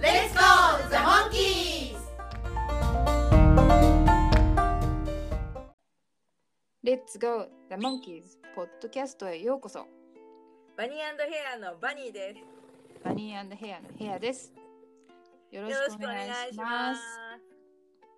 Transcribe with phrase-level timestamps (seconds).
[0.00, 0.40] Let's go,
[0.90, 1.98] the monkeys!
[6.84, 8.38] レッツゴー The Monkeys.
[8.54, 9.84] ポッドキャストへようこそ。
[10.76, 11.02] バニーヘ
[11.52, 12.36] アのバニーです。
[13.04, 14.52] バニーヘアのヘアです。
[15.50, 17.02] よろしくお願いしまます。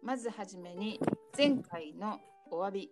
[0.03, 1.01] まずはじめに
[1.37, 2.21] 前回の
[2.51, 2.91] お詫び、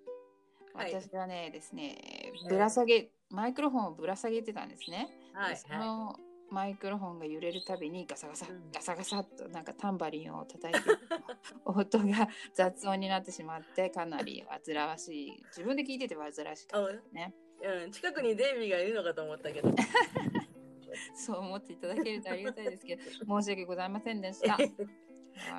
[0.72, 0.94] はい。
[0.94, 5.50] 私はねですねぶら下げマイクロフォンをぶら下げてたんですね、はい。
[5.50, 6.16] でその
[6.50, 8.70] マイクロフォンが揺れるたびにガサガサ、うん。
[8.72, 10.98] ガサガサっとなんかタンバリンを叩いてる
[11.64, 15.42] 音が雑音になってしまってかなり煩わしい。
[15.48, 17.34] 自分で聞いてて煩わしかったね。
[17.62, 19.70] うん、近くにデイビーがいるのかと思ったけど。
[21.14, 23.02] そう思っていただけるとありがたいですけど
[23.40, 24.70] 申し訳ございませんでした、はい。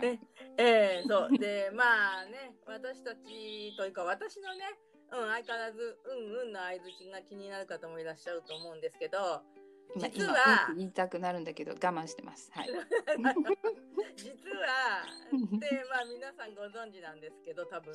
[0.02, 0.20] ね。
[0.58, 1.38] ええそう。
[1.38, 4.78] でまあね私たちというか私のね、
[5.12, 9.59] うん、相変わらずうんうんの相づちが気になる方もいらっしゃると思うんですけど今
[9.96, 12.52] 実今は言いたくなるんだけど我慢してます。
[12.54, 12.70] はい。
[14.16, 15.06] 実は。
[15.60, 17.94] でまあ皆さんご存知なんですけど多分、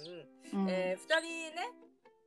[0.52, 0.70] うん。
[0.70, 1.72] えー、2人ね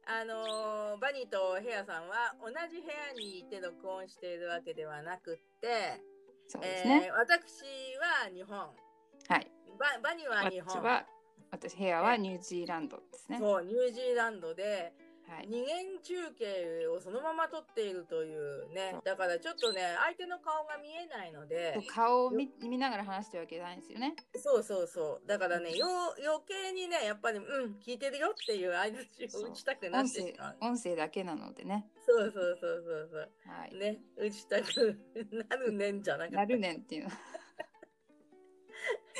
[0.05, 6.01] あのーバニーとヘアさんは同じ部屋にいて録音しているわけではなくって、
[6.47, 7.63] そうですね、えー私
[7.97, 8.57] は日本。
[8.57, 9.51] はい。
[9.77, 10.69] ババニーは日本。
[10.69, 11.05] 私は
[11.51, 13.37] 私部屋はニュージーランドですね。
[13.39, 14.93] そうニュージーランドで
[15.27, 15.47] はい。
[15.47, 18.95] 二元中継をそのまま撮っているというね。
[19.03, 21.79] だからちょっとね相手の顔が見えないので。
[21.89, 24.15] 顔を見見ながら話してるわけじゃないんですよね。
[24.35, 25.27] そうそうそう。
[25.27, 25.85] だからねよ
[26.23, 30.57] 余計にねやっぱりうん聞いてるよっていう相づちを打ちたくなってしまう。
[30.61, 31.87] 音声だけなのでね。
[32.05, 33.29] そうそうそうそうそう。
[33.45, 33.75] はい。
[33.75, 34.97] ね打ちたく
[35.49, 36.35] なるねんじゃなかった。
[36.37, 37.03] なるねんっていう。
[37.05, 37.11] の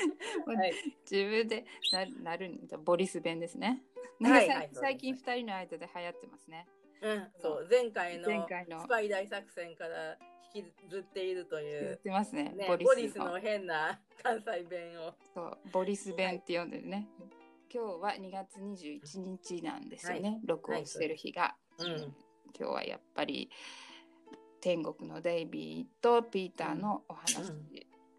[0.46, 0.72] はい。
[1.10, 3.82] 自分でななるねんボリス弁ですね。
[4.20, 4.70] はい。
[4.72, 6.66] 最近二人の間で流行ってますね。
[7.00, 7.68] うんそう。
[7.70, 10.18] 前回のスパイ大作戦から
[10.54, 15.14] 引きずっているとい言っうてますねねボリスの変な関西弁を。
[15.34, 17.08] そうボリス弁って呼んでるね、
[17.72, 20.40] 今日は2月21日なんですよね、はい。
[20.44, 22.14] 録音してる日が、うん。
[22.58, 23.50] 今日はやっぱり
[24.60, 27.52] 天国のデイビーとピーターのお話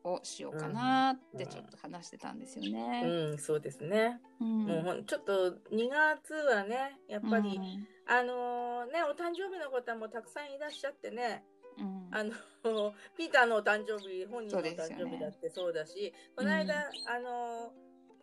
[0.04, 3.04] をしようかなってちょっと話してたんですよね。
[3.06, 3.38] うん。
[3.38, 4.20] そうですね。
[4.40, 4.66] うん。
[4.84, 7.88] もうちょっと2月はねやっぱり、うん。
[8.08, 11.44] あのねお誕生日の方もたくさんいらっしゃってね。
[11.78, 12.08] うん。
[12.12, 12.32] あの
[13.18, 17.74] ピーターのお誕生日本人のお誕生日だってそうだしこの間、あの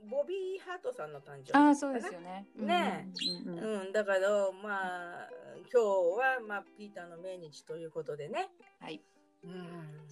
[0.08, 2.48] ボビー・ハートさんの誕生日ああそうですよね。
[2.54, 3.08] ね
[3.48, 3.52] うん。
[3.52, 3.80] うんうん。
[3.82, 5.28] うん、だからまあ
[5.72, 5.86] 今日
[6.18, 8.48] は、まあ、ピーターの命日ということでね。
[8.80, 9.02] はい。
[9.42, 10.06] うん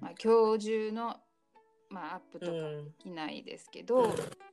[0.00, 1.16] まあ今日中の
[1.90, 2.84] まあアップとかうん。
[2.84, 4.04] できないですけど、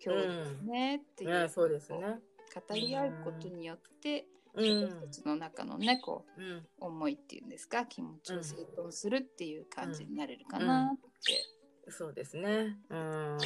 [0.03, 1.99] 今日ですねっていう、ね、そうですね。
[1.99, 4.83] 語り合うことによって、うん。
[4.83, 11.91] 私たちの中のねこううん思いっていうんですか気持ちを整頓するっていう感じになれるかなって。
[11.91, 12.77] そうですね。
[12.89, 13.37] うん、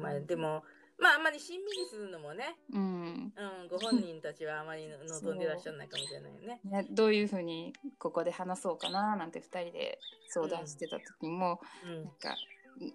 [0.00, 0.62] まあでも、
[0.98, 3.32] まああんまりしんみりするのもね、うん。
[3.36, 6.60] うん、ご本人たちはあまり望んでらっしゃらないかもしれないよね。
[6.64, 9.98] ね、どういうふうにここで話そうかななんて2人で
[10.28, 12.04] 相談してた時も、うん。
[12.04, 12.36] なんか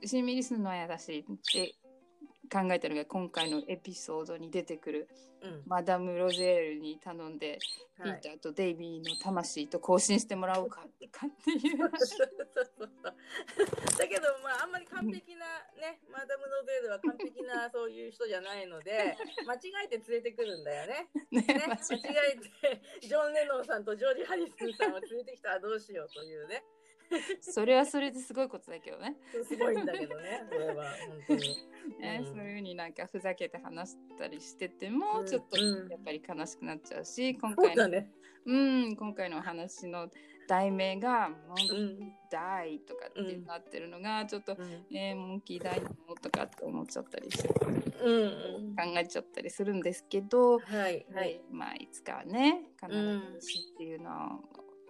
[0.06, 1.76] しんみりするのは嫌だしって
[2.54, 5.08] 考えたのが今回のエピソードに出てくる
[5.44, 7.60] うん、マダム・ロゼールに頼んで、
[8.02, 8.20] ピはい。
[8.20, 10.78] ーターとデイビーの魂と交信してもらおうか
[11.12, 11.90] かっていう だ
[14.08, 15.46] けどまああんまり完璧な
[15.80, 21.10] ねマダム・ノゼールは完璧なそういう人じゃないので 間違えて連れてくるんだよね。
[21.30, 22.02] ねね間間違違
[22.34, 26.56] えてジョン・レノンさんとジョージ・ハリスンさんを連れてきたらどうしようというね。
[26.56, 26.83] え
[27.42, 29.16] それはそれですごいことだけどね。
[29.44, 30.46] すごいんだけどね。
[30.50, 31.58] それは本当に。
[32.00, 32.26] ね、うん。
[32.26, 35.90] そういうふうになんかふざけて話したりしてても、うんちょっとうん。
[35.90, 38.12] やっぱり悲しくなっちゃうし今そう回のだね。
[38.46, 40.10] うん、今回の話の
[40.50, 42.14] 題名が「モンキうーん。
[42.30, 47.48] ダイ」とかってなってるのが、ちょっとうん「えー、モンキーダイなの?」とかって思っちゃったりして
[48.04, 48.76] うん。
[48.76, 51.42] 考えちゃったりするんですけど、はいはい。
[51.50, 54.40] まあいつかはね必ず死っていうのは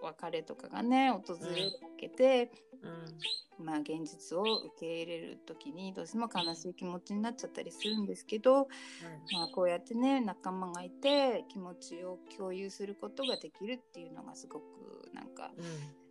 [0.04, 2.50] 別れとかがね訪れけで、
[2.82, 8.68] うんまあ現実を受け入れる時にどうしても悲しい気持ちになっちゃったりするんですけど、
[9.32, 14.64] まあ、こうやってね仲間がいて気持ちを共有することができるっていうのがすごく
[15.14, 15.52] なんか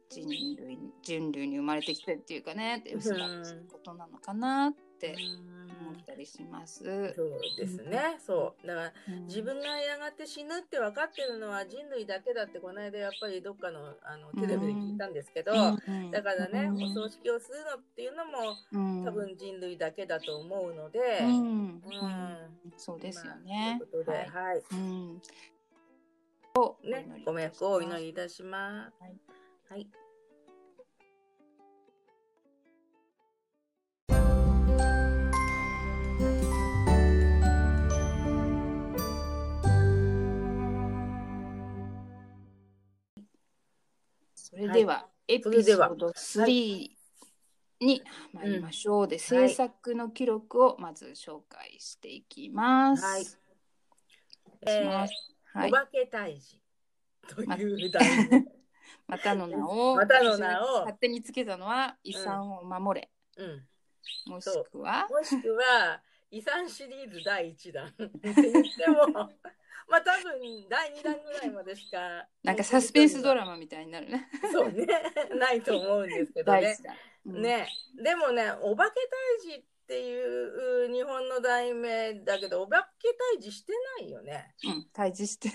[0.10, 5.63] 人類人類に生まれてきてっていうかねって素晴らしいことなのかなって思っ思
[5.94, 6.84] ったりします。
[7.16, 8.18] そうですね。
[8.20, 8.68] そう。
[8.68, 18.32] だからうん自分がやがて死ぬって分かってるのは人類だけだってこの間やっぱりどっかのあのテレビで聞いたんですけど、うんだからね、うんお葬式をするのっていうのも
[18.72, 21.82] うん多分人類だけだと思うので、うんうん
[22.78, 23.86] そうですよまねあ。
[23.86, 24.64] ということで、はいはい。
[24.72, 25.22] うん
[26.84, 28.94] ね、ご冥福をお祈りいたします。
[29.00, 29.18] はい
[29.70, 30.03] はい。
[44.74, 46.90] では、エピソード3
[47.80, 48.02] に
[48.34, 49.08] 参りましょう。
[49.08, 53.04] で、制作の記録をまず紹介していきます。
[53.04, 53.44] はい
[55.70, 56.62] お化け退治
[57.28, 58.46] という題名。
[59.08, 63.10] またの名を、 またの名を勝手につけたのは、遺産を守れ。
[63.38, 63.68] うん。
[64.26, 66.02] もしくは、もしくは、
[66.34, 67.94] 遺産シリーズ第1弾
[69.14, 69.30] も、
[69.88, 72.28] まあ多分第2弾ぐらいまでしか。
[72.42, 73.42] なんかサスペンスドマ。
[73.42, 74.28] ラマみたいになるね。
[74.52, 74.88] そうね。
[75.38, 76.76] ないと思うんですけどね。
[77.28, 77.68] うん、ね。
[78.02, 79.00] でもね、お化け
[79.46, 84.56] 退治っていう日本の題名だけど、お化け退治してないよね。
[84.64, 85.52] うん、退治して。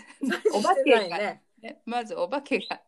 [0.55, 1.43] お化けないね。
[1.63, 1.81] ね。
[1.85, 2.81] まずお化けが。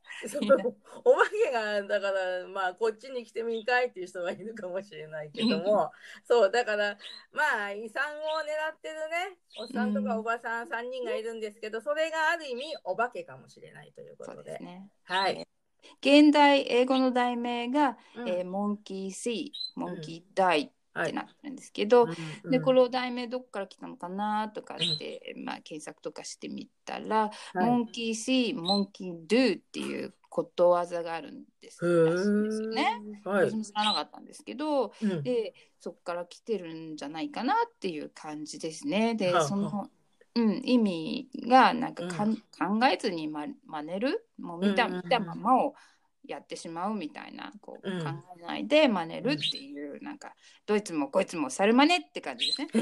[1.05, 5.90] お化けがだからまあこっちに来てみんかいっていう人はいるかもしれないけども。
[6.25, 6.96] そうだから
[7.32, 9.38] まあ遺産を狙ってるね。
[9.58, 14.56] おっさんとかおばさん3人がいるんですけどそれがある意味お化けかもしれないということで。
[14.56, 14.90] すでね。
[15.05, 15.46] はい、
[16.00, 18.28] 現代英語の題名が、うん。
[18.28, 20.49] えーモンキー・シー、モンキー・ダイ。
[20.49, 27.67] はいってなってるんですけど、うんでこの題名どっから来たのかなとかって、まあ、検索とかしてみたら、はい。
[27.67, 33.00] モンキー・シー、モンキー・ドゥっていうことわざがあるんですですよね。
[33.25, 33.50] はい。
[33.50, 35.23] 私も知らなかったんですけど、うん。
[35.23, 39.14] でそこから来てるんじゃないかなっていう感じですね。
[39.14, 39.88] ではあその、
[40.35, 42.37] うん、意味がなんかかん、うん。
[42.81, 44.26] 考えずにま真似る？
[44.38, 45.75] もう見た,、見たままを
[46.26, 48.00] やってしまうみたいなこう、うん。
[48.00, 48.06] 考
[48.38, 50.34] えないで真似るっていう、なんか
[50.67, 52.69] どいつもこいつも猿真似って感じですね。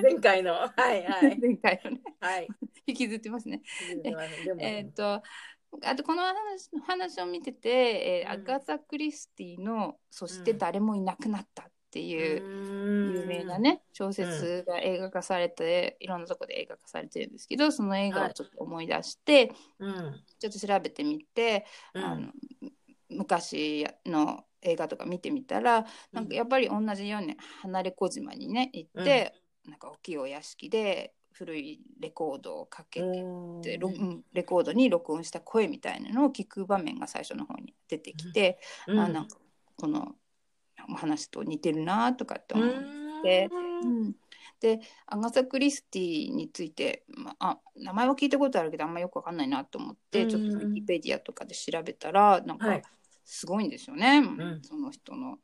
[0.00, 0.54] 前回の。
[0.54, 1.38] はいはい。
[1.40, 2.00] 前回のね。
[2.20, 2.48] はい。
[2.86, 3.62] 引きずってますね。
[4.02, 4.18] でも。
[4.60, 5.22] えっ、と
[5.82, 8.42] あとこの話話を見てて、えーうん。
[8.42, 12.42] アガサ・クリスティの「そして誰もいなくなった」っていう、
[13.14, 20.20] 有有名なね小説が映画化されて、いろんなとこで映画化されてるんですけどその映画をちょっと思い出して、うん。
[20.38, 21.64] ちょっと調べてみて、
[21.94, 22.04] うん。
[22.04, 22.28] あの
[23.08, 29.32] 昔の映画とか見てみたらなんかやっぱり同じように離れ小島にね行って、
[29.64, 33.06] なんか大きいお屋敷で古いレコードをかけて、
[34.34, 38.98] レコードに録音した声みたいなのを聞く場面が最初の方に出てきて、うん。
[38.98, 39.38] あなんか
[39.76, 40.25] このお
[40.94, 42.74] 話と似てるなとかって思っ
[43.22, 43.48] て。
[43.82, 44.14] うん。
[44.58, 50.28] でアガサ・クリスティについて、まあ、名前は聞いたことあるけどあんまよくわかんないなと思って、うん。
[50.30, 52.82] ちょっとウィキペディアとかで調べたらなんかはい。
[53.24, 54.60] すごいんですよね、ん。
[54.62, 55.38] その人の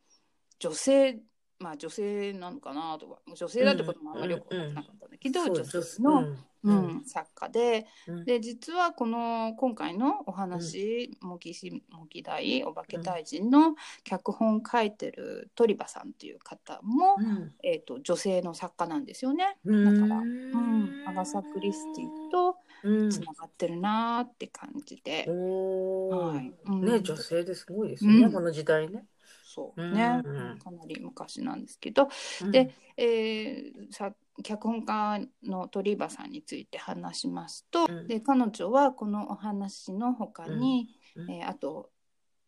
[0.60, 1.18] 女性
[1.62, 6.38] まあ女性なのかなとか女性だってこともあんまりよく分からなかったんだけど、そう女性の、うん。
[6.64, 7.04] うん。
[7.06, 7.86] 作家で。
[8.06, 8.24] うん。
[8.24, 17.54] で実はこの今回のお話「モキシモキ大お化け大臣」の脚本書いてる鳥羽さんという方も、うん。
[17.62, 19.56] えー、と女性の作家なんですよね。
[19.64, 19.84] うん。
[20.00, 23.10] だからうん、アガサ・クリスティとうん。
[23.10, 26.52] つながってるなーって感じで、はい。
[26.66, 26.84] うん。
[26.84, 28.32] ね女性ですごいですよね、うん。
[28.32, 29.06] この時代ね。
[29.54, 30.58] そうね、うん。
[30.58, 32.08] かなり昔なんですけど、
[32.42, 32.50] うん。
[32.50, 38.08] で、えーさ脚本家の鳥羽さんについて話しますと、うん。
[38.08, 41.30] で彼女はこのお話の他に、うん。
[41.30, 41.90] えーあと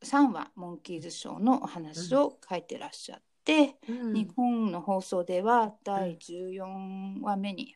[0.02, 4.12] 3話モンキーズショーのお話を書いてらっしゃって、うん。
[4.12, 7.74] 日本の放送では第14話目に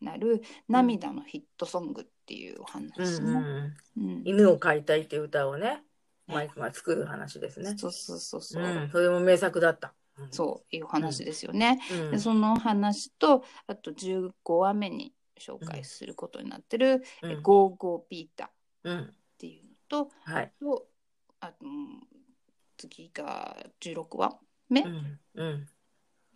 [0.00, 3.32] なる「涙のヒットソング」っていうお話うん。
[3.32, 3.72] の、うん。
[3.96, 4.22] うん。
[4.24, 5.82] 犬を飼いたいっていう歌をね、
[6.28, 7.74] マイクが作る話ですね。
[7.76, 9.94] そうそうそうそう、うん、それも名作だった。
[10.18, 10.30] うん。
[10.30, 11.80] そういうお話ですよね。
[11.90, 12.10] うん。
[12.10, 17.30] でその話とあと15話目に紹介することになってる「うん。
[17.32, 18.50] えゴーゴーピータ」っ
[18.84, 20.52] うん、ていうのとはい。
[20.60, 20.86] と
[21.40, 22.06] あとうん
[22.76, 24.84] 次が16話目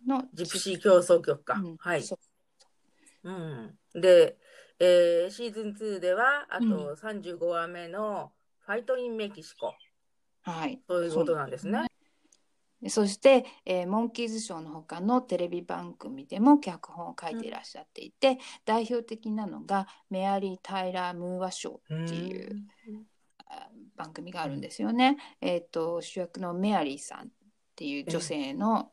[0.05, 1.53] のジプシー競争曲か。
[1.55, 1.77] うん。
[1.77, 2.03] はい。
[2.03, 2.19] そう
[3.25, 4.37] うん、で、
[4.79, 8.33] えーシーズン2ではあうと35話目の
[8.65, 9.75] 「ファイト・イン・メキシコ
[10.43, 11.87] はい」そういうことなんですね。
[12.81, 22.65] でそして、えーモンキーズショーの他のテレビ番組でも脚本を書いていらっしゃっていて、代表的なのがメアリー・タイラー・ムーアショーっていう
[23.47, 25.17] あ番組があるんですよね。
[25.39, 27.31] えっ、と主役のメアリーさんっ
[27.77, 28.91] ていう女性の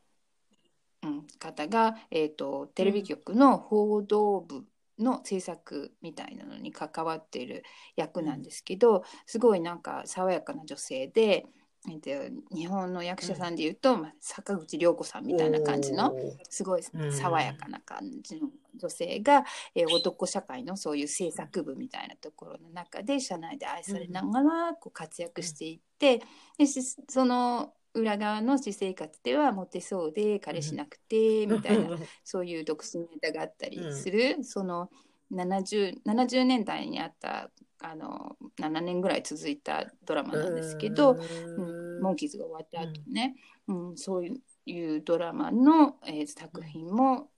[1.03, 4.63] うん、方が、えー、とテレビ局の報道部
[4.99, 7.63] の制作みたいなのに関わっている
[7.95, 11.45] 役なんですけど、すごいなんか爽やかな女性で、
[11.89, 16.13] えーと日本の役者さんでいうと、まあ、坂口涼子さんみたいな感じの
[16.47, 17.11] すごいうん。
[17.11, 26.21] 爽やかな感じの女性が、えー男社会のそういう制作部みたいなところの中で社内で愛されながらこう活躍していって、
[26.57, 34.89] でしその裏側の私生活ではモテそうで彼氏なくてみたいなそういう独身ネタがあったりする、その
[35.31, 37.49] 70, 70年代にあった
[37.83, 43.35] あの7年ぐらい続いたドラマなんですけど、うん、モンキーズが終わった後ね、
[43.67, 43.97] うん。
[43.97, 44.25] そう
[44.65, 47.29] いうドラマの、えー作品も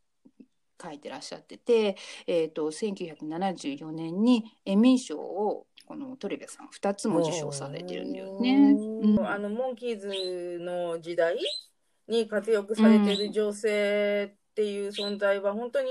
[0.81, 1.95] 書いてらっしゃってて、
[2.27, 8.75] えー、と1974年にエミー賞をこのトレビアさん2つも受賞されてるんだよね。
[9.03, 11.38] うんあのモンキーズの時代
[12.07, 15.89] に活躍されてる女性っていう存在は本当に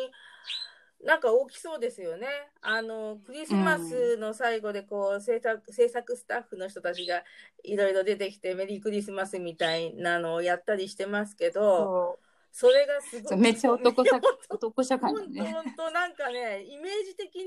[1.05, 2.29] なんか大きそうですよね。
[2.61, 7.25] あのクリスマスの最後でこう制作制作スタッフの人たちが
[7.65, 12.19] いろいろ出てきてメリークリスマスみたいなのをやったりしてますけど、
[12.53, 14.05] そそれがすごいうめっちゃ男
[14.49, 15.53] 男社会本当のね。
[15.53, 17.45] 本当なんかねイメージ的に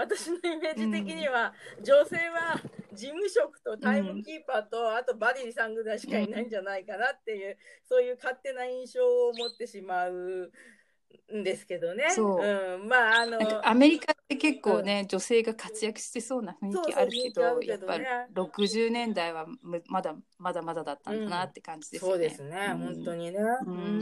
[0.00, 1.52] 私のイメージ的には、
[1.82, 2.56] 女性は
[2.92, 10.50] 事務職とタイムキーパーと、あとバディさんぐらいしかいないんじゃないかなっていう、そういう勝手な印象を持ってしまう
[11.36, 12.10] んですけどね。
[12.10, 12.78] そう。
[12.78, 22.12] ん、まああのアメリカって結構ね、女性が活躍してそうな雰囲気あるけそうそう雰囲気あるどやっぱけどねり60年代はむまだまだまだだったんだなって感じですよね。
[22.12, 22.78] そうですね、うん。
[22.78, 23.38] 本当にね。
[23.38, 24.00] ううんん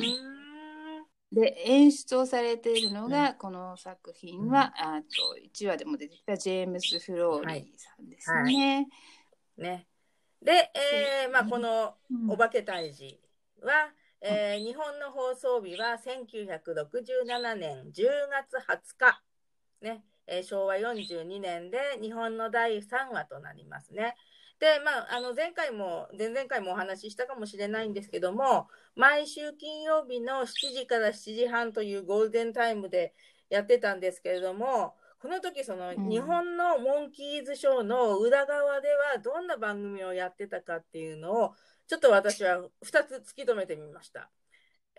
[1.30, 8.88] で演出をされているのが、この作品は、あと1話でも出てきたジェームス・フローリーさんですね。
[9.58, 9.86] ね。
[10.42, 12.30] で、えーまあ、このうん。
[12.30, 13.20] お化け退治
[13.60, 19.22] は、えー日本の放送日は1967年10月20日、
[19.82, 20.04] ね。
[20.26, 24.14] えー昭和42年で日本の第3話となりますね。
[24.58, 33.14] で、まあ、あの前回も前々回もお話ししたかもしれないんですけども毎週金曜日の7時から7時半というゴールデンタイムで
[33.50, 41.54] やってたんですけれどもこの時そのうん日本のモンキーズショーの裏側ではどんな番組をやってたかっていうのを
[41.86, 44.30] ちょっと私は2つ突き止めてみました。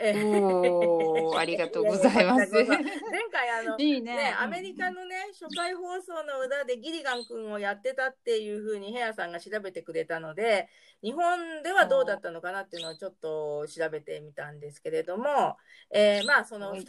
[0.01, 10.67] えおーありがとうございます前回あのいいねね、アメリカのね、初回放送の裏でギリガン君をやってたっていうふうにヘアさんが調べてくれたので、
[11.03, 15.57] 日本ではどうだったのかなっていうのをちょっと調べてみたんですけれども、
[15.91, 16.87] えーまあそのはい2つ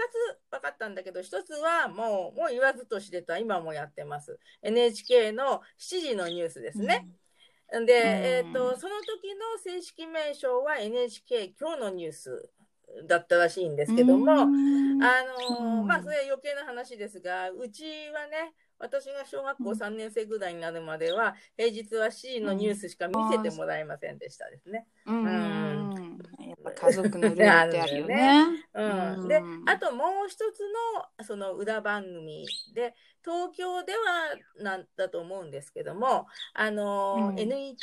[0.50, 4.38] 分かったんだけど、1つはもう、もう言わずとしてた、今もやってます。
[4.62, 7.08] NHK の7時のニュースですね。
[7.86, 12.50] で、えっ、と、その時の正式名称は NHK 今日のニュース
[13.06, 15.02] だったらしいんですけども、うん。
[15.02, 24.86] あのまあそれは余計な話ですがうちはね私が小学校3年生ぐらいになるまでは、平日は C のニュースしか見せてもらえませんでしたですね。
[25.04, 25.24] うん。
[25.24, 25.90] うん。
[26.48, 28.46] やっぱ家族のルールってあるよね。
[28.74, 29.22] うん。
[29.22, 29.28] うん。
[29.28, 30.60] であともう一つ
[31.18, 34.00] のその裏番組で東京では
[34.62, 37.52] なんだと思うんですけどもあのーうん。
[37.52, 37.76] NET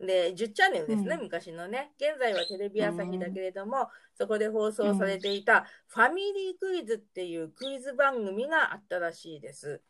[0.00, 1.22] で10チャンネルですね、うん。
[1.22, 1.92] 昔のね。
[1.96, 9.80] 現在はテレビ朝日だけれども、そこで放送されていた「ファミリークイズ」っていうクイズ番組があったらしいです。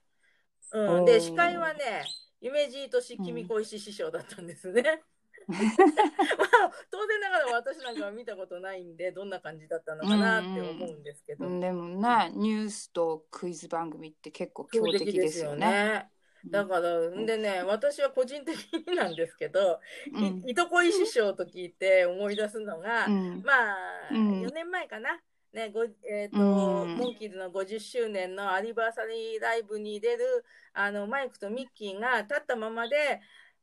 [0.72, 2.04] うん、で司会はね
[2.40, 5.02] 夢じいとし君小石師匠だったんですね。
[5.48, 16.08] まあ当然ながら私なんかは見たことないんでどんな感じだったのかなって思うんですけど、うんでもなニュースとクイズ番組って結構強敵ですよね。
[16.50, 17.26] だから、ん。
[17.26, 18.56] でね、私は個人的
[18.86, 19.80] になんですけど、
[20.14, 20.42] うん。
[20.46, 23.42] いいとこい師匠と聞いて思い出すのが、うん。
[23.44, 23.76] まあ、
[24.10, 24.42] うん。
[24.42, 25.20] 4年前かな。
[25.52, 26.96] ね、ごえーとうん。
[26.96, 33.20] モンキーズの50周年のアニバーサリーライブに出るあのマイクとミッキーが立ったままで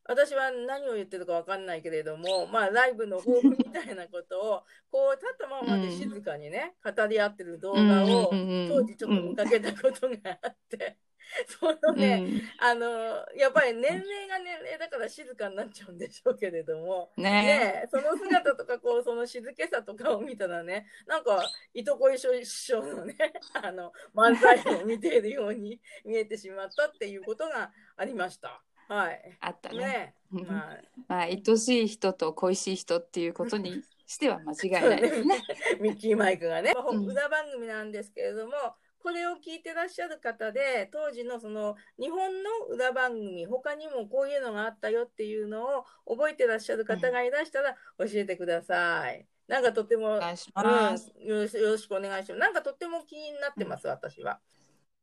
[0.10, 10.98] 私は何を言ってるか分かんないけれども、まあ、ライブの抱負みたいなことをこう立ったままで静かにね、語り合ってる動画を当時ちょっと見かけたことがあって、
[11.48, 12.88] そのね、あの
[13.36, 17.30] やっぱり年齢が年齢だから静かになっちゃうんでしょうけれども、うんね。
[17.30, 21.44] ねえ、その姿とかこう その静けさとかを見たらねなんか
[21.74, 23.16] いとこいしょ師匠のね
[23.54, 28.62] あの漫才を見ているように見えてしまったっていうことがありました。
[28.88, 29.38] はい。
[29.40, 29.78] あったね。
[29.78, 35.40] ねまあ、まあ愛しい人と恋しい人っていうことにしては間違いないですね。
[35.80, 38.54] ミッキーマイクがね、まあうん裏番組なんですけれども、
[39.02, 49.26] これを聞いてらっしゃる方で、当時のその日本の裏番組、他にもこういうのがあったよっていうのを覚えてらっしゃる方がいらしたら教えてください。
[49.48, 51.12] なんかとっても、お願いします。
[51.20, 52.40] うん、よろしくお願いします。
[52.40, 54.40] なんかとっても気になってます、私は。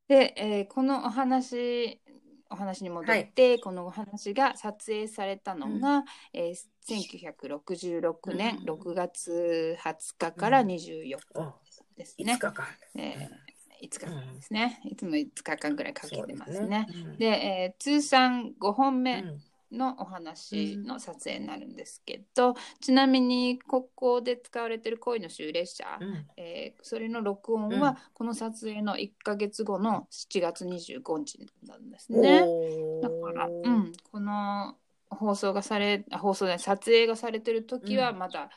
[0.08, 2.00] で、えーこのお話
[2.48, 6.54] お話に戻って、このお話が撮影されたのが、えー
[6.88, 11.54] 1966年うん6月20日から24日お
[11.96, 12.34] です5ね。
[12.34, 12.54] 日間。
[12.94, 13.45] えー、
[13.82, 14.80] 5日間ですね。
[14.84, 16.86] いつも5日間ぐらいかけてますね。
[16.88, 17.16] ですね。
[17.18, 19.24] で、えー通算5本うん目
[19.72, 32.42] のお話の撮影になるんですけど、ちなみにここで使われてる恋の終列車、うんえーそれの録音うんはこの撮影の1ヶ月後の7月25日なんですね。
[32.42, 34.76] おだーから、うん、この
[35.10, 38.50] 放送がされ放送で撮影がされてる時はうんまだ、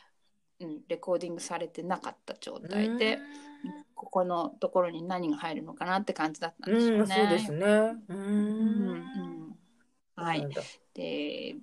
[0.60, 3.49] うんレコーディングされてなかった状態で、うん
[4.00, 7.16] ここのところに何が入るのかなって感じだったんでしょうん、うね。
[7.16, 7.66] そうですね。
[8.08, 9.60] ううんうんん。
[10.16, 10.48] はい
[10.94, 11.56] で、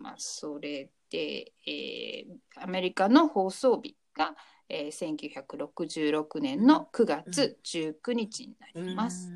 [0.00, 4.36] まあ、それで、えーアメリカの放送日が、
[4.68, 9.32] えー1966年の9月19日になります。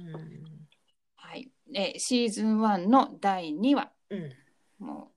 [1.16, 4.32] はい、でシーズン1の第2話うん。
[4.78, 5.13] もう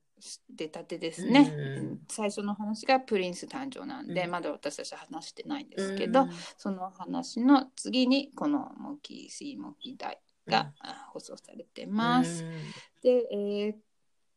[0.49, 1.99] 出たてですね、うん。
[2.09, 4.31] 最初の話がプリンス誕生なんで、うん。
[4.31, 6.29] まだ私たちは話してないんですけど、うん。
[6.57, 12.43] その話の次にこの「モンキー・シー・モンキー・ダイ」が、あ放送されてます。
[13.01, 13.75] で、えー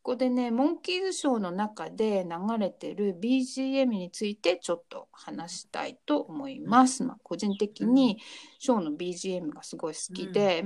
[0.03, 7.03] ここでねモンキーズショーの中で流れてる BGM についてちょっと話したいと思います。
[7.03, 8.19] まあ、個人的に
[8.57, 10.65] ショーの BGM がすごい好きで、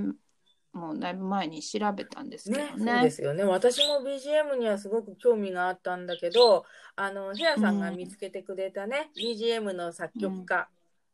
[0.75, 2.91] もうだいぶ前に調べたんですけねど、ね。
[2.91, 3.44] そうですよね。
[3.46, 6.65] 私も BGM にはすごく興味があったんだけど、
[6.98, 10.67] あの、ヘアさんが見つけてくれたね、BGM の作曲家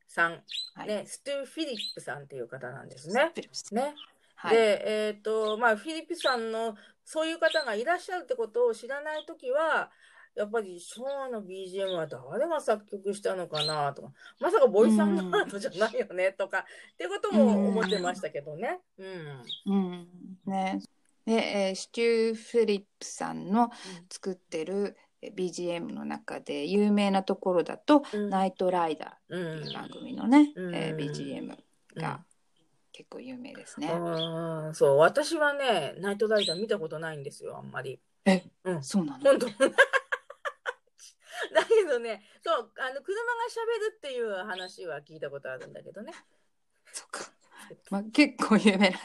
[0.08, 0.42] さん、
[0.74, 3.32] はいね、ステュー・フィリップさんっていう方なんですね。
[3.72, 3.94] ね。
[4.36, 6.76] はい、で、えっ、と、まあ、フィリップさんの、
[7.06, 9.92] そういう方がいらっしゃるってことを知らないときは、
[10.36, 18.80] やっぱりショーの BGM は誰が作曲したのかなとか、まさかボイスアンドアートじゃないよねとか、っていうことも思ってましたけどね。
[18.98, 19.44] うん。
[19.66, 20.08] うん。
[20.46, 20.80] ね、
[21.26, 23.70] で、えースチュー・フィリップさんの
[24.10, 28.30] 作ってるえー BGM の中で有名なところだと「うん。
[28.30, 30.76] ナイトライダー」うんっていう番組のね、うん。
[30.76, 31.56] えー BGM
[31.96, 32.24] が
[32.94, 33.90] 結構有名ですね。
[33.90, 38.00] ああ、そう、私はね、ナイトライダー見たことないんですよ、あんまり。
[38.26, 38.84] え、うん。
[38.84, 39.24] そうなの？
[39.24, 39.48] 本当
[41.54, 46.14] だけどね、そう、あの、車が喋るっていう話は聞いたことあるんだけどね。
[46.94, 47.32] そっか、
[47.90, 48.98] まあ、結構有名な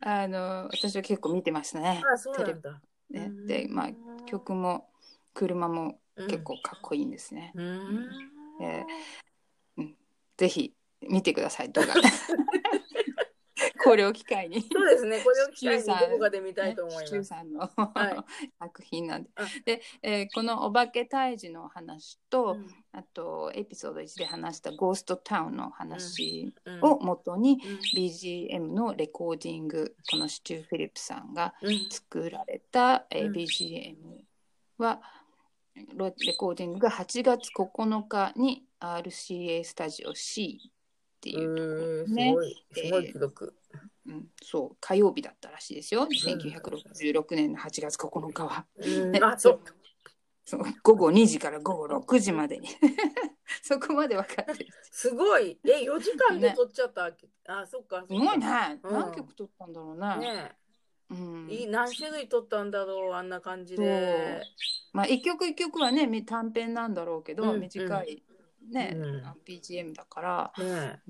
[0.00, 2.02] あの私は結構見てましたね。
[2.04, 2.82] ああ、そうなんだ。
[3.10, 3.90] ねうんで、まあ、
[4.26, 4.90] 曲も
[5.34, 7.52] 車も結うん構かっこいいんですね。
[7.54, 8.08] うん。
[8.60, 8.84] え
[10.36, 11.94] ぜひ見てください動画
[13.84, 14.60] これを機会に。
[14.60, 17.24] そうですね、これを機会にどこかで見たいと思います。
[17.24, 17.68] さんの、い。
[18.58, 19.30] 作品なんで。
[19.34, 19.46] あ。
[19.64, 22.66] で、えーこのお化け退治の話と、うん。
[22.92, 26.80] あとエピソード1で話したゴーストタウンの話うん。
[26.82, 27.78] を元に、うん。
[27.96, 31.90] BGM のレコーディングこのシチュー・フィリップさんがうん。
[31.90, 33.32] 作られた、えーうん。
[33.32, 33.96] BGM
[34.78, 35.02] は
[35.94, 43.54] ロレコーディングが8月9日に RCA スタジオ C っていうところうんすねごい、すごい記録。
[44.06, 48.66] うん、そう火曜日だったらしいですよ、1966年の8月9日は。
[48.76, 49.12] うん。
[49.12, 49.60] ねあ、そう。
[50.44, 52.58] そう午後2時から午後6時まで。
[52.58, 52.68] に
[53.62, 55.58] そこまで分かってるすごい。
[55.64, 57.28] え、4時間で撮っちゃったわけ？
[57.46, 58.04] あ、そっか。
[58.08, 58.92] すごいね、うん。
[58.92, 60.16] 何曲撮ったんだろうね。
[60.18, 60.56] ね
[61.10, 61.48] うん。
[61.48, 64.42] いい何種類撮ったんだろう、あんな感じで。
[64.92, 68.24] まあ一曲一曲はねみ短編なんだろうけど、うん短い
[68.70, 69.24] ね、うん。
[69.24, 70.52] あ BGM だから。
[70.58, 71.00] ね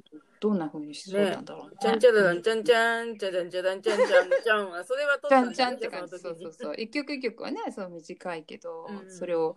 [0.43, 1.77] どんな風にしそうなんだろうね。
[1.81, 4.85] ちゃんちゃらんちゃんちゃんちゃらんちゃらんちゃんちゃんちゃん。
[4.85, 6.19] それはちゃんちゃんって感じ。
[6.19, 6.75] そうそうそう。
[6.77, 9.09] 一曲一曲はねそう短いけど、うん。
[9.09, 9.57] それを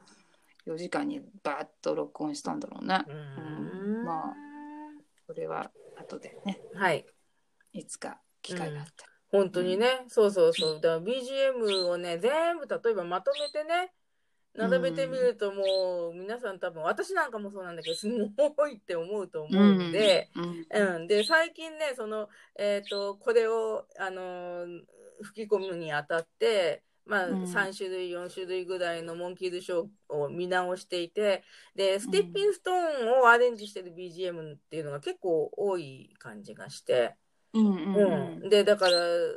[0.67, 3.13] 4時間にバーッと録音したんだろうね、う
[4.04, 4.06] ん。
[4.06, 4.34] まあ
[5.26, 6.62] それは後でね。
[6.76, 7.04] はい。
[7.74, 10.76] いつか機会があったら、本当にね、そうそうそう。
[10.76, 13.91] だから BGM をね、全部例えばまとめてね、
[14.58, 18.08] 並べてみるともう皆さん多分、私なんかもそうなんだけど、す
[18.56, 20.30] ごいって思うと思うんで、
[20.72, 24.82] うんうん、で最近ねその、えー、とこれを、あのー
[25.22, 27.44] 吹き込むにあたって、まあうん。
[27.44, 31.44] 3種類4種類ぐらいのモンキーズショーを見直していて
[31.76, 37.15] でステッピングストーンをアレンジしてる BGM っていうのが結構多い感じがして、
[37.54, 38.41] うんうん。
[38.41, 38.50] うん。
[38.50, 38.91] でだから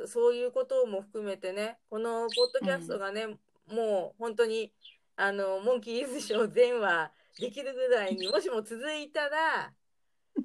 [0.07, 3.27] そういうことも含めてねこのポッドキャストがね、
[3.71, 4.73] もう本当に
[5.21, 9.73] あのモンキーズショー全話できるぐらいにもしも続いたら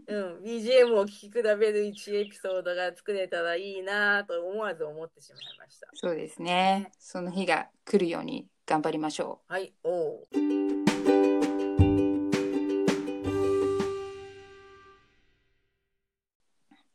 [0.09, 5.87] うん、BGM を聴き比べる1エピソードが作れたらいいなと思わず思ってしまいました。
[5.95, 6.91] そうですね。
[6.99, 10.23] その日が来るように頑張りましょはい、おう。
[10.33, 10.75] う。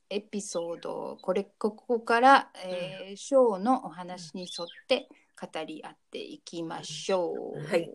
[0.10, 5.08] エピソード、これ、ここから、えーショーのお話に沿って
[5.40, 7.60] 語り合っていきましょう。
[7.60, 7.90] はい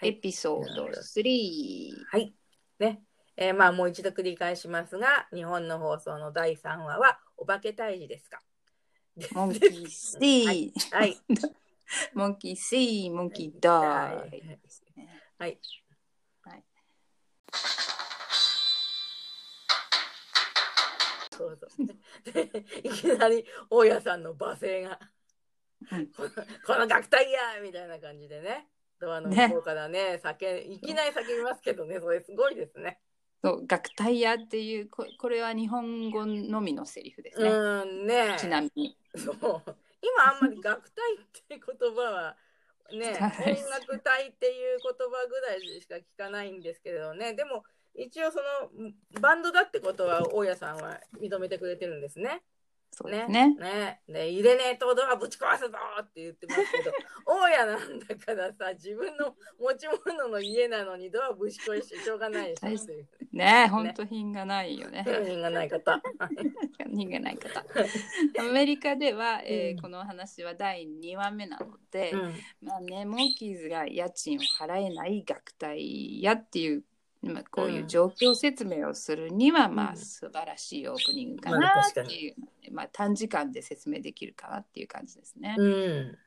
[0.00, 1.90] はいエピソード3。
[2.12, 2.32] はい。
[2.78, 3.02] ね。
[3.36, 8.40] えーまあもう一度繰り返しますが、日本の放送の第3話は、お化け退治ですか？
[9.32, 11.16] モンキー C、はいはい。
[12.14, 14.58] モンキー C、モンキーダはいー。
[15.38, 15.58] はい。
[16.42, 16.64] はい
[21.36, 22.32] そうそう。
[22.32, 25.17] で いきなり大家さんの罵声が、うん
[26.66, 28.68] この学隊やみたいな感じでね、
[29.00, 33.00] ドアの向こうからね、叫いきなり叫びますけどね、それすごいですね。
[33.42, 37.48] そう、学隊やっていうこ、これは日本語のみのセリフですね。
[37.48, 38.36] うんね。
[38.38, 38.96] ちなみに。
[39.16, 39.36] そう
[40.00, 42.36] 今あんまり楽隊って言葉は
[42.92, 47.64] ね 音楽隊っていう言葉ぐらいしか聞かないんですけれどねでも
[47.94, 48.38] 一応そ
[48.70, 48.70] の
[49.20, 52.42] バンドだってことは大家さんは認めてくれてるんですね。
[52.90, 53.54] そうですね。
[53.54, 53.56] ね。
[53.56, 56.92] ねで入れねえとドアぶち壊すぞって言ってますけど
[57.26, 65.04] 大家なんだからさ自分の持ち物の家なのにドアぶち壊してしょうがないでしょっていうね本当品がないよね。
[65.06, 66.00] 品がない方。
[66.90, 67.64] 品がない方。
[68.38, 76.84] アメリカでは、えーうんこの話は第2話目なので、うんまあね、モンキーズが家賃を払えない学隊やっていう、
[77.22, 79.88] まあ、こういう状況説明をするには、まうん。
[79.90, 82.34] あ素晴らしいオープニングかまあなっていう、
[82.72, 85.54] まあ、短時間で説明できるかなっていう感じですね。
[85.58, 86.18] うん。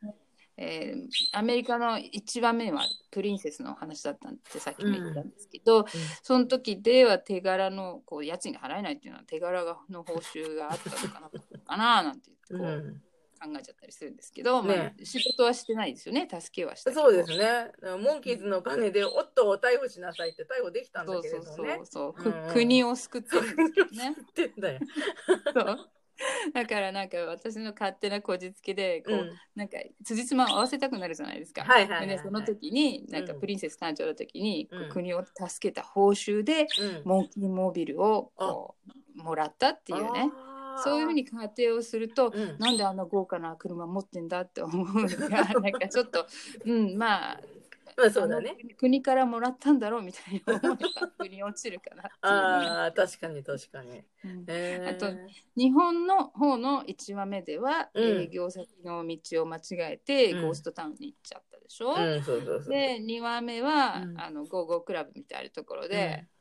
[0.58, 5.86] えーアメリカの1話目はプリンセスのお話だったってさっきも言ったんですけど、
[6.22, 13.02] その時では手柄のこう家賃が払えないっていうのは手柄がの報酬があったのかなかななんてこう、うん
[13.42, 14.96] 考えちゃったりするんですけど、まね。
[15.02, 16.28] あ、仕事はしてないですよね。
[16.30, 17.72] 助けはしたけどそうですね。
[17.98, 21.86] モンキーズのお金で夫を逮捕しなさいって逮捕できたんだそうそうそう。
[21.86, 22.54] そう、くうんうん。
[22.54, 24.16] 国を救ってるんですよね。
[24.60, 24.80] だよ。
[25.54, 25.90] そう。
[26.54, 29.32] だからなんか私の勝手なこじつけでこう、うん。
[29.56, 31.64] なんか辻褄を合わせたくなるじゃないですか。
[31.64, 32.08] はいはいはいはい。
[32.08, 33.40] でねその時になんかうん。
[33.40, 34.90] プリンセス誕生の時に、うん。
[34.90, 37.02] 国を助けた報酬でうん。
[37.06, 38.76] モンキーモービルをこ
[39.18, 40.32] うもらったっていうね
[40.84, 42.58] そういうふうに仮定をすると、うん。
[42.60, 46.26] なんであんな豪華な車持ってんだって思うのがなんかちょっと
[46.66, 47.42] うんまあ
[47.98, 48.56] まあそうだね。
[48.78, 50.78] 国からもらったんだろうみたいに思えば
[51.18, 52.68] 腑に落ちるかなっていうね。
[52.70, 53.90] ああ、確かに確かに。
[54.24, 54.46] うん。
[54.48, 54.90] えー。
[54.90, 55.08] あと
[55.56, 58.22] 日本の方の1話目では、うん。
[58.22, 60.42] 営業先の道を間違えて、うん。
[60.44, 61.96] ゴーストタウンに行っちゃったでしょ？
[62.70, 64.20] で2話目は、うん。
[64.20, 66.26] あのゴーゴークラブみたいなところで、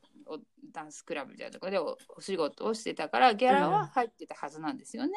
[0.71, 5.13] ダンスクラブみたいなところでおお仕事をしてたからギャラは入ってたはずなんですよね。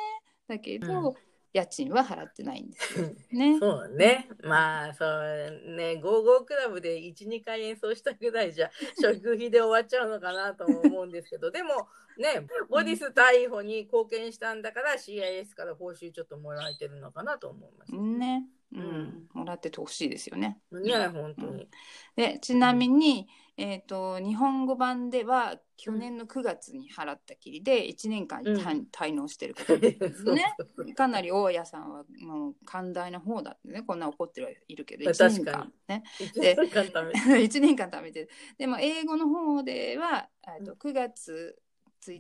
[0.48, 1.14] だけど、うん
[1.54, 3.58] 家賃は払ってないんですよね。
[3.62, 4.28] そうね。
[4.42, 17.94] まあ、そうね、ゴーゴークラブで1、2回演奏したぐらいじゃ、食費で終わっちゃうのかなとも思うんですけど、 でも、ね、ボディス逮捕に貢献したんだから、CIS から報酬ちょっともらえてるのかなと思います。
[17.94, 20.60] ね、ううんん、もらっててほしいですよね。
[20.72, 21.68] ね、本当に。
[22.16, 28.56] でちなみに、えー、と日本語版では去年の9月に払ったきりで1年間うん。
[28.56, 30.56] 滞滞納してることですね。
[30.96, 36.02] かなり大家さんはもう寛大な方だってねこんな怒ってはいるけどまあ1年間ね。
[36.20, 37.18] 一年間貯めて。
[37.46, 38.28] 1年間貯めてる。
[38.58, 41.56] でも英語の方ではえーと9月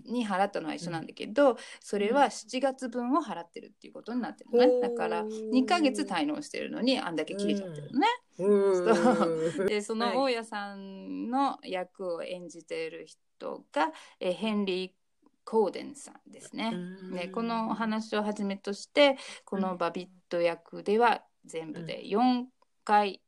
[0.06, 8.06] に払ったのは一緒なんだけど、それは7月分を払ってるっていうことになってるのね、ほうだから2ヶ月滞納してるのにあんだけ切れちゃってるのね、
[9.66, 10.16] でそのはい。
[10.16, 14.90] 大家さんの役を演じている人が、えヘンリー・
[15.44, 16.72] コーデンさんですね。
[17.10, 22.46] ねこのお話をはじめとしてこのバビット役では全部で4
[22.84, 23.20] 回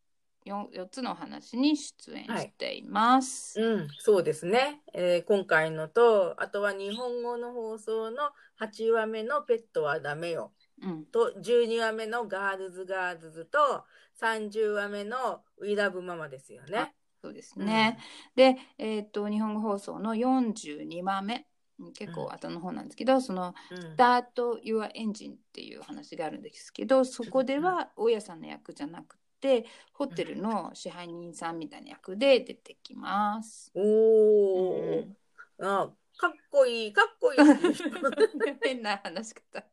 [0.46, 3.60] 4, 4つのお話に出演しています。
[3.60, 13.84] うん、そうですね、えー今回のと、あとは日本語の放送の8話目のペットはダメようんと、12話目のガールズガールズと、
[14.20, 16.94] 30話目の We Love ママですよね。
[17.22, 17.98] そうですね。
[18.34, 21.46] で、えっ、と日本語放送の42話目
[21.94, 33.70] 結構後の方なんですけど、そのうんスタート Your Engine っていう話があるんですけどそこでは大家さんの役じゃなくてホテルの支配人さんみたいな役で出てきます。
[33.74, 35.16] おうー、ん
[35.60, 37.38] あかっこいい、かっこいい。
[38.62, 39.64] 変な話し方。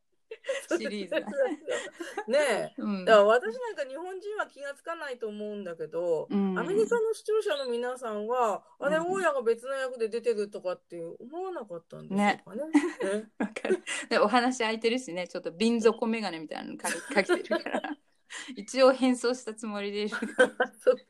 [0.78, 1.20] シリーズだ。
[1.20, 2.74] ねえ。
[2.78, 3.04] うん。
[3.04, 6.58] だから私なんか日本人は気がつかないと思うんだけど、うん。
[6.58, 13.20] アメリカの視聴者の皆さんは、あれ、うん大家が別の役で出てるとかって思わなかったんでしょうかね。
[13.20, 13.30] ね。
[13.38, 13.82] わかる。
[14.08, 17.96] でお話空いてるしねちょっと瓶底眼鏡みたいなのかけてるから
[18.56, 20.10] 一応変装したつもりでいる
[20.82, 21.02] そうか。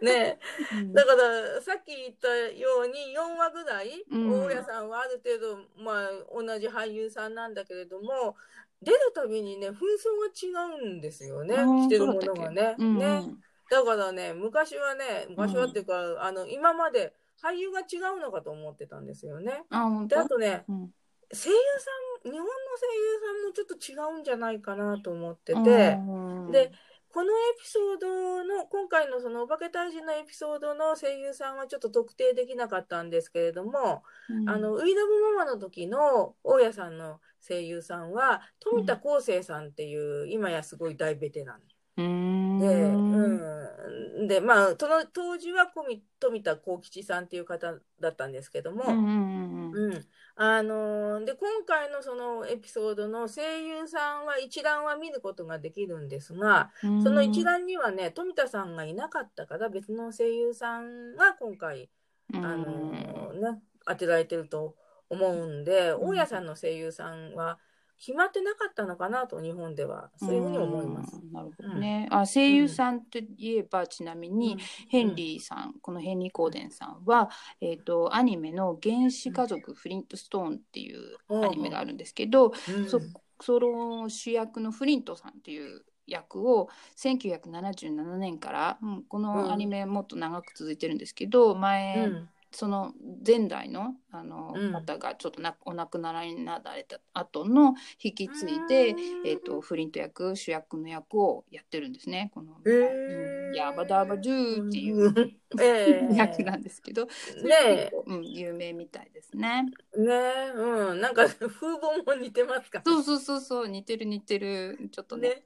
[0.00, 0.38] ねえ。
[0.76, 0.92] うん。
[0.92, 4.30] だからさっき言ったように4話ぐらい、うん。
[4.44, 8.36] 大家さんはある程度、まあ、同じ俳優さんなんだけれども
[8.82, 11.56] 出るたびにね紛争が違うんですよね。
[11.56, 12.76] うん着てるものがね。
[12.78, 12.98] うん。
[12.98, 13.22] ね。
[13.70, 19.64] だからね昔はね昔はっていうか、あの今まで俳優が違うのかと思ってたんですよね。
[20.06, 20.94] であとねうん
[21.34, 25.98] 声優さん日本の声優さんもちょっと違うんじゃないかなと思ってて。
[26.06, 26.72] うんで
[27.14, 34.50] このエピソードの今回のそのお化け退治のエピソードの声優さんはちょっと特定できなかったんですけれども、うん。
[34.50, 41.60] あのウィダブママの時の大家さんの声優さんは富田康生さんっていう、今やすごい大ベテラン。
[41.98, 50.04] うんで、うん、でまあその当時は富富田幸吉さんっていう方だったんですけども、うんうんうんうん、
[50.36, 57.02] あのーで今回のそのエピソードの声優さんは一覧は見ることができるんですが、うん。
[57.02, 61.88] その一覧にはね富田さんがいなかったから別の声優さんが今回、
[62.34, 64.74] あのーね、当てられてると
[65.08, 66.00] 思うんで、ん。
[66.00, 67.58] 大家さんの声優さんは
[67.98, 70.10] 決まってなかったのかなと日本では。
[70.16, 71.16] そういうふうに思います。
[71.16, 72.08] うんなるほどね。
[72.10, 74.56] あ声優さんといえば、ちなみに、
[74.88, 77.30] ヘンリーさん、このヘンリー・コーデンさんは、
[77.60, 82.88] えっ、と、アニメの原始家族フリントストーンっていうアニメがあるんですけど、うん。
[82.88, 83.00] そ
[83.40, 92.92] その主役のフリントさんっていう役を1977年から、うんこのアニメもっと長く続いてるんですけど、前、うんその
[93.26, 94.72] 前代のあの、うん。
[94.72, 99.26] 方がちょっとなお亡くなりになられた後の引き継いで、うん。
[99.26, 102.30] えー、とフリント役主役の役をやってるんですね。
[102.32, 103.48] この、へー。
[103.48, 105.16] うんヤバダバドゥーっていううん。
[105.60, 106.08] ええ。
[106.14, 107.06] 役なんですけど、
[107.42, 109.66] ねうん、有名みたいですね。
[109.96, 111.00] えねえうん。
[111.00, 112.82] なんか風貌も似てますか？
[112.84, 114.88] そうそうそうそう似てる似てる。
[114.92, 115.28] ちょっとね。
[115.28, 115.42] ね、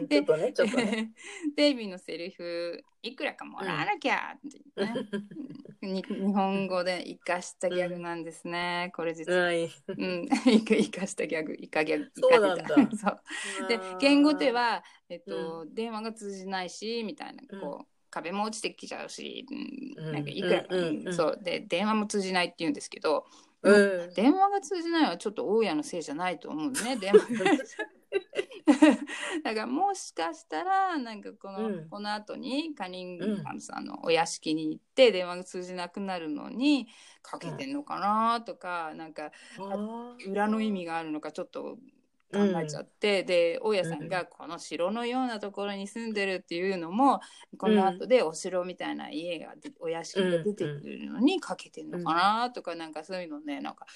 [0.00, 1.12] うん、ちょっとね ちょっとね。
[1.56, 4.94] デイビーのセリフいくらかもらわなきゃってね、
[5.82, 8.92] に日本語で生かしたギャグなんですね。
[8.96, 9.44] これ実は。
[9.44, 9.64] はい。
[9.64, 10.28] うん、
[10.66, 13.68] 生かしたギャグ、イカギャグ、イカギャグそう。
[13.68, 19.54] で、言語では、えっと、電話が通じないし、みたいな、こう、壁も落ちてきちゃうし、う
[20.02, 20.06] ん。
[20.06, 21.14] うんなんかいくらか、うんうんうん。
[21.14, 23.26] そう、で、電話も通じないって言うんですけど、
[23.62, 27.18] うん、電話が通じないはちょっと大家のせいじゃないと思うんね、電話。
[27.18, 27.50] が。
[29.44, 31.88] だからもしかしたらなんかこの,、うん。
[31.88, 36.88] この後にカニングハムさんのお屋敷に行って電話が通じなくなるのに
[37.22, 40.30] かけてんのかなとか、なんかあー。
[40.30, 41.78] 裏の意味があるのかちょっと
[42.32, 47.20] 考えちゃって、で大家さんがこの城のようなところに住んでるっていうのも、
[47.58, 53.86] この後でお城みたいな家がでお屋敷が出てくるのにかけてんのかなとか、なんかそういうのねなんか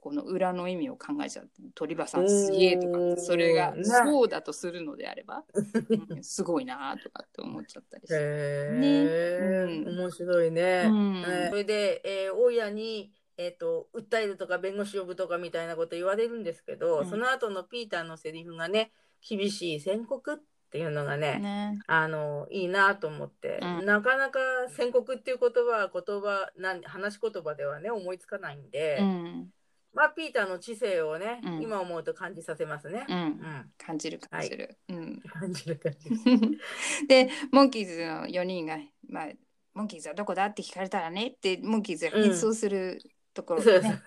[0.00, 5.44] この裏の意味を考えちゃって鳥羽さんすげえとかそれがねそうだとするのであれば、
[6.10, 8.18] うんすごいなとかって思っちゃったりして。
[8.18, 9.04] ね。
[9.04, 9.98] うん。
[9.98, 10.86] 面白いね。
[10.88, 11.16] うん。
[11.26, 17.06] えーそれで、えー大家に、えー、と訴えるとか弁護士呼ぶとかみたいなこと言われるんですけど、うん。
[17.06, 18.90] その後のピーターのセリフがね
[19.26, 20.36] 厳しい宣告っ
[20.70, 21.78] ていうのがねね。
[21.86, 23.86] あのいいなと思って、うん。
[23.86, 24.40] なかなか
[24.76, 29.48] 宣告っていう言葉は言葉なん話し言葉ではね思いつかないんで、うん。
[29.94, 31.62] まあピーターの知性をね、うん。
[31.62, 33.06] 今思うと感じさせますね。
[33.08, 33.20] う、うん。
[33.20, 34.76] ん、感じる感じる。
[34.88, 35.20] うん。
[35.20, 36.58] 感じる感じる。
[37.06, 39.28] でモンキーズの4人が、まあ、
[39.74, 43.00] モンキーズはどこだって聞かれたらねってモンキーズが変装する
[43.38, 44.02] ところそうがね、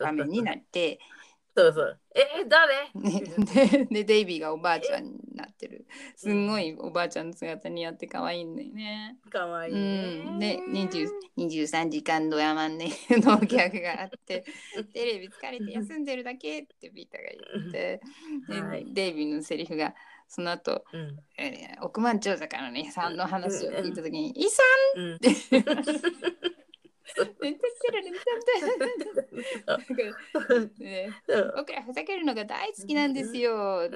[0.00, 0.98] 場面になって、
[1.56, 1.98] そうそう。
[2.14, 2.90] え、誰？
[2.94, 3.22] ね、
[3.54, 9.18] ででデイビーがおばあちゃんになってるすんごいおばあちゃんの姿にやって可愛いんだよね。
[9.30, 10.56] かわいいうん、ね。
[10.56, 14.44] で20 23時間ドヤマンね のギャグがあって
[14.92, 17.28] テレビ疲れて休んでるだけってピーターが
[17.60, 18.00] 言って、
[18.48, 19.94] ではいデイビーのセリフが
[20.28, 21.18] その後うん。
[21.36, 24.62] えー億万長者からのねさんの話を聞いた時に「イさ
[24.96, 25.14] うん。
[25.14, 26.61] ん!」め
[27.02, 28.34] っちゃキレるめちゃ
[29.34, 31.10] めちゃね
[31.56, 33.12] 僕らふざけるのが大好きなん。
[33.12, 33.88] ですよ。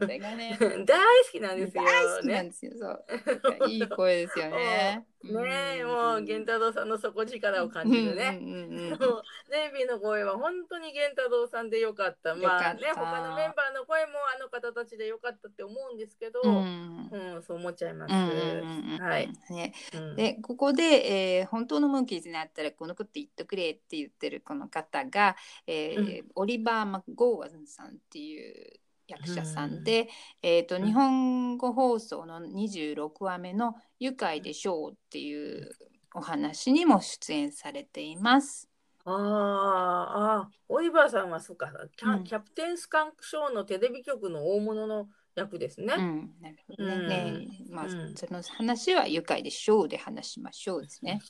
[0.00, 1.56] それがね大好きなん。
[1.56, 1.84] ですよ。
[1.84, 2.44] 大好きなん。
[2.46, 2.50] ね。
[2.50, 2.72] ですよ。
[2.78, 5.04] そういい声ですよね。
[5.22, 8.38] ねえ、もう源太郎さんの底力を感じるね。
[8.40, 12.34] うんうんうんうんもうデイビーの声は本当に源太郎さんでよかった。
[12.34, 18.12] まあね、他のメンバーの声もあの方たちでよかったって思うんですけど、ううん、んそう思っちゃいます。
[18.12, 19.28] うんうんうんうんはい。
[19.50, 19.74] ね。
[19.94, 20.16] うん。
[20.16, 28.79] でここで、えー本当のモンキーズになったらこのこと言っとくれって言ってるこの方が、えーオリバー・マクゴーワンさんっていう
[29.10, 30.08] 役者さんで、
[30.42, 35.70] えー、とうん日本語放送の26話目の「愉快でしょう」っていう
[36.14, 38.68] お話にも出演されています。
[39.04, 45.94] あーあー、オリバーさんはそうか、キャ,、うんキャプテンスカンクショーのテレビ局の大物の役ですね。
[45.96, 46.92] うん、なるほどね。
[46.92, 51.20] うんねまあ、うんその話は愉快でしょうで話しましょうですね。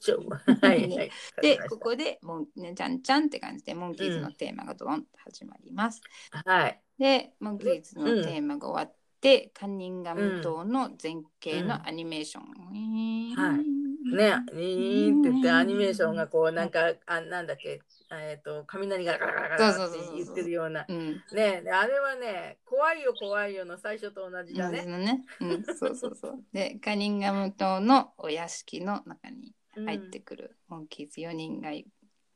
[0.63, 1.11] はいはい。
[1.43, 6.01] で、ここでモン、ね、じゃんじゃんって感じで、モンキーズのテーマがドンと始まります。
[6.45, 6.83] はい。
[7.01, 13.35] で、モンキーズのテーマが終わって、カンニンガム島の前景のアニメーション。
[13.35, 13.81] はい
[14.17, 20.85] ね、にーんって言ってアニメーションがこうなんか、あなんだっけ、えっ、と、雷がガラガラガラって言ってるような。
[20.87, 21.23] うん。
[21.33, 24.85] ねであれはね、怖いよ怖いよの最初と同じだね。
[24.85, 25.25] のね。
[25.41, 26.45] うん、そうそうそう。
[26.53, 29.55] で、カニンガム島のお屋敷の中に
[29.87, 31.87] 入ってくるモンキーズ4人がい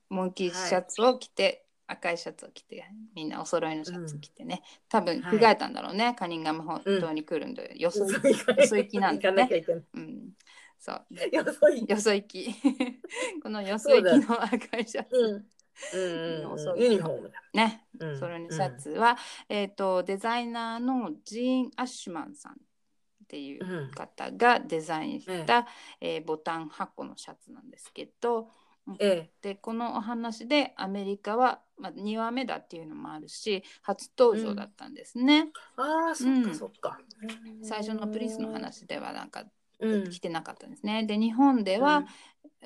[0.09, 9.49] モンキーズシャツを着て、赤いシャツを着てみんなお揃いのシャツ着てね、多分着替えたんだろうね、カニンガム島に来るんで、よそそうよそ行きなんだね。
[9.95, 10.31] うん、
[10.79, 11.07] そう。
[11.11, 11.91] でよそ行き。
[11.91, 12.55] よそ行き。
[13.43, 15.45] このよそ行きの赤いシャツ、
[16.77, 17.43] ユニフォームだ。
[17.53, 17.87] ね。
[17.99, 18.19] うん。
[18.19, 19.17] それのシャツは、
[19.49, 22.57] えっ、とデザイナーのジーン・アッシュマンさんっ
[23.27, 25.67] ていう方がデザインした、
[26.01, 28.49] えーボタン8個のシャツなんですけど
[29.01, 29.31] ええ。
[29.43, 36.43] でこのお話でアメリカは、まあ、2話目だっていうのもあるし初登場だったんですね、ああ、そっうん。
[36.43, 36.99] かそっか。
[37.63, 39.45] 最初のプリンスの話ではなんか
[39.81, 40.11] うん。
[40.11, 42.05] 来てなかったんですね、で日本では、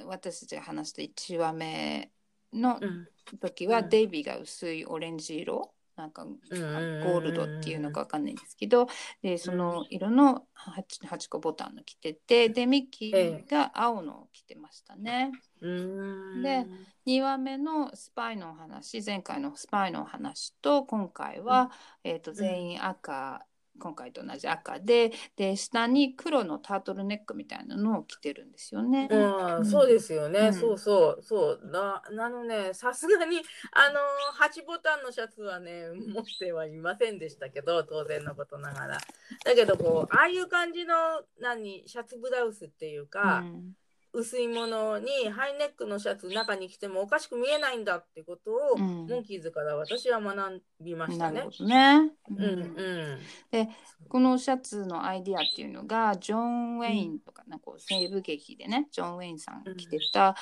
[0.06, 2.10] 私たちが話した1話目
[2.52, 3.08] のうん、
[3.40, 3.88] 時は、うん。
[3.88, 8.86] デイビーが薄いオレンジ色なんかゴうんールドっていうのかわかんないんですけど
[9.20, 15.32] でその色の 8, 8個ボタンの着ててでミッキーが青のを着てましたね。
[15.60, 16.42] うん。
[16.42, 16.66] で
[17.06, 21.72] 2話目のスパイのお話前回のスパイのお話と今回は、
[22.04, 23.44] えー、と全員赤、
[23.78, 29.08] 今回と同じ赤でで下に黒のタートルネックみたいなのを着てるんですよね。
[29.10, 30.54] うん、そうですよね、うん。
[30.54, 31.22] そうそう。
[31.22, 31.70] そう。
[31.70, 33.38] なあのねさすがに
[33.72, 34.00] あの
[34.38, 38.98] 8ボタンのシャツはね持ってはいませんでしたけど当然のことながら。
[39.44, 40.94] だけどこうああいう感じの
[41.40, 43.72] 何シャツブラウスっていうか、うん
[44.12, 49.06] 薄いものにハイネックのシャツ中に着てもおかしく見えないんだってことを、うん。
[49.06, 51.44] モンキーズから私は学びましたね。
[51.60, 52.10] ね。
[52.30, 52.44] うん。
[52.44, 53.68] うん
[54.08, 60.34] このシャツのアイディアっていうのがジョン・ウェインとか、なんか西部劇でねジョン・ウェインさん着てた、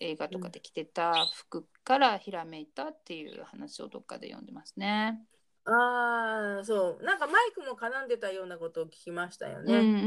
[0.00, 5.20] 映画とかで着てた服からひらめいたっていう話をどっかで読んでますね。
[5.66, 7.04] ああそう。
[7.04, 9.74] なんかマイクも絡んでたようなことを聞きましたよね。
[9.74, 9.98] うんうんう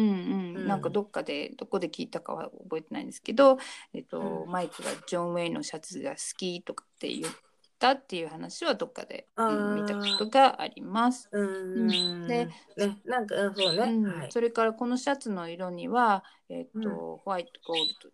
[0.54, 0.68] ん、うん。
[0.68, 3.58] なんかどっかでどこで聞いたかは覚えてないんですけど、
[3.94, 4.52] えっとうん。
[4.52, 7.34] マイクがジョン・ウェインのシャツが好きとかって言っ
[7.80, 11.28] たっていう話はどっかで、うんあー見たことがあります。
[11.32, 12.28] ううんん。
[12.28, 13.84] でね、なんか、うんそうね。
[13.84, 14.04] うん。
[14.20, 14.32] はい。
[14.32, 16.84] それからこのシャツの色には、えっとうん。
[16.94, 18.10] ホワイト、ゴールド、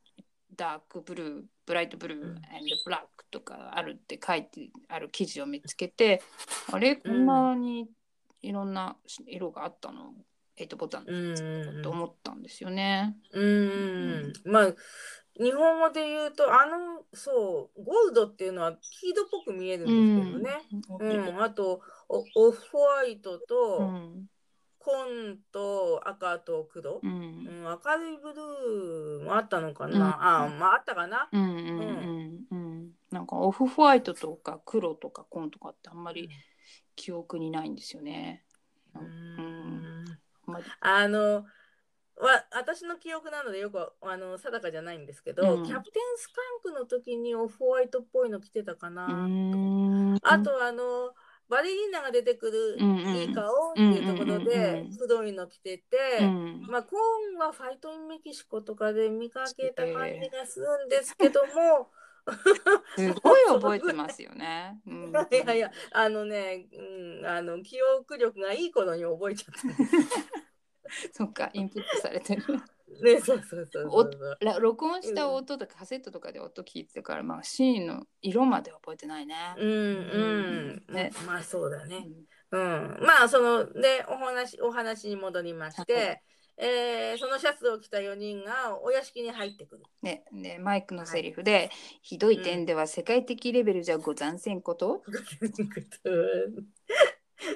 [0.55, 2.35] ダークブルー、ブライトブルー、
[2.85, 6.21] ブラックとかあるって書いてある記事を見つけて、
[6.71, 7.87] あれこんなに
[8.41, 10.13] いろんな色があったの、
[10.57, 11.05] 8ボタン
[11.81, 13.15] と思ったんですよね。
[13.31, 14.33] うん。
[14.45, 14.73] まあ、
[15.39, 20.51] 日本語で言うと、あの、そう、ゴールドっていうのは黄色っぽく見えるんですけどね。
[20.99, 21.41] うん。
[21.41, 23.91] あと、おオフホワイトうと、
[24.83, 24.93] ん
[25.33, 26.95] 紺と赤と黒。
[26.95, 29.97] ううんん、明るいブルーもあったのかな。
[29.97, 31.29] うんあ、まあ、あったかな。
[31.31, 36.29] うんうんうんうんなんかオフホワイトとか黒とか紺とかってあんまり
[36.95, 38.43] 記憶にないんですよね。
[38.95, 40.05] ううん
[40.45, 41.45] まりあの、
[42.17, 46.33] わ私の記憶なのでよくあの定かじゃないんですけど、うんキャプテンスカ
[46.69, 49.05] ンクの時にオフホワイトっぽいの着てたかな。
[50.23, 51.13] あとあの
[51.53, 56.65] バレリーナが出てくるいい顔っていうところでうん黒いの着てて、うん。
[56.67, 61.91] まあコーンはファイトインメキシコとかで見かけた感じがするんですけども、
[62.97, 64.79] すごい覚えてますよね。
[64.87, 65.11] うん。
[65.11, 70.52] いやいやあのね、うん、あの記憶力がいい頃に覚えちゃった。
[71.11, 72.43] そっか、インプットされてる。
[73.01, 74.45] ね、そうそうそうそうそう。
[74.45, 79.35] ら録音した音とかカセットとかで音聞いてたから、まあ、シーンの色までは覚えてないね。
[79.57, 82.07] うんうん、ねまあそうだね。
[82.51, 86.21] ううん、まあそのでお話お話に戻りまして、はい
[86.57, 89.83] えーそのシャツを着た4人がお屋敷に入ってくる。
[90.01, 91.71] ねねマイクのセリフで、
[92.01, 95.03] ひどい点では世界的レベルじゃござんせんこと、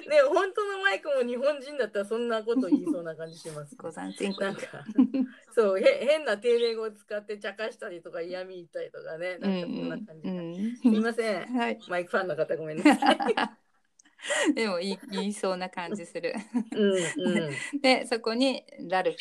[0.08, 3.76] ね本当のマイクも日本人だったらそんなこと言いそうな感じします。
[3.76, 4.32] ござんせん。
[4.32, 4.62] ことなんか
[5.54, 11.46] そうへ変な丁寧語を使って茶化したりとか嫌味言ったりとかねなんかそんな感じ、うんすいません。
[11.56, 14.54] はい、マイクファンの方ごめん なさい。
[14.54, 16.34] でも言い言いそうな感じする。
[16.72, 17.52] うんうん。
[17.80, 19.18] でそこにラルフ。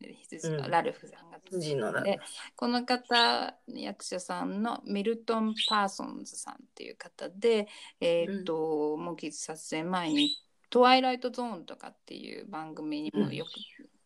[0.00, 2.20] 羊のうんラルフさんが出てきて羊ので
[2.56, 7.68] この方役者さんのミルトン・パーソンズさんっていう方で
[8.00, 10.38] えーっと、モンキーズ撮影前に
[10.70, 13.50] 「トワイライトゾーン」とかっていう番組にもよく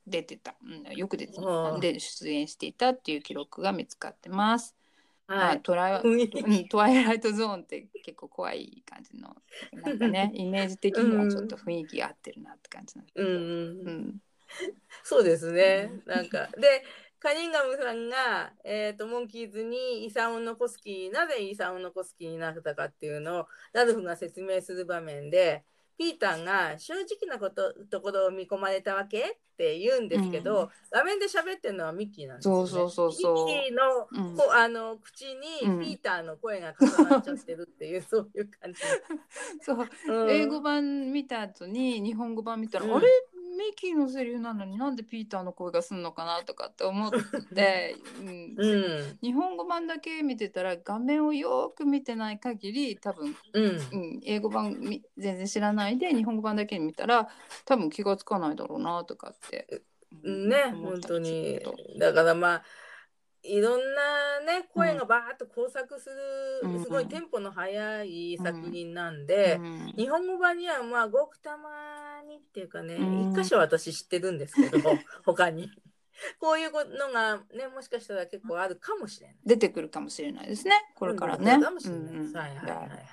[0.07, 4.75] 出てた、うんよく出てたで出演していたっていう記録が見つかってます。
[5.27, 5.57] はい。
[5.57, 6.03] あトラ
[6.69, 9.37] トワイライトゾーンって結構怖い感じの
[9.73, 13.39] なんかねイメージ的にはちょっと雰囲気が合ってるなって感じなんですけど、うんう
[13.85, 13.89] ん。
[13.89, 14.21] うん。
[15.05, 15.91] そうですね。
[16.07, 16.85] なんかで
[17.21, 25.65] カニンガムさんが、えー、とモンキーズに遺産を残す気なぜ遺産を残す気になったかっていうのをラルフが説明する場面で
[25.99, 30.69] ピーターが正直なことところを見込まれたわけって言うんですけど、うん。
[30.93, 32.69] 画面で喋ってるのはミッキーなんですよ、ね。
[32.71, 33.47] そうそうそうそう。
[33.47, 34.37] ミッキーの,、うん。
[34.37, 35.81] こあの口にうん。
[35.81, 38.81] ピーターの声が重なっちゃってるっていう、そういう感じ。
[39.61, 39.89] そう。
[40.07, 40.31] うん。
[40.31, 42.97] 英語版見た後に日本語版見たら、うん。
[42.97, 43.09] あれ？
[43.57, 47.11] ミキのセリフなのになんでピーターの声がすんのかなとかって思っ
[47.55, 48.55] て、うん。
[48.57, 48.77] う
[49.13, 49.19] ん。
[49.23, 53.65] 日本語版だけ見てたら画面をよく見てない限り多分、うん。
[53.65, 53.69] う
[54.19, 57.29] ん、英語版み全然知らないで日本語版だけ見たら
[57.65, 59.83] 多分気がつかないだろうなとかって、
[60.23, 61.61] うんね、本当に。
[61.99, 62.63] だからまあ、
[63.43, 66.17] いろんなね、声がバーッと交錯する、
[66.63, 74.91] うんすごいテンポの速い作品なんで、うん日本語版にはまあ、ごくたまにっていうかね、うん一箇所私知ってるんですけど、
[75.25, 75.71] 他に。
[76.41, 79.37] こういうのがね、もしかしたら結構あるかもしれない。
[79.45, 81.59] 出てくるかもしれないですねこれからね。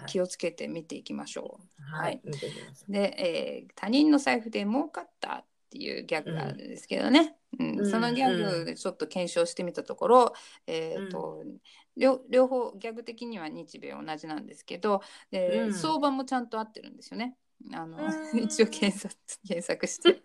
[0.08, 1.96] 気をつけて見ていきましょう。
[1.96, 2.86] はい、見てみます。
[2.90, 5.46] で、えー他人の財布で儲かった
[5.76, 7.80] っていうギャグがあるんですけどね、うん。
[7.80, 7.92] うん。
[7.92, 10.34] そのギャグでちょっと検証してみたところ、
[10.68, 11.44] えーと
[11.98, 15.02] 両両方ギャグ的には日米同じなんですけど
[15.32, 15.74] で、うん。
[15.74, 17.36] 相場もちゃんと合ってるんですよね。
[17.74, 18.40] あのうん。
[18.40, 19.16] 一応検索
[19.48, 20.22] 検索して。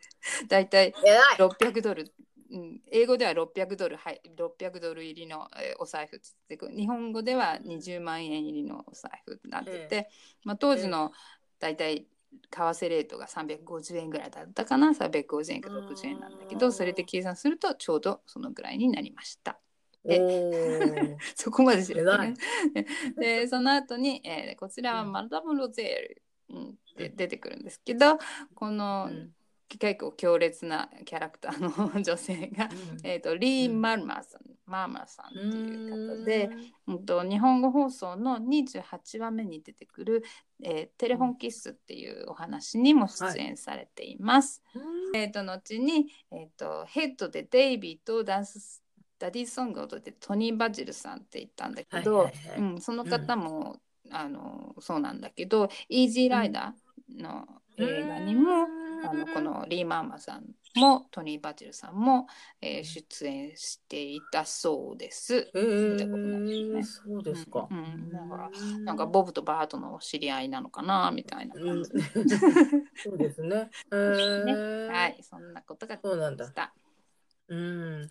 [0.48, 0.94] だいたい。
[1.05, 2.12] えらい600ドル、
[2.51, 10.11] うん、英語では600ドル、はい、600ドル入りの、えーお財布って言って日本語では20万円入りのお財布になってて、
[10.44, 11.12] まあ、当時の
[11.61, 12.07] だいたい
[12.51, 14.91] 為替レートが350円ぐらいだったかな。
[14.91, 19.59] 350円か60円なんだけどそれで計算するとちょうどそのぐらいになりました。
[20.05, 21.16] おでー。
[21.37, 22.35] そこまで知ると偉い。
[22.74, 22.87] ね。
[23.16, 28.18] でその後に、えーこちらはマダム・ロゼール、うん、で出てくるんですけど
[28.55, 29.35] この、うん。
[29.78, 32.68] 結構強烈なキャラクターの女性が、
[33.05, 36.51] えー、とリー・うんマルマーさん、マーマーさんっていう方で、
[36.87, 36.95] うん。
[36.95, 40.23] うんと日本語放送の28話目に出てくる、
[40.62, 44.62] えーテレフォンキッスっていうお話にも出演されています。
[45.14, 48.83] えー、と後に、えー、とヘッドでデイビーとダンス
[49.18, 52.71] ダディソングを踊ってトニー・バジルさんって言ったんだけど、はいはいはい。
[52.73, 53.77] うん、その方も、
[54.11, 57.47] あのそうなんだけどイージーライダーの
[57.77, 58.66] 映画にも、
[59.03, 60.44] あのこのリー・マーマさん
[60.76, 62.26] もトニー・バジルさんも、
[62.61, 65.51] えー出演していたそうです。
[65.55, 67.68] え見たことないですねー、そうですか。
[67.70, 68.51] うんうんだから
[68.84, 72.38] なんかボブとバートの知り合いなのかなみたいなうん感じ。
[73.03, 73.70] そうですね。
[73.92, 76.72] えーはい、そんなことがそうなんだ。
[77.48, 78.09] うん。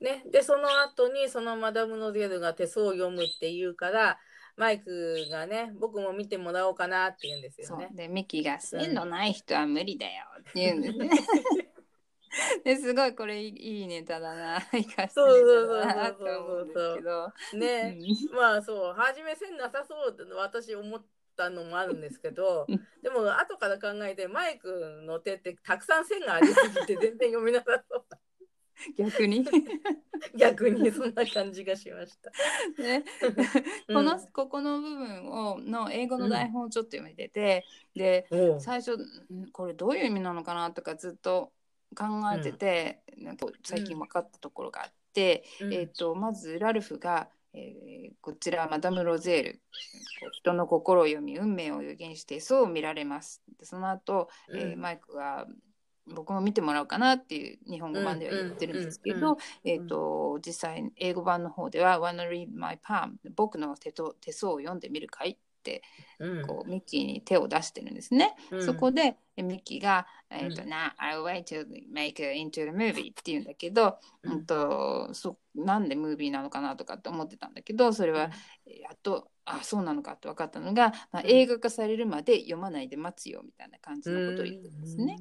[0.00, 4.18] ね、でその後にそのマダム・ノゼルが手相を読むっていうから
[4.58, 7.88] マイクがね僕も見てもらおうかなって言うんですよね。
[7.92, 11.10] でミキが「線路ない人は無理だよ」って言うんですね。
[12.64, 17.32] ですごいこれいいネタだな生かしたネタだなと思うんですけど。
[17.54, 17.98] ね、
[18.32, 21.04] まあそう初め線なさそうって私思っ
[21.36, 22.86] たのもあるんですけどうん。
[23.00, 28.04] でも後から考えてマイクの手ってたくさん線がありすぎて全然読みなさそう
[28.96, 29.44] 逆に、
[30.36, 32.30] 逆にそんな感じがしました。
[32.82, 33.04] ね、
[33.88, 33.94] うん。
[33.96, 37.64] この、ここの部分をの英語の台本をちょっと読めてて、
[37.94, 41.52] でおう最初んこれどういう意味なのかなとかずっと
[41.96, 42.04] 考
[42.34, 45.74] えてて、なんか最近分かったところがあって、うん。
[45.74, 47.88] えー、とまずラルフが、えー
[48.20, 49.60] こちらマダム・ロゼール
[50.32, 53.42] 人の心を読み運命を予言してそう見られます。
[53.58, 55.46] でその後、えーうんマイクが
[56.14, 65.38] 僕も見てもらおうかなっていう日本語版では言ってるんですけど、えー、と実際英語版の方では「Wanna read my palm」僕の手と手相を読んでみるかい？
[66.46, 68.34] こうミッキーに手を出してるんですね。
[68.50, 68.64] うん。
[68.64, 74.32] そこでえミッキーが「えーとうな I'll wait to make it into the movie」って言うんだけど、うん。
[74.32, 78.30] うんとそなんでムービーなのかなとかって思ってたんだけどそれは
[78.66, 81.30] やっとあそうなのかって分かったのが、まあ、うん。
[81.30, 85.16] 映画化されるまで読まないで待つよみたいな感じのことを言ってですね。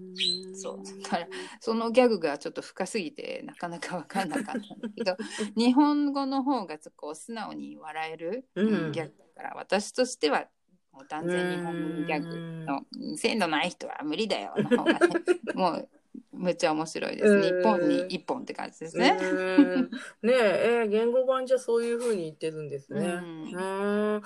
[0.53, 1.03] そう。
[1.03, 1.27] だから
[1.59, 5.15] そのギャグがちょっと深すぎてなかなか分かんなかったんだけど
[5.55, 8.67] 日本語の方がこう素直に笑える、うん。
[8.67, 10.45] うんギャグだから私としては
[10.91, 12.81] もう断然日本ギャグの
[13.17, 14.99] 「鮮度ない人は無理だよ」の方がね
[15.53, 15.89] もう
[16.33, 17.31] むっちゃ面白いです。
[17.31, 19.17] うん日本に一本って感じですね。
[19.21, 19.91] うん
[20.23, 22.99] ねええー言語版じゃそういう風に言ってるんですね。
[22.99, 24.21] ううんんなん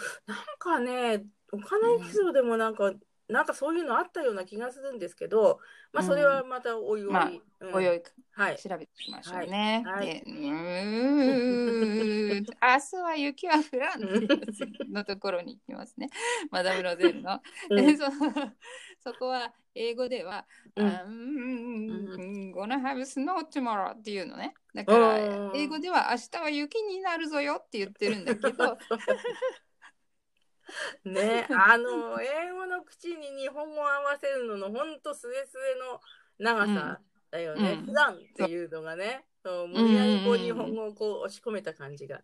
[0.58, 2.94] かね岡田劇場でもなんか、
[3.32, 5.60] なんかそういうのあったような気がするんですけど、
[5.94, 7.12] まあそれはまたおいおい。
[7.12, 7.30] まあ
[7.62, 8.04] うんおいおい
[8.34, 8.58] はい。
[8.58, 9.84] 調べていきましょうね。
[9.86, 10.24] はいはい
[12.62, 14.02] 明日は雪は降らん
[14.94, 16.10] のところに行きますね。
[16.52, 17.40] マダム・ロゼールの。
[17.70, 18.06] うんでそ
[19.04, 24.54] そこは英語では「うん gonna have snow tomorrow」っていうのね。
[24.74, 28.78] だからうん英語では「明日は雪になるぞよ」って言ってるんだけど
[31.06, 36.02] ねあの英語の口に日本語を合わせるののほんとすれすれの
[36.38, 42.22] 長さだよね、うん普段っていうのがねそう無理やりこう日本語をこう押し込めた感じが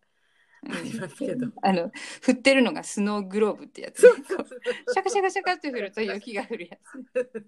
[0.70, 1.48] ありますけど。
[1.62, 1.92] あの
[2.22, 7.46] 振ってるのがスノーグローブってやつ、シャカシャカシャカって振ると雪が降るやつ。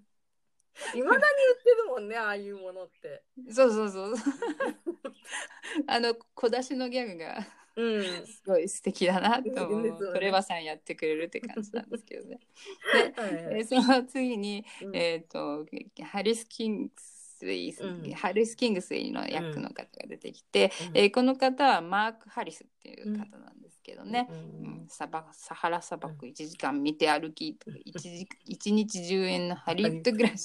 [0.94, 3.22] いまだに言ってるもんねああいうものって。
[3.50, 4.14] そうそうそう。
[5.86, 7.46] あの小出しのギャグが
[7.80, 8.26] うん。
[8.26, 10.14] すごい素敵だなと思いいですよねう。
[10.14, 12.40] トレバさんやってくれるって感じなんですけどね。
[13.16, 13.54] はいはい。
[13.54, 14.96] でその次に、うん。
[14.96, 15.66] えっ、と
[16.02, 18.12] ハリス・キングスイ、うん。
[18.12, 20.98] ハリス・キングスイの役の方が出てきて、うん。
[20.98, 24.28] えーこの方はマーク・ハリスっていう方なんですけどね。
[24.30, 24.40] ううん。
[24.84, 24.86] ん。
[24.88, 27.56] サバサハラ砂漠1時間見て歩き
[27.86, 30.44] 1, 時1日10円のハリウッド暮らし。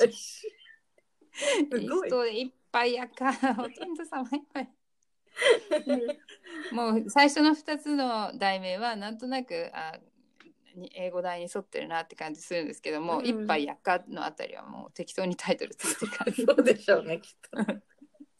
[1.69, 4.69] 人いっぱいやからお天道様いっぱい
[6.71, 9.99] もう最初の2つの題名はなんとなくあ
[10.75, 16.43] に英語題に沿ってるなって感じするんですけども「うん一杯やか」のあたりはもう適当にタイトルついてる感じ。
[16.45, 17.81] そうでしょうねきっと。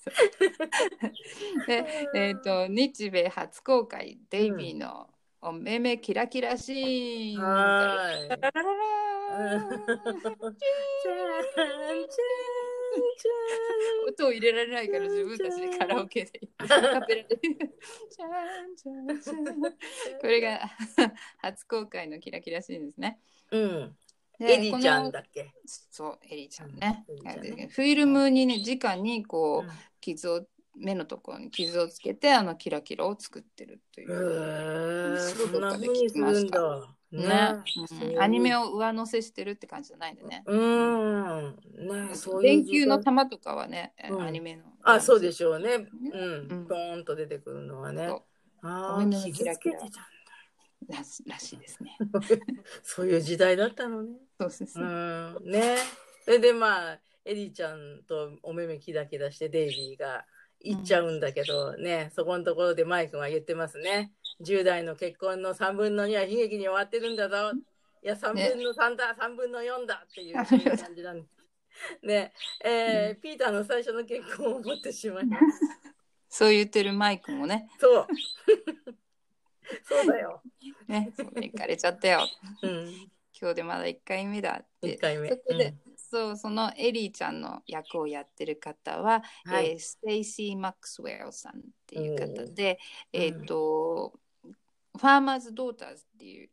[1.67, 5.09] で、えー、と日米初公開デイビーの
[5.41, 8.29] お目目キラキラシーン、はい。
[8.29, 8.65] ララー
[14.07, 16.67] 音を入れられないから自分たちでカラオケでカ
[17.01, 17.27] ペラで
[20.21, 20.59] これが
[21.37, 23.19] 初公開のキラキラシーンですね。
[23.51, 23.95] うん。
[24.37, 25.53] でエリちゃんだっけ？
[25.65, 27.69] そうエリちゃんねね。
[27.71, 29.71] フィルムにね直にこうんう
[30.01, 30.45] 傷を
[30.77, 35.15] 目のところに傷をつけてあのキラキラを作ってるといへう。
[35.17, 35.19] え。
[35.19, 36.95] すごいそんな風にするんだ。
[37.15, 37.63] ねね。
[38.13, 38.63] うんアニメを。
[38.63, 40.43] を上乗せしてるって感じじゃないんでね。
[40.45, 41.55] うん。
[41.77, 44.63] ね、そういう電球の玉とかはね、うんアニメの。
[44.83, 45.77] あ、そうでしょうね。
[45.79, 46.67] ねうんうん。
[46.67, 48.07] ポーンと出てくるのはね。
[48.61, 50.07] ああ、傷キラキラつけてた。
[50.97, 51.97] らしらしいですね。
[52.83, 54.17] そういう時代だったのね。
[54.39, 55.49] そうですうね。
[55.49, 55.51] ん。
[55.51, 55.77] ね。
[56.23, 60.25] それでまあ、エリちゃんとお目目キラキラしてデイビーが
[60.61, 64.11] 行っちゃうんだけどね、そこのところでマイクが言ってますね。
[64.41, 67.51] 10代の結婚の3分の2は悲劇に終わってるんだぞ。
[68.03, 70.45] いや、3分の3だ、3分の4だっていう感
[70.95, 71.35] じなんです。
[72.01, 72.33] ね
[72.63, 75.43] えーピーターの最初の結婚を思ってしまいます。
[76.29, 78.07] そう言ってるマイクもね、そう。
[79.83, 80.41] そうだよ。
[80.87, 82.27] ね、そう行かれちゃったよ。
[82.61, 83.09] うん。
[83.37, 84.95] 今日でまだ1回目だって。
[84.95, 85.29] 1回目。
[85.29, 92.79] そこで、うんそう、そのエリーちゃんの役をやってる方は、はいえーステイシー・マックスウェルさんっていう方で、
[93.13, 94.13] うんえっ、と、
[94.97, 96.49] Farmer's Daughters っていう、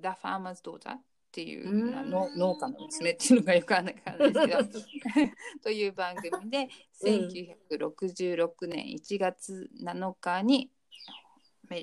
[0.00, 1.00] The Farmer's Daughter っ
[1.32, 5.30] ていう、の農家の娘っていうのがよくわかんですけど、
[5.62, 6.68] という番組で、
[7.02, 7.28] うん。
[7.70, 10.70] 1966年1月7日に、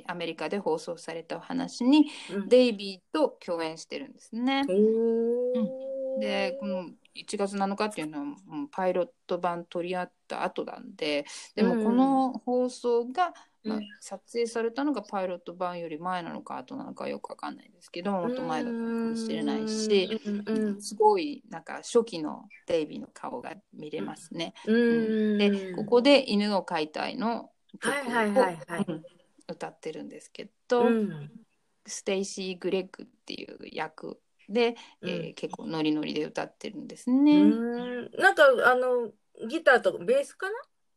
[0.08, 2.50] アメリカで放送されたお話にうん。
[2.50, 4.64] デイビーと共演してるんですね。
[4.68, 5.94] おー。
[6.20, 6.86] でこの
[7.16, 8.26] 1月7日っていうのは
[8.72, 11.26] パイロット版取り合った後なんで
[11.56, 11.84] でもうん。
[11.84, 13.34] この放送が、
[13.64, 24.54] まあうん撮影されたのがパイロット版より前なのか後なのかよくわかんないですけどもっと前だったのかもしれないし、うんうんすごいなんか初期のデイビーの顔が見れますね。
[24.66, 25.38] うん。
[25.38, 28.86] でここで「犬を飼いたい」の曲を、はいはいはいはい。
[28.88, 29.04] うん
[29.46, 31.32] 歌ってるんですけど、うん。
[31.86, 37.44] ステイシー・グレッグっていう役で、えーうん結構ノリノリで歌ってるんですうね。
[37.44, 38.10] ん。
[38.18, 39.12] なんかあの
[39.48, 40.56] ギターとベースかな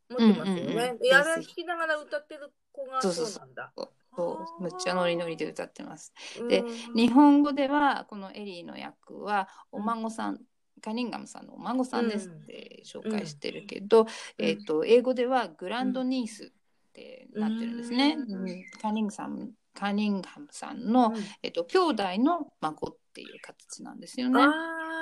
[0.09, 0.63] 持ってますよね。
[0.63, 3.73] うんうんうんであれ弾きながら歌ってる子がそうそうそうそうなんだ。
[4.17, 6.13] そうむっちゃノリノリで歌ってます。
[6.49, 10.41] でうん日本語ではこのエリーの役はお孫さん、
[10.81, 14.07] カニンガムさんのお孫さんですって紹介してるけど、
[14.39, 18.17] えっ、と英語ではグランドニースってなってるんですね。
[18.19, 24.41] うんうんカニングさんカニンガムさんの、えっと兄弟の孫っていう形なんですよね。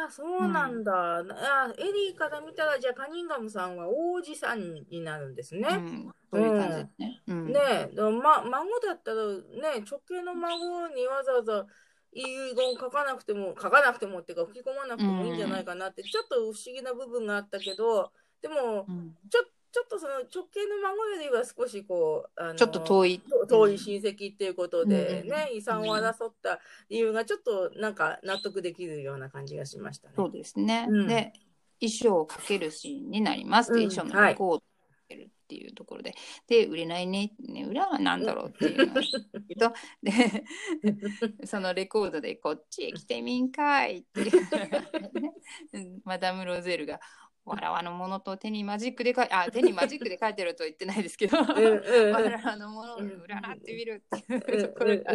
[0.02, 0.92] ああ、そうなんだ。
[0.92, 5.68] あエリーから見たら、じゃあカニンガムさんは王子さんになるんですね。
[5.70, 7.22] うん、そういう感じですね。
[7.28, 7.60] うんね
[7.92, 11.66] え、でもま、孫だったらね、直系の孫にわざわざ
[12.12, 12.22] 遺
[12.54, 18.10] 言書かなくても、書かなくてもっていうか吹き込まなくてもいいんじゃないかなって、ちょっと不思議な部分があったけど、
[18.42, 19.42] でも、うんちょ
[19.74, 23.18] ちょっとその直系の孫よりは少しこう、あのちょっと遠い。
[23.18, 30.14] と遠い親戚っていうことでうんね、遺産を争った理由がちょっとなんか納得できるような感じがしましたね。
[30.14, 30.86] そうですね。
[30.88, 31.32] うんで
[31.80, 33.72] 衣装をかけるシーンになります。
[33.72, 34.64] でうん衣装のレコードをか
[35.08, 36.14] けるっていうところで、
[36.46, 39.72] で売れないねね裏は何だろうっていうのがけど、
[40.04, 40.44] で
[41.46, 47.00] そのレコードでこっちへ来てみんかいっていう、マダム・ロゼルが
[47.44, 55.12] わらわのものと手にマジックで書いあ 手にマジックで書いてるとは言ってないですけど、うんうんわらわのものを占ってみるっていうところが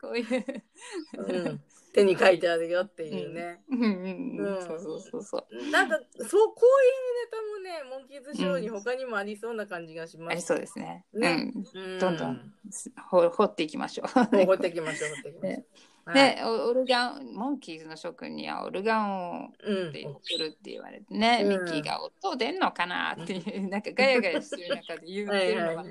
[0.00, 0.44] こういう、
[1.18, 1.60] うん
[1.92, 3.60] 手に書いてあるよっていうね。
[3.70, 3.92] うんうん
[4.38, 5.70] ううんん、そうそうそうそう。
[5.70, 10.32] なんかそうこういうネタもねモンキーズショーに他にもありそうな感じがします。
[10.32, 11.04] ありそうですね。
[11.12, 11.82] ねうん。
[11.82, 12.52] うんどんどん
[13.10, 14.56] ほ掘っていきましょもう掘う。
[14.56, 15.64] ってきましょう掘ってきましょう。
[16.14, 19.92] で、オオルガン、モンキーズの諸君にはオルガンをうん。
[19.92, 21.48] で送るって言われてね、うん。
[21.48, 25.84] ミッキーが音出んのかなっていう、 なんかガヤガヤしてる中で言ってるのが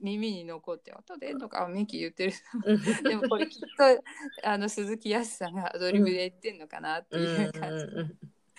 [0.00, 2.32] 耳に残って、音出んのか、ミッキー言ってる。
[2.64, 4.02] う んでもこれきっと
[4.44, 7.86] あの鈴木康さんがアドリブで言ってんのかなっていう感じ。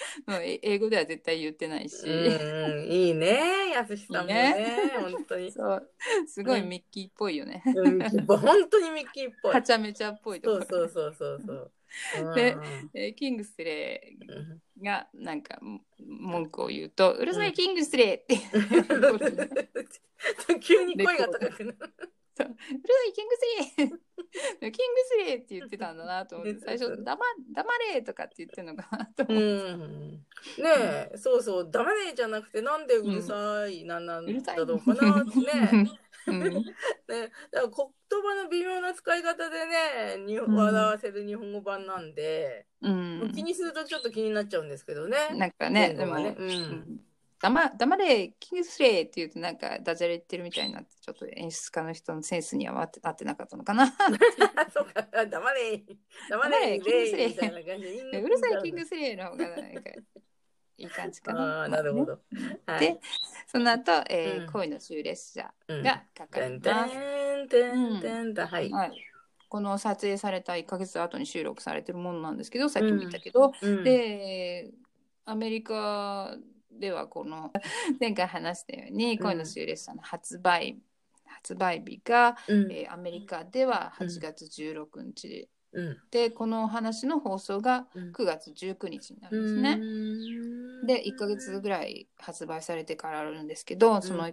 [0.62, 2.06] 英語では絶対言ってないし。
[2.88, 5.52] いいねやすしさんもね本当に。
[5.52, 5.90] そう
[6.28, 7.62] すごいミッキーっぽいよね。
[7.66, 9.62] うん本当にミッキーっぽいは。
[9.62, 10.66] ちゃめちゃっぽいところ。
[10.66, 11.72] そうそうそうそう
[12.24, 12.36] そう。
[12.36, 18.38] でうんえーキングスレうんーがなんかも文句を言うと「うるさいキングスレー!」って
[20.62, 21.78] 急に声が高くなる。
[22.44, 22.48] 「う。
[22.48, 24.72] るさいキングスレー!
[24.72, 27.24] 」キングスレーって言ってたんだなと思って最初「黙
[27.54, 29.74] 黙れ!」とかって言ってるのかなとう思って。
[29.74, 30.12] ん、
[30.58, 35.90] ねえ、そうそう、ダメねじゃなくて、なんでうるさい、なんなんうるさいだろうかなってね。
[36.28, 36.44] うん。
[37.08, 37.72] ね、だから言
[38.22, 43.32] 葉の微妙な使い方でね、笑わせる日本語版なんで、うん。
[43.34, 45.18] 気にするとちょっと気になっちゃうんですけどね。
[45.36, 46.36] なんかねでも、ね。
[46.38, 47.06] ううんん
[47.42, 53.88] 黙黙れキングスレーって言うとなんかダジャレ言ってるみたいになってちょっと演出家の人のセンスには合って合ってなかったのかな。
[54.72, 55.84] そうか、黙れ、
[56.30, 59.90] 黙れ、キングスレーみたいな感じでいいんだうるさいキングスレーの方がなんか
[60.78, 61.42] いい感じかな。
[61.62, 62.20] ああ、なるほど。
[62.66, 63.00] はいで、
[63.48, 66.96] その後、えーうん恋の終列車うんがかかります。
[67.46, 68.70] んてんてんてん、はい。
[68.70, 68.92] はい、
[69.50, 74.72] この撮影された1ヶ月後に収録されてるものなんですけど、さっきも言ったけど、うん、で、
[75.26, 76.36] アメリカ
[76.80, 77.52] ではこの
[78.00, 79.18] 前回話したように、うん。
[79.20, 80.80] 恋の終列車の発売、
[81.26, 85.30] 発売日が、うん、えーアメリカでは8月16日。
[85.30, 88.12] で、うん、で、このお話の放送がうん。
[88.12, 89.78] 9月19日になるんですね。
[89.80, 90.88] うん。
[90.88, 94.30] で1ヶ月ぐらい発売されてからあるんですけど、んその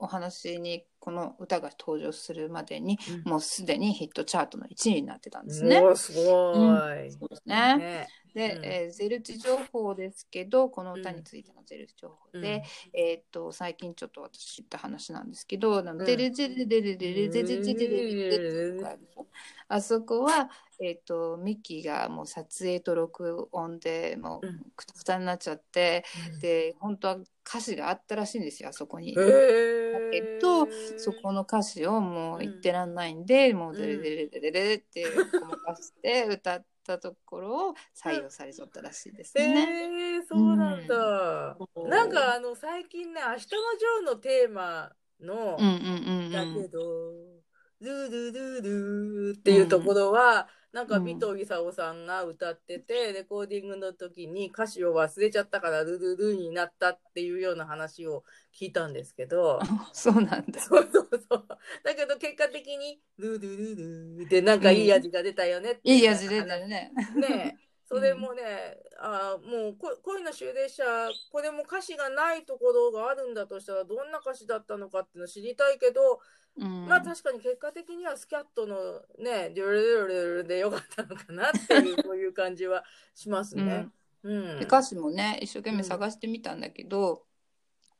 [0.00, 5.80] お話にこの歌が登場するまでに、うんもうすでにヒットチャートの1位になってたんですね。
[5.94, 7.10] すごい。
[7.12, 12.62] そうですねねで、うんえーゼルチ情報ですけどこの歌についてのゼルチ情報で、
[12.94, 18.86] えーっと最近ちょっと私知った話なんですけど「あのうんデルジェルデルデルデルデルデルデルデル」
[19.68, 26.04] あそこは、えーっとミッキーがもう撮影と録音でもううんくたくたになっちゃって。
[26.40, 27.18] で本当は
[27.50, 29.12] 歌詞があったらしいんですよあそこに。
[29.12, 35.04] へーけどそこの歌詞をもう言ってらんないんで、もうデレデレデレデレって
[35.40, 39.44] ごまかして歌ったところを採用されちゃったらしいですね。
[39.44, 41.56] へえそうなんだ。
[41.58, 46.70] うんなんかあの最近ね「明日のジョー」のテーマのうんうんうんだけうん。
[46.70, 46.78] ど、
[47.80, 58.22] ルールルールーっていうところは、なんか尾藤勲さんが歌ってて、レコーディングの時に歌詞を忘れちゃったからルルルーになったっていうような話を
[58.54, 59.60] 聞いたんですけど、
[59.92, 60.60] そうなんだ。
[60.60, 61.46] そうそうそう。
[61.82, 66.92] だけど結果的にルルルルーでなんかいい味が出たよねっていいう味出たよね。
[67.16, 68.42] ねえそれもね、
[69.00, 70.84] あーもうこ恋の終列車
[71.32, 76.20] これも歌詞がないところがあるんだとしたらどんな歌詞だったのかっていうの知りたいけど、
[76.56, 78.76] うん、まあ確かに結果的にはスキャットの
[79.18, 82.84] ねデュルルルルルでよかったのかなっていうそういう感じは
[83.14, 83.88] しますね。
[84.22, 84.58] うん。
[84.60, 87.24] で歌詞もね一生懸命探してみたんだけど、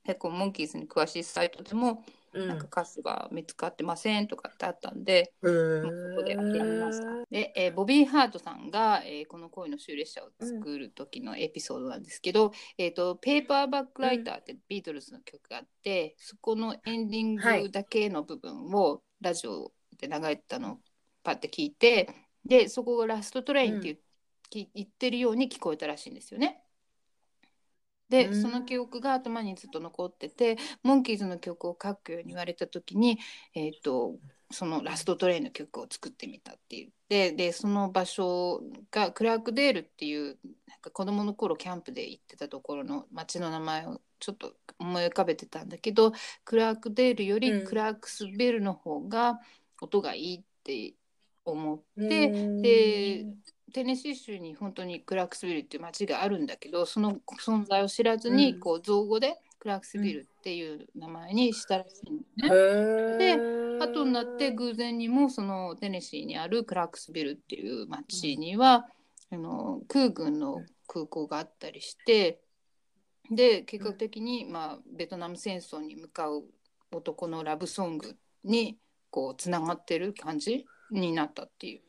[0.05, 1.99] 結構モンキーズに詳しいサイトでも、うん
[2.33, 7.27] なんかカスが見つかってませんとかってあったんで、うもうそこで諦めました。
[7.31, 20.79] で、えーボビー・ハートさんが、えーこの恋の終列車を作る時のエピソードなんですけど、えっ、と、ペーパーバックライターってビートルズの曲があって、そこのエンディンはいグだけの部分をラジオで流れてたのを
[21.23, 22.15] パッて聞いて、
[22.45, 23.99] で、そこがラストトレインって
[24.51, 26.63] 言ってるように聞こえたらしいんですよね。
[28.11, 28.43] で、うん。
[28.43, 33.19] その記憶が頭にずっと残っててモンキーズの曲を書くように言われた時に、
[33.55, 34.17] えー、と
[34.51, 46.13] そのラストトレインの曲を作ってみたって言ってでその場所がクラークデールっていうなんか子供の頃キャンプで行ってたところの町の名前をちょっと思い浮かべてたんだけど
[46.45, 47.65] クラークデールよりうん。
[47.65, 49.39] クラークスベルの方が
[49.81, 50.95] 音がいいって
[51.45, 52.63] 思って、うん。
[52.63, 53.27] で
[53.73, 63.35] テネシー州に本当にクラークスビルっていう町があるんだけどその存在を知らずに、うんこう造語でクラークスビルっていう名前にしたらしいんだへよね。
[63.37, 68.87] ー後になって偶然にもそのテネシーにあるクラークスビルっていう町には、
[69.31, 72.41] あの空軍の空港があったりして
[73.31, 76.45] で結果的に、まあ、ベトナム戦争に向かう
[76.91, 78.77] 男のラブソングに
[79.11, 81.81] こうつながってる感じになったっていう。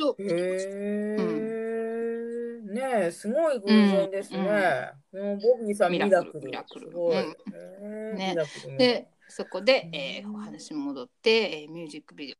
[0.00, 4.92] そうへえ、ねえ、すごい偶然ですね。
[5.12, 6.46] もうボビーさんミラクル。
[6.46, 7.22] ミラクルすごい。
[7.22, 8.34] うんね
[8.78, 12.36] でそこで、えーうんお話戻って、えーミュージックビデ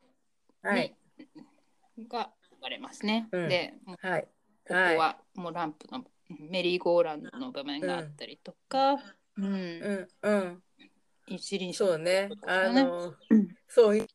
[0.62, 0.96] はい。
[1.98, 2.32] オが
[2.62, 3.28] 流れますね。
[3.30, 4.22] うんではい。
[4.22, 4.28] こ
[4.68, 6.04] こはもうランプの
[6.50, 8.94] メリーゴーランドの場面があったりとか、
[9.36, 10.62] うんうんうん。
[11.26, 12.28] 一輪車そうね。
[12.46, 13.14] あねの、
[13.68, 14.06] そう。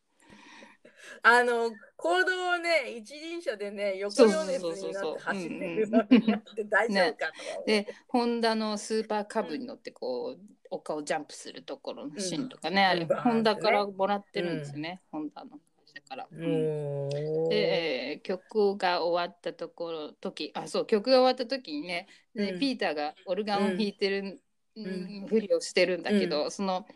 [1.22, 7.66] あの、行動をね、一輪車でね、横そう余そうそうそう熱になって走ってるうんようになって大丈夫かとか思う。
[7.66, 10.40] でホンダのスーパーカブに乗ってこう
[10.70, 15.58] 丘をジャンプするところのシーンとかね、あれホンダからもらってるんですよね、ホンダの
[16.08, 16.26] から。
[16.30, 22.58] で、えー曲が終わったところ時あそう曲が終わった時にね、でうん。
[22.58, 24.40] ピーターがオルガンを弾いてる、ん
[24.76, 25.26] うん。
[25.28, 26.86] ふりをしてるんだけど、その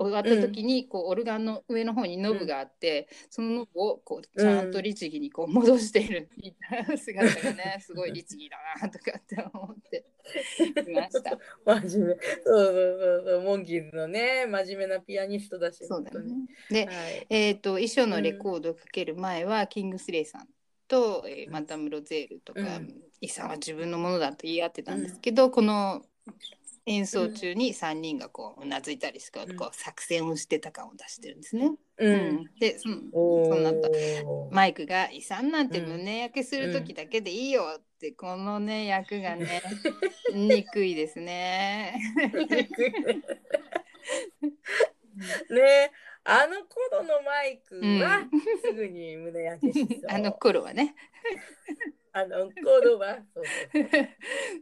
[0.00, 10.04] 終わった時にこうオルガンの上の方にノブがあって、そのノブをこうちゃんと律儀にこう戻しているピーターの姿がね すごい律儀だなとかって思って
[10.90, 11.38] いました。
[11.82, 12.14] 真面目。
[12.44, 13.42] そうそうそうそう。
[13.42, 15.84] モンキーズのね、真面目なピアニストだし。
[15.86, 16.46] そうだよね本。
[16.70, 16.86] で。
[16.86, 17.26] はい。
[17.28, 20.48] えー、と衣装のレコードをかける前は、キングスレイさん
[20.88, 26.02] と、えーマダム・ロゼールとか、うんイさんは自分のものだと言い合ってたんですけど、この
[26.86, 31.72] 演奏中に3人がこううなずいたりしてこううんこう作戦をしてた感を出してるんですね。
[31.98, 32.50] ううんん。
[32.58, 32.90] でそそ
[33.54, 39.62] んなーマイクが「遺産なんてうん胸焼けする時だけでいいよ」って、このね役がね
[40.32, 42.00] 憎いですね。
[45.50, 45.92] ね
[46.24, 49.98] あの頃のマイクはうんすぐに胸焼けしそう。
[50.08, 50.94] あの頃はね。
[52.12, 53.44] あの頃はそう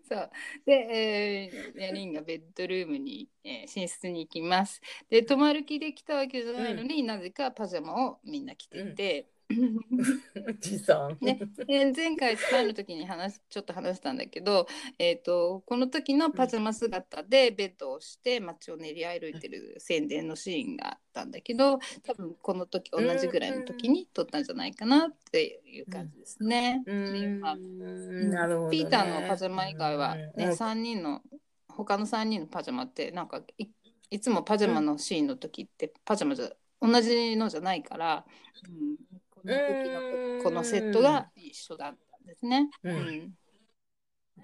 [0.09, 0.31] そう
[0.67, 4.81] で、えー、4人がベッドルームに、えー寝室に行きます。
[5.09, 9.31] で泊まる気で来たわけじゃないのに、なぜかパジャマをみんな着てて、
[10.61, 11.17] じさん。
[11.25, 14.67] ねで前回スパイの時に話ちょっと話したんだけど、
[14.99, 26.83] えー、とこの時のパジャマ姿でベッドをして街を練り歩いてる宣伝のシーンがあったんだけど多分この時同じぐらいの時に撮ったんじゃないかなっていう感じですね。
[26.87, 28.31] うでまあん。
[28.31, 28.77] なるほどね。
[28.77, 30.51] ピーターのパジャマ以外は、ねうん。
[30.51, 31.23] 3人の
[31.69, 33.69] 他の3人のパジャマってなんかい
[34.11, 38.25] いつもパジャマのシーンの時ってパジャマじゃ同じのじゃないから、
[38.67, 38.97] うん、
[39.39, 42.71] この時のこのセットが一緒だったんですね。
[42.83, 43.35] ううんん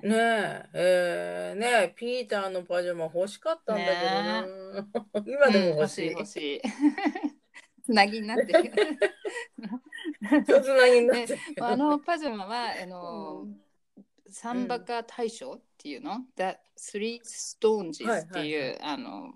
[0.03, 5.25] ねえ、えー、ねえ、ピーターのパジャマ欲しかったんだけどな。
[5.25, 6.11] 今でも欲しい。
[6.11, 6.63] 欲しい欲しい。
[7.85, 8.73] つなぎになってる。
[10.45, 13.61] つなぎになっねてるあのパジャマはあの、うん
[14.35, 19.35] サンバカ大賞っていうの、The Three Stones はいっていう、はいはいあの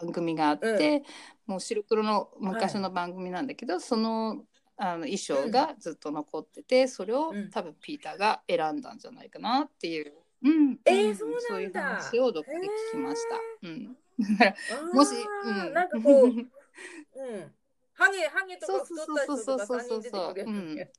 [0.00, 1.02] 番組があって、
[1.46, 4.44] もう白黒の昔の番組なんだけど、その
[4.76, 7.50] あの衣装がずっと残ってて、それを、うん。
[7.50, 10.12] 多分ピーターが選んだんじゃないかなっていう、
[10.42, 10.70] うん。
[10.72, 12.60] んえーそうそういう話をどで聞
[12.92, 13.36] きました。
[13.68, 15.14] うもし、
[15.44, 17.54] うん、なんかこう、 うん。
[17.94, 19.78] ハゲ、ハゲとか太った人とかそうそうそう。
[19.78, 20.92] 3人出てくる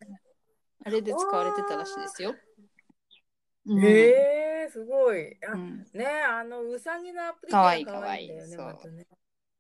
[0.86, 2.36] あれで使われてたらしいですよ。
[3.66, 3.86] うん。
[3.86, 5.38] へえすごい。
[5.46, 5.88] あうん。
[5.94, 7.86] ねあのうさぎのアプリかわいい。
[7.86, 8.32] かわいい。
[8.58, 9.08] またね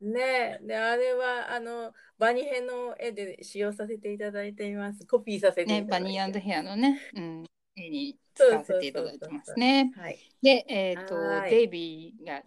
[0.04, 5.06] ねであれはあのバニヘの絵で使用させていただいています。
[5.06, 5.92] コピーさせていただいね、て。
[5.92, 7.46] バニーヘアのね、うん、
[7.76, 9.92] 絵に使わせていただいてますね。
[9.98, 10.18] はい。
[10.42, 12.44] で、えっ、とは、いデイビーが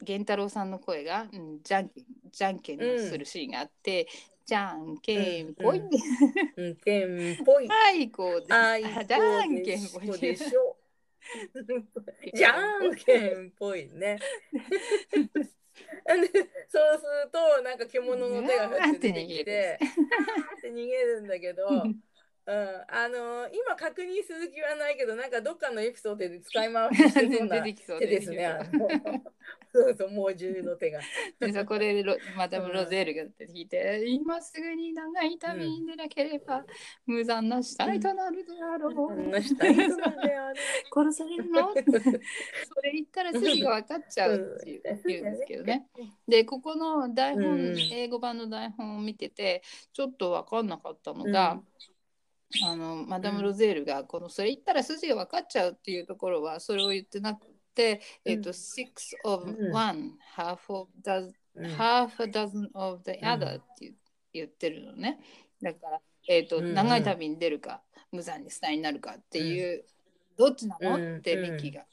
[0.00, 4.08] 源太郎さんの声が、うん、じゃんけんじゃんけんをするシーンがあって、
[4.46, 5.90] じゃんけんぽい、うん
[6.64, 7.68] うん、けんぽい。
[7.68, 10.76] はいこうであいあじゃんけんぽいでしょ。
[12.34, 14.18] じゃんけんぽいね。
[15.74, 16.28] で
[16.68, 19.78] そうするとなんか獣の手がふって出てきて、
[20.58, 21.66] って逃げるんだけど、
[22.46, 22.56] うん、
[22.88, 28.58] あの今確認する気はないけどなんかどっかのエピソードで使い回しして そうな手ですね。
[29.72, 31.00] そうそう猛獣の手が。
[31.40, 36.64] でそこでロマダム・ロゼールが出てきて、今すぐに長い旅に出なければ、
[37.06, 38.94] 無残な死体となるであろう。
[38.94, 39.32] こん。
[39.34, 39.54] 殺
[41.12, 41.74] されるの？
[41.74, 41.80] そ
[42.82, 45.86] れ言ったら筋が分かっちゃうっていう言うんですけどね。
[46.28, 51.60] でここの台本、うん英語版の台本を見ててちょっと分かんなかったのが、
[52.62, 58.86] あのマダム・ロゼールがこのそれ言ったら筋が分かっちゃうっていうところはそれを言ってなくて、えっと six
[59.24, 59.72] of うん。
[59.72, 61.66] one half of does うん。
[61.66, 63.18] half a dozen of the うん。
[63.28, 63.94] other って言
[64.32, 65.18] 言ってるのね。
[65.62, 67.82] だから、えーと長い旅に出るか
[68.12, 69.84] 無残に死体になるかっていう、
[70.36, 71.16] どっちなの、うん。
[71.18, 71.84] ってミッキーが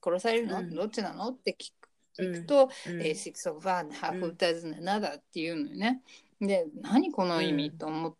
[0.00, 0.74] 殺されるの、うん。
[0.74, 1.28] どっちなの？
[1.30, 1.88] って聞く
[2.22, 3.00] 聞くと、うん。
[3.00, 4.24] えー six of one half うん。
[4.24, 6.02] of dozen another っていうのよね。
[6.40, 8.18] で何この意味、うんと思って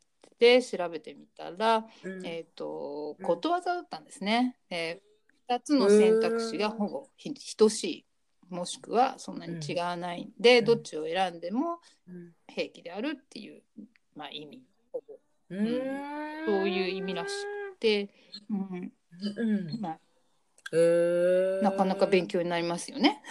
[0.62, 2.26] 調べてみたら、うん。
[2.26, 3.24] えっ、とうん。
[3.24, 4.56] ことわざだったんですね。
[4.70, 8.06] えー、2つの選択肢がほぼひ等しい。
[8.48, 10.64] もしくはそんなに違わないんで、うん。
[10.64, 12.32] どっちを選んでもうん。
[12.48, 13.62] 平気であるっていう、
[14.16, 14.62] まあ、意味。
[14.92, 15.14] ほぼ
[15.50, 16.02] うん。
[16.46, 18.08] そういう意味らしくて、
[18.50, 18.92] うん。
[19.36, 19.80] うん。
[19.80, 20.00] まあ、
[21.62, 23.22] なかなか勉強になりますよね。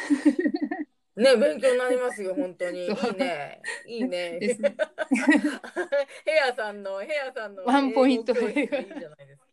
[1.20, 2.88] ね勉強になりますよ本当に。
[2.88, 3.62] いいね。
[3.88, 4.40] いいね。
[6.26, 8.34] ヘアさんのヘアさんのワンポイント。
[8.34, 9.48] いいじゃないですか。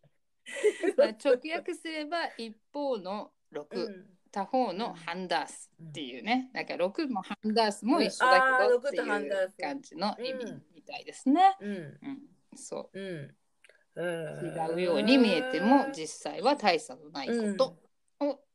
[0.97, 4.17] まあ、直訳すれば一方の6、うん。
[4.31, 11.55] 他方のハンダースっていうね、だから6もハンダースも一緒だけどっていうス感じの意味うんみたいですね。
[11.59, 11.75] うん。
[11.75, 11.97] うん、
[12.55, 12.99] そう。
[13.01, 13.35] ん。
[13.95, 17.65] う違違うように見えても実際は大差のないこと。
[17.65, 17.86] を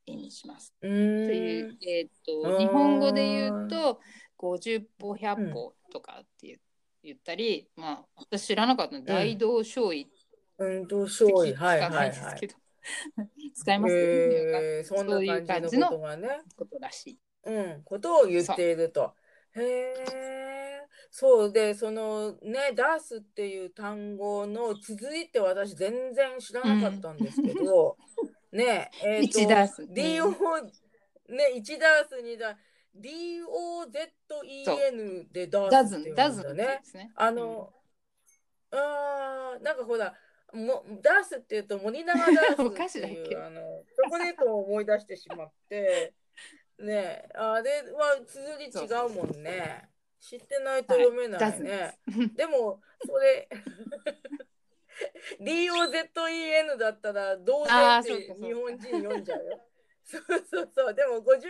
[0.07, 0.73] 意味します。
[0.81, 2.09] とという、えー、
[2.43, 4.01] うんと日本語で言うと
[4.39, 6.59] 50歩100歩とかって言
[7.05, 10.23] 言ったり、まあ私知らなかったの大道小位って
[10.59, 11.95] うんと聞勝利はいはいい。
[11.95, 12.55] はいですけど、
[13.55, 16.29] 使いますよね、えー、そんそういうな感じのことがね。
[16.57, 17.19] ことらしい。
[17.45, 19.15] うん、ことを言っていると。
[19.55, 27.97] へえ、そうで、そのね、ダースっていう単語の続いて私全然知らなかったんですけど、
[28.53, 30.31] ね、えーと一ダース DO、
[31.29, 32.57] ね、1ダースにだ、
[32.95, 33.89] DOZEN
[35.33, 36.65] でダダースって言うんだね。
[36.65, 37.13] って言うん。
[37.17, 37.73] あの、
[38.71, 40.15] あーなんかほら、
[40.53, 46.13] もダースっていうと森永ダースっていう あのチョコレートを思い出してしまって
[46.79, 49.89] ねあれは綴り違うもんね。
[50.21, 51.99] 知ってないと読めないね、
[52.37, 53.49] でもそれ
[55.41, 59.61] DOZEN だったら同然ってあーそうかそうか日本人読んじゃうよ
[60.05, 61.41] そうそうそうでも50歩100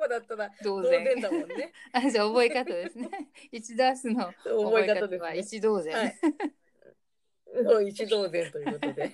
[0.00, 3.10] 歩だったら同同然然だもんね あじゃあ覚え方ですね。
[3.50, 5.94] 一ダースの覚え方では一同然。
[5.96, 6.14] はい
[7.64, 9.12] そう一同然ということで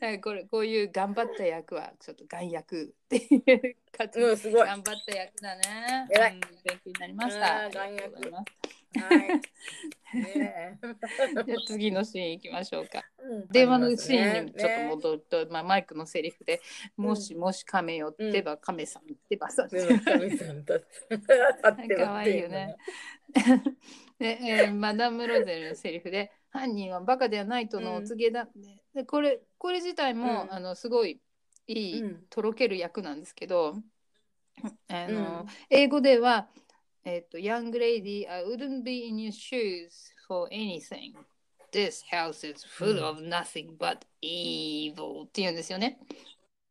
[0.00, 4.20] なんかこれこういう頑張った役はちょっと眼役っていう感じ。
[4.20, 6.06] うんすごい頑張った役だね。
[6.10, 7.64] 偉いうん勉強になりました。
[7.66, 8.44] あーありがとうございます。
[8.98, 9.40] はい。
[10.14, 10.78] ね。
[11.46, 13.04] じゃあ次のシーン行きましょうか。
[13.20, 16.60] え電話のシーンにちょっとね戻ると、まあ、マイクのセリフで、
[16.96, 19.66] もしもし亀よってば、亀さんってばさ。
[19.66, 20.84] でも神さんと立
[21.70, 22.76] ってかわいいよね。
[24.18, 28.48] で、えーマダム・ロゼルのセリフで犯人はバカではないとのお告げだ、
[28.94, 30.52] でこれこれ自体も、うん。
[30.52, 31.20] あのすごい
[31.66, 32.26] いい、うん。
[32.30, 33.76] とろける役なんですけど
[34.88, 35.46] あの、うん。
[35.70, 36.48] 英語では
[37.06, 41.14] 「えっと Young lady, I wouldn't be in your shoes for anything.
[41.72, 45.98] This house is full of nothing but evil」って言うんですよね。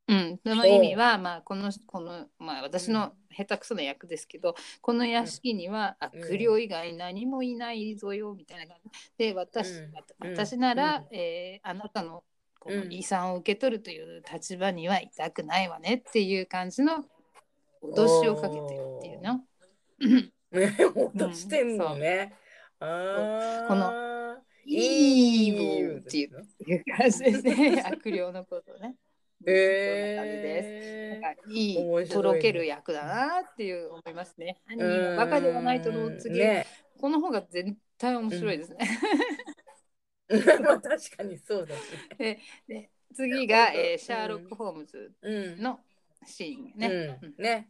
[0.07, 6.23] うん、その意味は、まあ、このこの、まあ、私の下手くそな役ですけど、この屋敷にはうん。
[6.23, 8.91] 悪霊以外何もいないぞよみたいな感じ。
[9.17, 9.89] で私,、う
[10.27, 10.31] ん。
[10.31, 11.17] 私なら、うん。
[11.17, 12.23] えーあなたの
[12.59, 12.93] このうん。
[12.93, 17.05] 遺産を受け取るという立場にはいたくないわねっていう感じの
[17.81, 19.41] 脅しをかけてるっていうの。
[19.99, 20.31] ね、
[21.33, 22.33] してんのね。
[22.79, 23.67] ああ。
[23.67, 24.15] この
[24.65, 26.29] イーブルっていう
[26.97, 27.83] 感じですね。
[27.85, 28.95] 悪霊のことね。
[29.45, 34.57] そんなんかいいとろける役だなっていう思いますね。
[34.65, 36.67] 犯人はバカではないとのお告げ、ね。
[36.99, 38.99] この方が絶対面白いですね。
[40.61, 41.75] まあ 確かにそうだ
[42.17, 42.39] ね。
[42.67, 45.61] で次が、えーうんシャーロック・ホームズうん。
[45.61, 45.79] の
[46.25, 47.19] シーンね。
[47.21, 47.35] うん。
[47.37, 47.69] ね。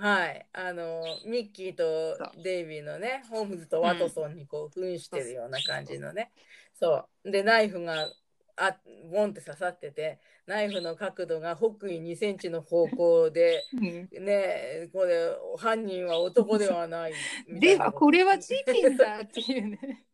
[0.00, 6.32] はい、あのミッキーとデイビーのねホームズとワトソンにこう扮してるような感じのね、
[6.72, 7.30] そう。
[7.30, 8.08] でナイフが
[8.56, 8.76] あ
[9.12, 14.24] ボンって刺さっててナイフの角度が北緯2センチの方向でうん。
[14.24, 17.12] ねこれ犯人は男ではない
[17.46, 20.06] みたいなではこれは事件だっていうね。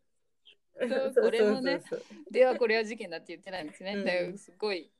[1.14, 1.80] そうこれもね
[2.30, 3.94] ではこれは事件だって言ってないんですね。
[3.94, 4.36] うん。
[4.38, 4.90] すごい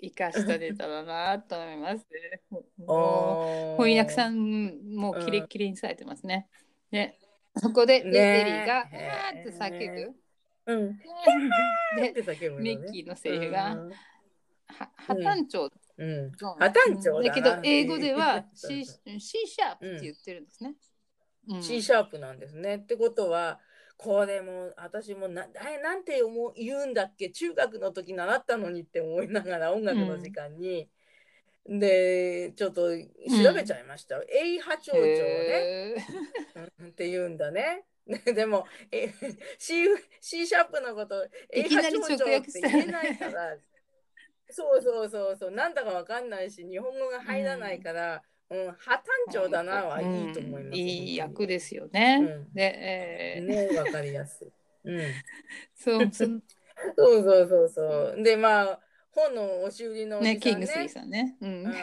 [0.00, 2.06] 生かしたネタだなと思います、
[3.76, 6.48] 翻訳さんもキレッキレにされてますね。
[6.90, 7.18] で
[7.56, 10.14] そこでデねデリーが「へーあーって叫ぶ。
[10.66, 10.90] うん。
[10.90, 10.96] っ
[11.96, 13.90] でミッキーのセリフがうん。
[14.68, 16.32] は破綻調うん。
[16.32, 20.74] 破綻調だけど英語では C, C シャープって言ってるんですね。
[21.48, 21.62] うん。
[21.62, 22.76] C シャープなんですね。
[22.76, 23.60] ってことは
[23.96, 25.46] これも私もな
[25.82, 30.88] なんて思う言うんだっけ中学の時習ったのにって思いながら音楽の時間に、
[31.68, 34.16] でちょっと調べちゃいました。
[34.16, 35.96] A 波長長ね、へ
[36.80, 37.84] うんって言うんだね。
[38.06, 39.12] ねでもえ
[39.58, 39.84] C,
[40.20, 43.56] C シャープのことい A 波長直長って言えないから。
[44.48, 50.72] そうそうそうそうなんだかわかんないし日本語が入らないから、うん破綻調だなはいいと思います。
[50.72, 52.18] うんいい役ですよね。
[52.20, 54.52] うんで、えーね、わかりやすい。
[54.84, 55.00] うん。
[55.74, 56.24] そうそ
[56.96, 58.22] そうそうそうそう。
[58.22, 58.80] で、まあ、
[59.10, 61.36] 本の押し売りのおじさんね、キングスリーさんね。
[61.40, 61.74] うんうん、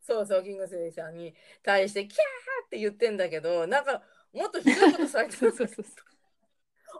[0.00, 5.84] そうそう、キングスリーさんに対して、キャーって言ってんだけど、なんか、もっとひどいことされてる そうそうそう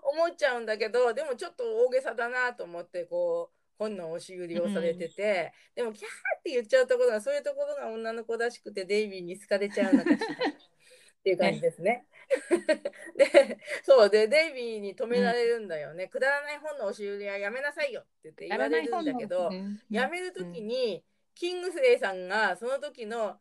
[0.02, 6.08] 思っちゃうんだけど、でもちょっと大げさだなと思って、こう、本の押し売りをされてて、でも、キャー
[6.38, 10.26] って言っちゃうところが、そういうところが女の子らしくて、デイビーに好かれちゃうのかしら。
[10.26, 12.06] っていう感じですね。
[13.16, 16.06] で、そうで、デイビーに止められるんだよね。
[16.06, 21.04] くだらない本の押し売りはやめなさいよって言って言われるんだけど、うんやめるときに、
[21.34, 23.38] キングスレイさんがその時の「はっ!」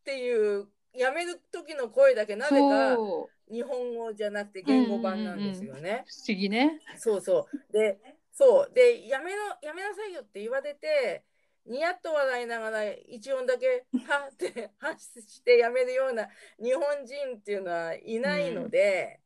[0.00, 2.96] っていうやめる時の声だけなぜか
[3.50, 6.04] 日本語じゃなくて言語版なんですよね。
[6.06, 6.80] 不思議ね。
[6.96, 7.72] そうそう。
[7.72, 7.98] で、
[8.42, 8.74] そう。
[8.74, 11.24] で、やめろ、やめなさいよって言われて、
[11.64, 16.28] ニヤッと笑いながら一音だけ「はっ!」って発してやめるような
[16.60, 19.20] 日本人っていうのはいないので、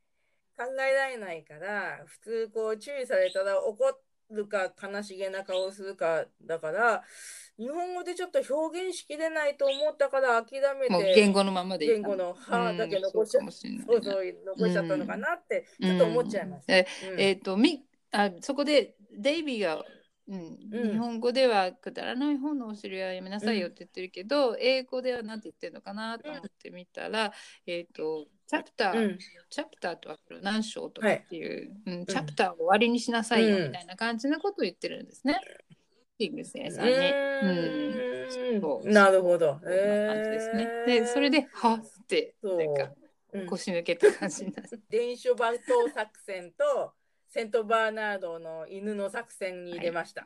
[0.54, 3.98] 考えられないから普通こう注意されたら怒
[4.30, 7.02] るか悲しげな顔をするかだから
[7.58, 16.76] 日本語でちょっと表現しきれないと思ったから諦めて言語のままで言語の「は」だけ残しちゃったのかなってちょっと思っちゃいました。
[16.76, 19.84] えうんえっ、とみあそこでデイビーが、
[20.28, 20.92] うんうん。
[20.92, 27.32] 日本語ではくだらない本のお尻はやめなさいよって言ってるけど、英語では何て言ってるのかなと思ってみたら、
[27.66, 29.18] えっ、とチャプター、うん。
[29.50, 35.40] チャプターとは何章とかっていう、うん、チャプターを終わりにしなさいようんみたいな感じのことを言ってるんですね。
[36.18, 36.90] キング先う生に。
[38.60, 38.92] ーん。
[38.92, 39.60] なるほど。
[39.62, 40.68] そんな感じですね。
[40.86, 42.92] で、それで、はっって、なんか
[43.32, 43.42] う。
[43.42, 43.46] ん。
[43.46, 44.68] 腰抜けた感じになる。
[44.88, 45.58] 伝書バト
[45.94, 46.92] 作戦と
[47.36, 50.22] セントバーナードの犬の作戦に入れました。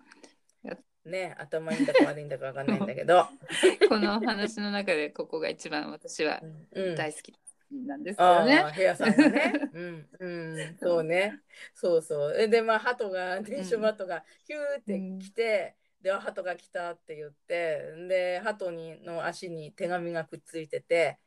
[0.64, 3.26] はいね、頭いいんだか悪いんだかわかんないんだけど。
[3.88, 6.40] この話の中で、ここが一番私は
[6.72, 7.34] うん、大好き
[7.72, 8.58] なんですよあね。
[8.58, 9.52] あ、部屋さんがね。
[9.72, 11.40] うん、うん、そうね。
[11.74, 12.36] そうそう。
[12.38, 21.18] えで、まあ、鳩が、伝書バトがヒューって来て、で、鳩が来たって言って、で、鳩にの足に手紙がくっついてて、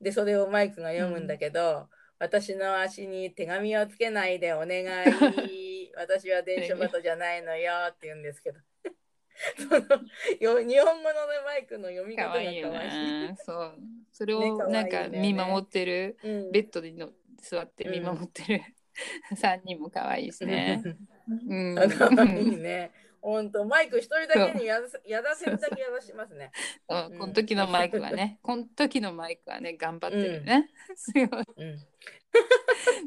[0.00, 1.88] で、それをマイクが読むんだけど、
[2.22, 5.90] 私の足に手紙をつけないでお願い。
[5.98, 8.60] 私は伝書バトじゃないのよって言うんですけど。
[9.58, 9.80] その
[10.38, 12.70] よ日本語の、ね、マイクの読み方が可可愛いよ。
[12.70, 13.34] ね。
[13.38, 13.78] そう。
[14.12, 18.62] それをなんか見守ってる、うんベッドにの座って見守ってる、
[19.34, 20.80] 三人も可愛いですね。
[21.48, 21.76] うん。
[21.76, 22.92] あ可愛いね。
[23.22, 26.50] 本当マイク一人だけにやらせやらせるだけやらしますね。
[26.88, 30.68] そうこの時のマイクはね、 この時のマイクはね、頑張ってるね。
[30.96, 31.44] すごい。
[31.56, 31.78] うん。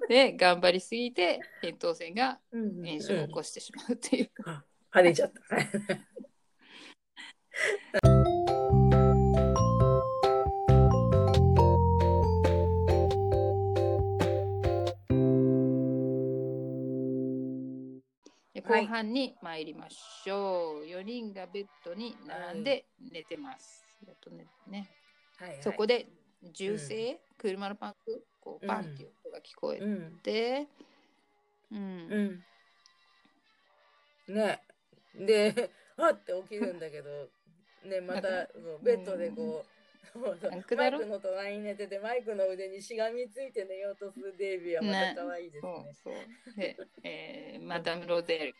[0.08, 4.32] で、頑張りすぎて、扁桃腺がうん炎症を起こしてしまうっていう。
[4.92, 5.32] 跳ねちゃっ
[8.02, 8.35] た。
[18.68, 20.88] 後半に参りましょう。
[20.88, 23.86] 4人がベッドに並んで寝てます。
[24.06, 24.90] やっとねね
[25.38, 26.08] はいはいそこで
[26.54, 30.20] 銃声、車のパンク、こうバンっていう音が聞こえうん。
[30.20, 30.68] て、
[31.72, 32.44] うん
[34.28, 34.34] うん。
[34.34, 34.62] ね。
[35.14, 37.30] で、 あって起きるんだけど、
[37.84, 38.48] ね、また
[38.84, 39.75] ベッドでこう、
[40.76, 45.96] マイクの隣に寝てて、マイクの腕にしがみついて寝ようとするデイビーはまねた可愛いですそうね。
[46.04, 46.56] そう。
[46.56, 48.56] で、えーマダム・ロゼール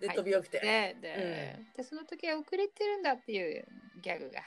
[0.00, 0.60] で、はい飛び起きて。
[0.60, 3.64] でで,、でその時は遅れてるんだっていう
[4.00, 4.40] ギャグが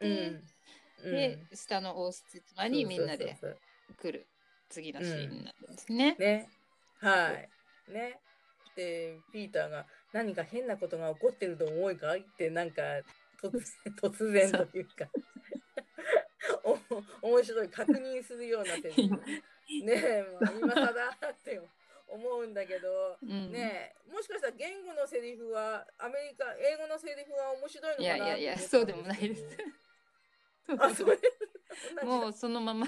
[0.00, 1.10] う入って、ん。
[1.10, 3.36] で、下の王室妻にみんなで
[4.00, 4.28] 来る
[4.68, 6.16] 次のシーンになるんですね。
[6.18, 6.48] ね。
[7.00, 7.92] はい。
[7.92, 8.20] ね。
[8.76, 12.82] で、ピーターが何か変なことが起こってると思いかって、なんか
[13.40, 13.62] 突然
[14.00, 15.08] 突然というか
[15.49, 15.49] お、
[17.22, 19.16] 面白い確認するようなセリフ。
[19.84, 21.60] ねえ、まあ、今更って
[22.08, 23.52] 思うんだけど、うん。
[23.52, 29.44] ねえ、もしかしたら言語のセリフは、アメリカ、英語のセリフは面白いのいかなやいやいや、とそうでもないです。
[30.78, 31.18] あ、それ
[32.04, 32.86] もうそのまま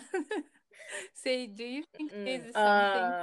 [1.14, 2.24] Say, do you think うん。
[2.24, 2.59] there's something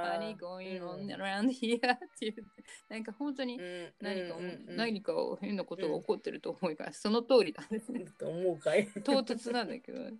[0.04, 1.10] funny going うん。
[1.10, 1.78] on around here?
[1.94, 2.44] っていう、
[2.88, 3.94] なんか本当にうん。
[4.00, 4.36] 何か、
[4.68, 8.04] 何か変なことが起こってると思いが、その通りなんですね。
[8.18, 8.86] と 思うかい。
[9.04, 10.10] 唐突なんだけど。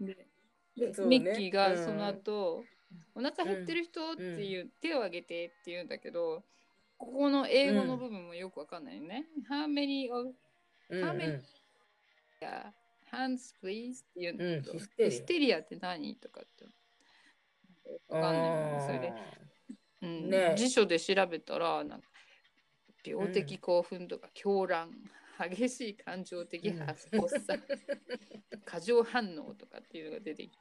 [0.00, 0.26] で、
[0.76, 1.84] ミッキーがうん。
[1.84, 2.64] その後、
[3.14, 6.44] お腹減ってる人っていう、手を挙げてって言うんだけど、
[6.98, 9.26] ここの英語の部分もよくわかんないよね。
[9.48, 10.34] How many of
[10.90, 11.40] うんハメ
[12.40, 12.72] ya
[13.12, 16.16] hands please って言うんだけど、うんヒステリアって何？
[16.16, 16.66] とかって。
[18.08, 18.98] わかんないそれ。
[18.98, 19.12] で、
[20.02, 20.30] うん。
[20.30, 20.54] ね。
[20.56, 22.08] 辞書で調べたらなんか
[23.04, 24.90] 病的興奮とか狂乱、
[25.50, 27.62] 激しい感情的発作、
[28.64, 30.58] 過剰反応とかっていうのが出てきて。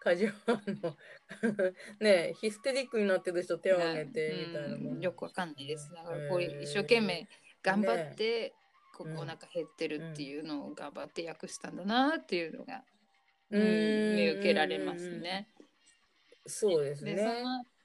[0.00, 0.96] 過剰反応。
[2.00, 5.00] ねえヒステリックになってる人手を挙げてみたいなうん。
[5.00, 5.90] よくわかんないです。
[5.92, 7.28] だからこ一生懸命
[7.62, 8.54] 頑張って、
[8.98, 9.16] ここうん。
[9.18, 12.82] お腹減ってるっていうのを頑張って訳したんだなっていうのが、
[13.50, 14.16] ううん。
[14.16, 15.48] 見受けられますね。
[16.46, 17.14] そうですね。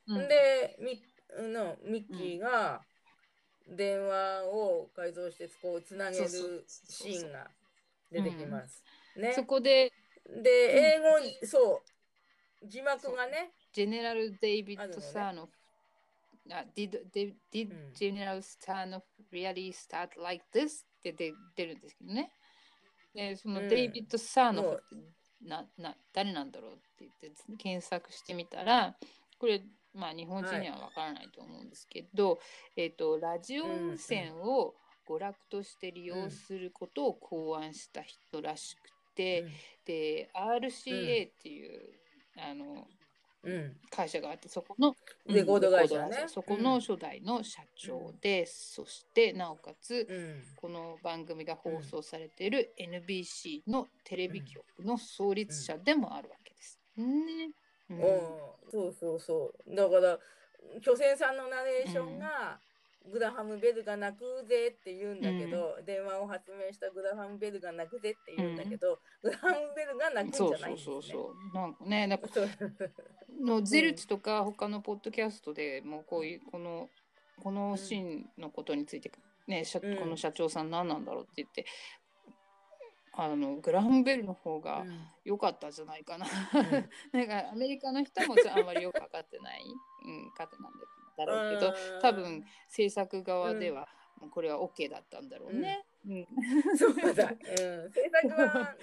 [0.08, 1.02] でミ
[1.54, 2.82] のミッキーが
[3.68, 6.28] 電話を改造してこうつなげる
[6.68, 7.48] シーンが
[8.12, 8.84] 出てきます。
[9.16, 9.34] ね。
[9.34, 9.92] そこで
[10.42, 10.50] で
[10.96, 12.68] 英語そう。
[12.68, 15.52] 字幕がねジェネラル・デイビッド・サーノフ、
[16.50, 17.94] あ、did, did, did うん。
[17.94, 19.02] General Sarnoff
[19.32, 20.86] really start like this?
[21.12, 22.32] って出出るんですけどね。
[23.14, 23.70] で、そのうん。
[23.70, 24.96] デイビッド・サーノフって
[25.46, 28.96] なな誰なんだろうって言って検索してみたら、
[29.38, 29.62] これ、
[29.94, 32.40] まあ日本人にはわからないと思うんですけど、
[32.78, 34.74] えっ、と、ラジオ無線を
[35.08, 39.46] 娯楽として利用することを考案した人らしくて、
[39.86, 42.00] で、RCA っていう、
[42.38, 42.88] あの、うんうん
[43.90, 44.96] 会社があってそこの
[45.28, 46.26] レコード会社ね。
[46.28, 50.44] そこの初代の社長で、そしてなおかつうん。
[50.56, 56.80] この番組が放送されている NBC のテレビ局の創立者でもあるわけです。
[56.96, 57.04] ね。
[57.90, 57.98] うん。
[57.98, 58.10] うん。
[58.72, 59.76] そうそうそう。
[59.76, 60.20] だから
[60.82, 62.60] 巨泉さんのナレーションが、
[63.12, 70.94] グラハム・ベルが泣くぜって言うんだけど、電話を発明したグラハム・ベルが泣くぜって言うんだけど、グラハム・ベルが泣くんじゃないんですね。
[70.94, 71.56] そうそうそう。
[71.56, 72.28] なんかねなんか
[73.42, 76.90] のゼルチとか他のポッドキャストでもうこういうこの
[77.42, 79.12] このシーンのことについて
[79.48, 79.98] ね、社うん。
[79.98, 81.66] この社長さん何なんだろうって言って
[83.16, 84.84] あのグラハムベルの方が
[85.24, 86.26] 良かったんじゃないかな。
[87.12, 89.64] なんかアメリカの人もあんまりよく分かってない、
[90.06, 90.80] うん、方なんだ
[91.26, 93.88] ろうけど多分制作側では
[94.32, 95.86] これは OK だったんだろうね。
[96.06, 96.28] うん
[96.78, 98.76] そうだ、うん、制作側がが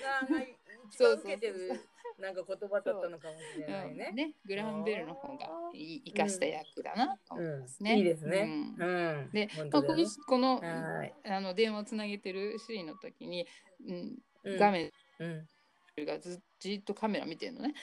[0.91, 1.81] 一番受けてる
[2.18, 4.12] なんか言葉だったのかもしれないね。
[4.14, 7.93] ねグラハムベルの方が生かした役だなと思いますね。
[7.93, 8.74] うんいいですね。
[8.78, 9.31] うんうん。
[9.33, 11.14] で、本まあ、ここのはい。
[11.24, 13.47] あの電話をつなげてるシーンの時に、
[13.87, 15.49] うん、うん画面うん。
[15.97, 17.74] がずじっとカメラ見てるのね。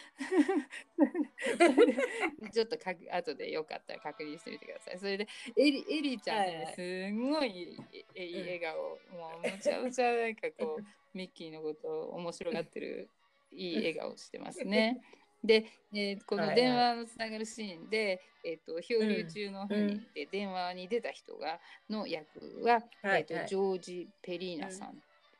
[2.51, 4.99] ちょっとかく後でよかったら確認してみてください。
[4.99, 6.81] それでエリエリーちゃんがはいはいねす
[7.11, 7.77] んごい
[8.15, 8.77] えいい笑顔、
[9.17, 13.09] もうめちゃめちゃなんかこうミッキーのことを面白がってる
[13.51, 15.01] いい笑顔してますね。
[15.43, 24.93] で、えーこの電話のつながるシーンで、えっ、と漂流中の船で電話に出た人がの役は、はいえっ、とジョージ・ペリーナさんっ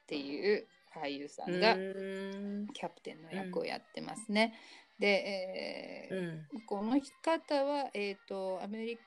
[0.06, 4.54] ていう俳優さんが、うんキャプテンの役をやってますね。
[5.00, 6.66] で、えーうん。
[6.66, 8.98] この方は、えー、とアメリ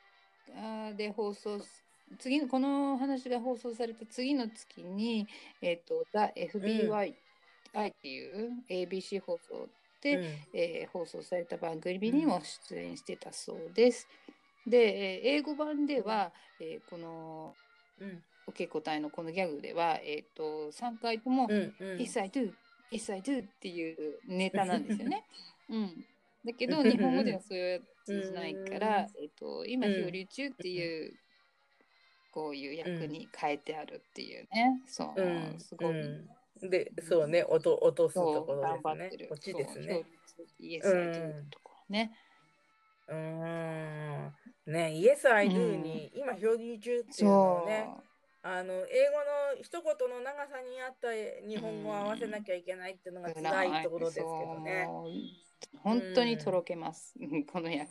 [0.55, 1.85] カで放送す
[2.19, 5.29] 次のこの話が放送された次の月に
[5.63, 9.69] 「えー、と The FBI、っていう ABC 放送
[10.01, 14.09] で、えー放送された番組にも出演してたそうです。
[14.67, 17.55] で、えー英語版では、えーこの
[18.01, 18.25] うん。
[18.51, 21.49] おけ答えのこのギャグでは、えー、と3回とも。
[21.49, 22.53] Yes, I do.
[22.91, 25.25] Yes, I do っていうネタなんですよね。
[25.71, 26.05] うん。
[26.45, 31.15] だけど、日本語ではそういう通じないから、えっと、今、うん漂流中っていう、
[32.33, 34.83] こういう役に変えてあるっていうね。
[34.87, 35.61] そう、うん。
[35.61, 36.01] すごい。
[36.01, 36.29] うん
[36.63, 39.19] で、そうね、音、落とすそうところ頑張ってる。
[39.19, 39.29] ですね。
[39.29, 40.05] こっちですね。。
[40.27, 42.13] そう Yes, I do のところね。
[43.09, 44.35] うーん。
[44.67, 47.89] ね、Yes, I do に、今、漂流中っていうのをね、
[48.43, 49.19] あの英語
[49.57, 54.89] の一言の長さに合った日本語を合わせなきゃいけないっていうのが辛いところですけどね。
[55.83, 57.15] 本当にとろけます、
[57.53, 57.89] この役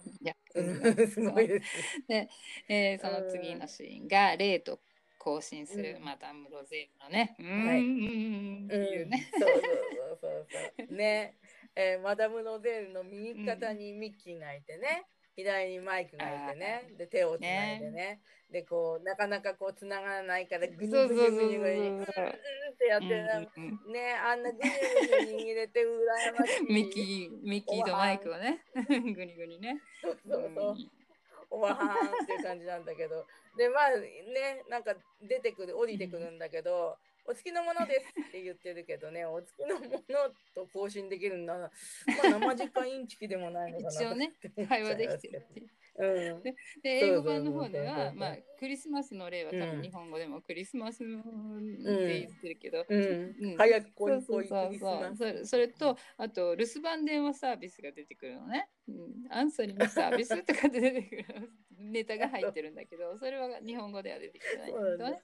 [0.56, 1.08] うん。
[1.08, 1.66] すごいです。
[2.08, 2.30] で、
[2.68, 4.80] えーその次のシーンが、レイと
[5.18, 6.04] 更新するうん。
[6.04, 8.66] マダム・ロゼールのね、うーん、はいうん。
[8.66, 9.30] っていうね。
[9.40, 9.68] そうそうそう
[10.20, 10.96] そうそう。
[10.96, 11.38] ね、
[11.76, 15.08] えーマダム・ロゼールの右肩にミッキーがいてね、
[15.40, 18.20] 左にマイクがいてね、で手をつないでね、
[18.52, 22.06] でこうなかなかこうつながらないからグニグニグニグニグニっ
[22.78, 24.70] てやってねあんなグニ
[25.28, 26.74] グニ握れて羨ましい。
[26.74, 29.82] ミッキー、ミッキーとマイクをね、ぐにぐにね。
[30.02, 30.76] そうそうそう。
[31.52, 31.92] おばはんっ
[32.28, 33.26] ていう感じなんだけど
[33.58, 34.94] でまあねなんか
[35.28, 36.98] 出てくる降りてくるんだけど、
[37.30, 40.00] お付きのものですって言ってるけどねお付きのもの
[40.56, 44.34] と更新できるんだな、まあ、生実家インチキでもないのかな 一応ね
[44.68, 45.70] 会話できてるっていう。
[46.00, 46.44] うん。
[46.44, 49.72] で、英語版の方では、まあ、クリスマスの例は多うん。
[49.72, 51.14] 分日本語でもクリスマスって
[51.84, 53.36] 言ってるけど、うん。
[53.40, 53.58] うん。
[53.58, 53.92] 早く
[54.26, 55.18] そう来い来いクリスマス。
[55.18, 58.98] それそれとあと留守番電話サービスが出てくるのね、うん、
[59.30, 65.22] アンサリングサービスとかって出てくるネタが入ってるんだけどそれは日本語では出てきてないんだけどね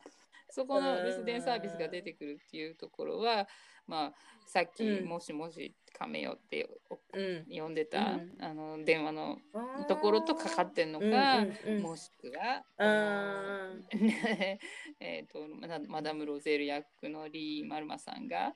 [0.50, 3.48] そこの留守電サービスが出てくるっていうところは
[3.88, 4.14] まあ
[4.46, 5.08] さっき「うん。
[5.08, 6.70] もしもしカメよ」って
[7.14, 7.46] うん。
[7.50, 8.36] 呼んでた、うん。
[8.40, 9.40] あの電話の
[9.88, 11.46] ところとかかってんのか、
[11.82, 12.64] もしくは
[15.00, 15.48] えーと
[15.88, 18.56] マダム・ロゼール役のリー・マルマさんが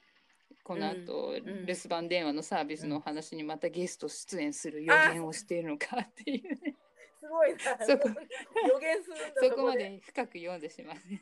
[0.63, 1.65] この後、ん。
[1.65, 6.75] 留守番電話のサービスのお話にまたゲスト出演する予言をしているのかっていうね。
[7.19, 7.85] すごいな。
[7.85, 9.17] そこ予言する
[9.49, 11.21] そこまで深く読んでしまうね。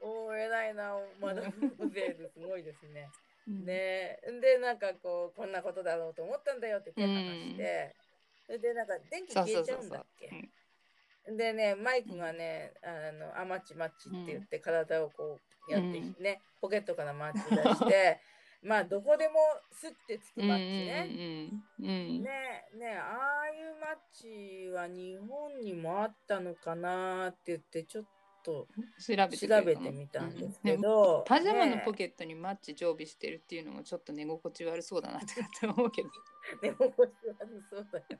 [0.00, 0.96] おー偉いな。
[1.20, 1.42] まだ。
[1.78, 3.10] ムゼールすごいですね。
[3.46, 3.64] うん。
[3.64, 4.18] ね。
[4.40, 7.94] でなんかこうこんなことだろうと思ったんだよって手離して、
[8.46, 10.30] それでなんか電気消えちゃうんだっけ。
[11.36, 15.38] でねマイクがねあのあマッチマッチって言って体をこ
[15.68, 18.20] うやってうね、ポケットからマッチ出して
[18.62, 19.34] まあどこでも
[19.70, 22.18] スッてつくマッチね。
[22.18, 28.04] ねねああいうマッチは日本にもあったのかなって言ってちょっ
[28.48, 28.66] と
[28.98, 30.80] 調べて調べてみたんですけうん。
[30.80, 36.08] ど、パジャマのねポケットにマッチ常備してるっていうのもちょっと寝心地悪そうだなって思うけど。
[36.62, 38.04] 寝心地悪そうだよ。
[38.10, 38.18] ね。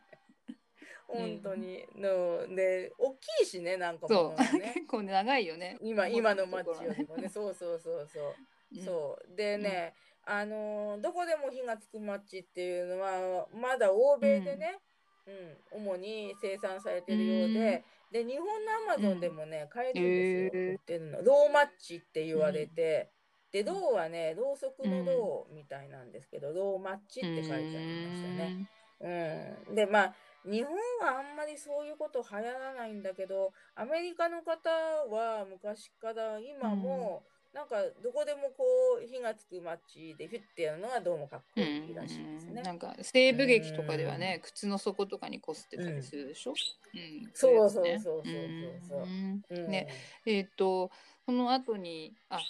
[1.06, 4.72] 本当に、ので大きいしねなんかもうね。
[4.76, 5.78] 結構長いよね。
[5.80, 7.28] 今今のマッチよりもね。
[7.30, 8.34] そうそうそうそう、
[8.76, 8.84] うん。
[8.84, 9.34] そう。
[9.34, 9.94] でね、
[10.24, 14.78] あのーどこでも火がつくマッチっていうのはまだ欧米でね、
[15.72, 15.82] うん。
[15.84, 21.22] 主に生産されてるようで、で日本のアマゾンでもね、買えるんですよ、へー売ってるの。
[21.22, 23.10] ローマッチって言われて、
[23.52, 28.68] でローはねろうそくのローみたいなんですけど、ローマッチって書いてありましたね。
[29.68, 30.14] うん、でまあ
[30.44, 37.22] 日本はあんまりそういうこと流行らないんだけどアメリカの方は昔から今も、
[37.54, 38.64] なんかどこでもこ
[39.02, 42.62] う火がつくマッチでフィッてやるのがどうもかっこうんいいらしいですね。
[42.62, 46.52] なんか西部劇とかではね、靴の底とかにこすってたりするでしょ？
[46.94, 47.30] うん。
[47.34, 48.34] そうそいやつねそうそう。
[48.34, 49.60] そうそううんう。
[49.62, 49.70] ん。
[49.70, 49.88] ね。
[50.26, 50.90] えっ、と
[51.26, 52.40] この後にあ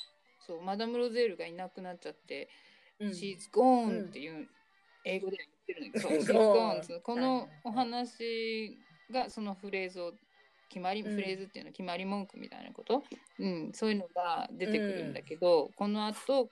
[0.41, 2.49] そうマダム・ロゼールがいなくなっちゃって
[2.99, 3.11] 「うん。
[3.11, 4.49] She's gone」っていう、
[5.05, 7.21] 英語では言ってるんだけど「Gone She's gone」ってこはい。
[7.23, 10.13] のお話がそのフレーズを
[10.69, 11.15] 決まり、うん。
[11.15, 13.03] フレーズっていうのは決まり文句みたいなこと、
[13.39, 16.51] うん、そういうのが出てくるんだけど、この後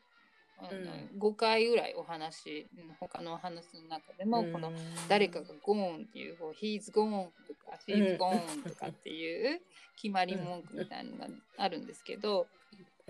[0.59, 1.33] あの、うん。
[1.33, 4.73] 5回ぐらいお話うん他のお話の中でも、この
[5.09, 9.61] 誰かがゴーンっていうこう He's gone とか She's gone とかっていう
[10.01, 11.27] 決まり文句みたいなのが
[11.59, 12.47] あるんですけど、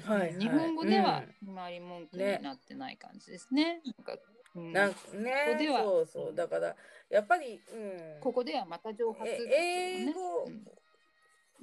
[0.04, 0.38] はいはい。
[0.38, 1.26] 日本語ではうん。
[1.26, 3.80] 決まり文句になってない感じですね。
[3.84, 4.22] なんか
[4.56, 4.72] うん。
[4.72, 5.82] なんかねここでは。
[5.82, 6.34] そうそう。
[6.34, 6.74] だから
[7.10, 9.38] やっぱり、うん、ここではまた蒸発ね。
[9.52, 10.64] 英語、うん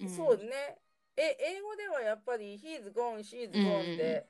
[0.07, 0.77] そうね。
[1.15, 4.25] え英語ではやっぱり He's gone, she's gone で、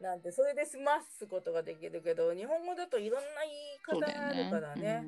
[0.00, 5.04] なんてそれで済ますことができるけど日本語だといろんな言い方があるからね。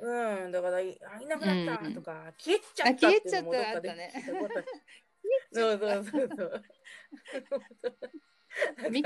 [0.00, 0.96] うん、だから、い
[1.28, 4.62] なくなったとか、消えちゃったっていうのもどっかであ消えちゃったね
[5.52, 5.78] そう。
[5.78, 6.62] そうそうそう。
[8.90, 9.02] ね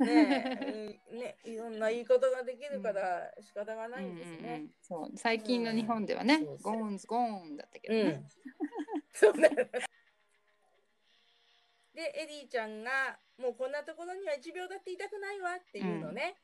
[0.00, 4.70] え、うんね、いろんな言い方ができるから仕方がないんですうんうんうねん。
[4.82, 8.00] そう最近の日本ではね、そうそうゴーンズゴーンだったけどね。
[8.00, 8.28] うん。
[9.12, 9.48] そうね。
[11.94, 16.36] で、エリーちゃんが、もうこんなところには1秒だっていたくないわっていうのね。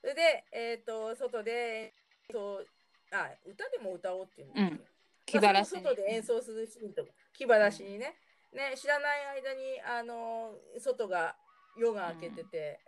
[0.00, 1.92] それで、えっ、と、外で、
[2.30, 2.66] そう
[3.12, 4.80] あ、歌でも歌おうっていうの、うん
[5.24, 8.16] 気晴らし外で演奏するシーンとか、気晴らしにね。
[8.52, 11.36] ね、知らない間に、あの、外が
[11.76, 12.80] 夜が明けてて、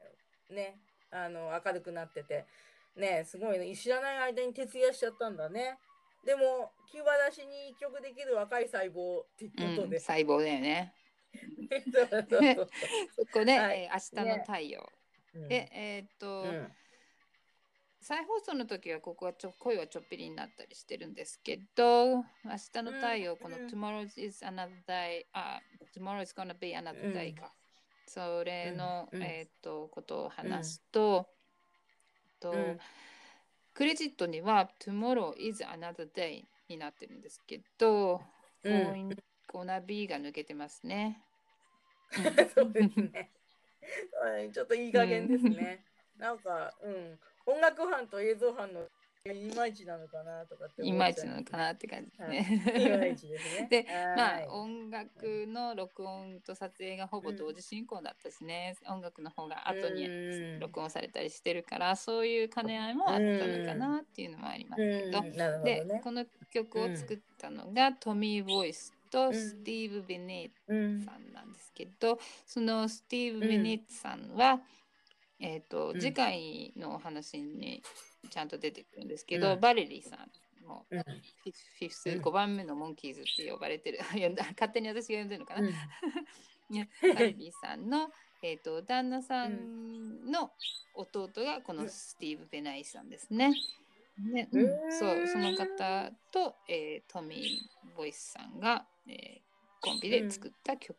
[0.51, 0.81] ね、
[1.11, 2.47] あの、明るくなってて、
[2.97, 5.78] ね、すごいね、知らない間に徹夜しちゃったんだね。
[6.24, 10.94] でも、気晴らしに一曲できる若い細胞っていうことで、うん細胞だよね。
[13.16, 13.82] そこで、はい。
[13.82, 14.93] えー明日の太陽。
[15.35, 15.48] うん。
[15.48, 16.73] で、えーっと、うん。
[18.01, 22.23] 再放送の時はここはちょ声はちょっぴりになったりしてるんですけど、明
[22.73, 23.39] 日の太陽、うん。
[23.39, 25.61] このうん Tomorrow is another day、あ、
[25.97, 27.52] Tomorrow is gonna be another day か。
[28.06, 31.28] それの、うんうんえーっと、ことを話すと、
[32.40, 32.78] とうん
[33.74, 38.20] クレジットには Tomorrow is another day になってるんですけど、
[38.62, 39.16] うん going
[39.52, 41.22] gonna be が抜けてますね。
[42.55, 43.31] そうですね。
[44.20, 45.85] は いちょっといい加減ですね。
[46.16, 48.89] なんか、うん、音楽班と映像班の
[49.33, 52.61] いまいちなのかなとかっていまいちなのかなって感じですね。
[53.17, 53.69] ですね。
[53.71, 54.45] でまはい。
[54.45, 60.11] あ音楽の録音と撮影がほぼ同時進行だったしね、音楽の方が後にう
[60.59, 60.61] ん。
[60.61, 66.01] 録音されたりしてるからそういう兼ね合いもあったのかなっていうのもありますけど、どでね。
[66.05, 69.35] この曲を作ったのが、トミー・ボイスとん。
[69.35, 74.61] スティーブ・ベネうんットさんなんですけど、そのスティーブ・ベネットさんは、
[75.41, 76.01] えーとうん。
[76.01, 77.83] 次回のお話に
[78.29, 79.61] ちゃんと出てくるんですけど、うん。
[79.61, 80.99] バレリーさんもうん。
[81.01, 82.21] フィフスうん。
[82.21, 85.69] 5番目のモンキーズって呼ばれてる呼んだ勝手に私が呼んでるのかな、
[87.15, 88.11] バレリーさんの、
[88.43, 90.53] えー、と旦那さんの
[90.95, 93.53] 弟がこのスティーブ・ベナイさんですね。
[94.19, 94.93] ねうん。
[94.93, 100.97] そうその方と、えートミー・ボイスさんが、えーコンビで作った曲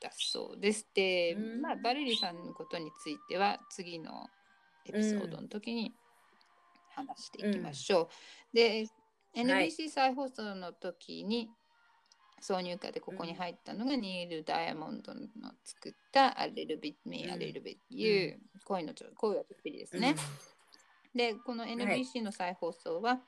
[0.00, 0.88] だそうです。
[0.92, 1.60] で、うん。
[1.60, 4.28] まあ、バレリーさんのことについては次の
[4.86, 5.94] エピソードの時に
[6.94, 8.08] 話していきましょう。
[8.54, 8.86] で
[9.34, 11.50] NBC 再放送の時に
[12.40, 15.20] 挿入歌でここに入ったのが、ニール・ダイヤモンドの
[15.64, 20.14] 作った「A Little Bit Me, うん A Little Bit You、恋のちょ恋はちょっぴりですね。
[21.14, 23.20] でこの NBC の再放送は、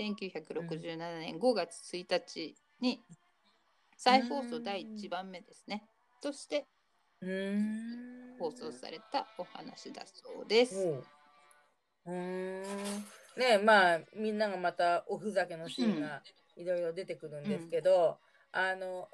[0.00, 3.02] 1967年5月1日に
[3.96, 5.86] 再放送第1番目ですね、
[6.20, 6.66] として
[7.20, 8.36] うん。
[8.38, 11.15] 放送されたお話だそうです。
[12.06, 13.04] おううーん。
[13.36, 16.22] ねまあみんながまたおふざけのシーンが
[16.56, 18.16] いろいろ出てくるんですけど、
[18.52, 19.08] あの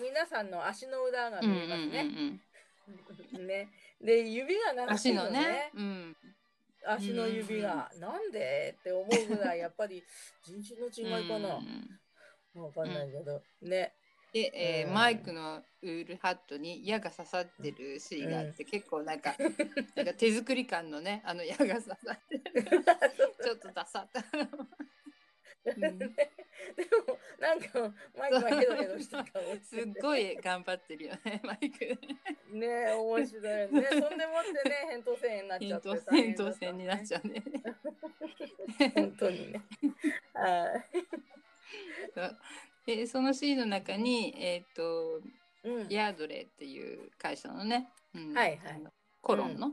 [0.00, 2.40] 皆さんの足の裏がうん見えますね。
[3.34, 3.68] うんね。
[4.00, 5.30] で指が長い足のね。
[5.30, 6.16] のね、うん、
[6.86, 10.04] 足の指が、なんでって思うぐらいやっぱり
[10.44, 11.56] 人種の違いかな、
[12.54, 12.62] うん。
[12.62, 13.94] わかんないけど、ね
[14.36, 19.34] で、えーうんマイクのウールハットに矢が刺さってるシーンがあって、結構なんか
[19.94, 22.42] なんか手作り感のねあの矢が刺さってる。
[23.42, 24.22] ちょっとダサった。
[24.30, 25.98] うん。
[25.98, 26.12] でも
[27.40, 31.98] なんかマイクがヘロヘロしてるかもしすっごい頑張ってるよねマイク。
[32.52, 33.44] ね面白い。
[33.44, 37.42] ねそんでもってね扁桃腺になっちゃ扁って桃扁桃腺になっちゃうね。
[38.94, 39.62] 本当にね
[42.86, 45.20] でそのシーンの中に、えっと
[45.64, 45.88] うん。
[45.88, 48.60] ヤードレーっていう会社のね、うんはいはい。
[48.76, 48.90] あの
[49.20, 49.72] コロンの、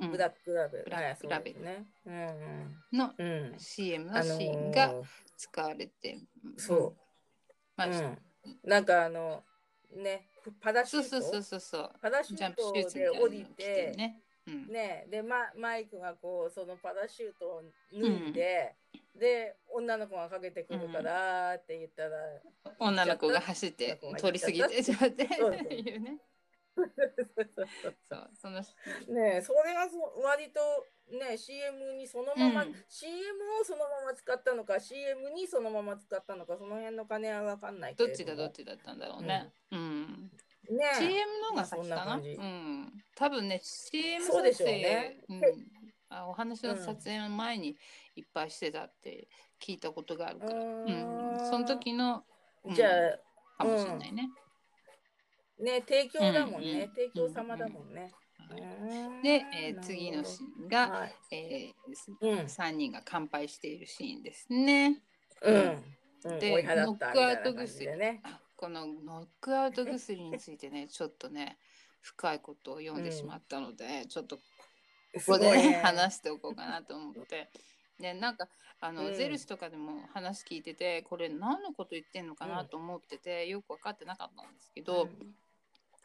[0.00, 0.10] うん。
[0.10, 1.62] ブラックラベルブラックラベル。
[1.62, 2.98] ねうん。
[2.98, 3.14] の
[3.56, 4.92] CM あののシーンが
[5.36, 6.18] 使われて、
[6.56, 6.94] そう。
[7.76, 8.18] まあうん。
[8.64, 9.44] なんかあの
[9.96, 10.26] ね
[10.60, 11.22] パラシュート？
[11.22, 14.20] そうそうそうパラシュジャンプートで降りてね。
[14.50, 14.72] うん。
[14.72, 17.62] ねで、ま、マイクがこうそのパラシュートを
[17.92, 18.74] 脱いで、
[19.18, 25.74] で女の子がかけてくるからって言ったら、女の子が走って通り過ぎてちゃってって。
[25.74, 26.18] いうね。
[28.08, 30.60] そうそのねそれがそ割と
[31.16, 32.74] ね CM にそのまま、うん。
[32.88, 33.18] CM
[33.60, 39.52] をそのまま使ったのか CM にそのまま使ったのかその辺の金は分かんないけどどもちがどっちだったんだろうね。
[39.72, 40.30] うん。
[40.70, 40.84] ね。
[40.98, 42.04] CM のが先かな？
[42.04, 43.04] そんなうん。
[43.16, 45.42] 多分ね CM 撮影ねうん。
[46.08, 47.76] あお話の撮影の前に
[48.16, 49.28] いっぱいしてたって
[49.60, 50.52] 聞いたことがあるから。
[50.54, 50.86] ううん。
[50.86, 51.50] ーん。
[51.50, 52.24] その時の、
[52.64, 52.74] うん。
[52.74, 52.88] じゃ
[53.58, 54.30] あかもしれないね。
[55.60, 58.10] ね提供だもんね、提供様だもんね、
[59.22, 61.14] で、えー次のシーンが、はい。
[61.30, 61.72] え
[62.20, 62.38] うん。
[62.40, 65.02] ー、3人が乾杯しているシーンですね。
[65.42, 65.84] うん、
[66.24, 68.20] うん、で追い払ったみたいな感じでね。
[68.24, 71.56] あこのノックアウト薬についてね ちょっとね
[72.02, 74.42] 深いことを読んでしまったので、ちょっとこ
[75.26, 77.50] こで、ね、話しておこうかなと思って。
[77.98, 78.48] でなんか
[78.80, 79.14] あの、うん。
[79.14, 85.08] ゼルシとかでも話聞いててこれ何のこと言ってんのかなと思ってて、よく分かってなかったんですけど、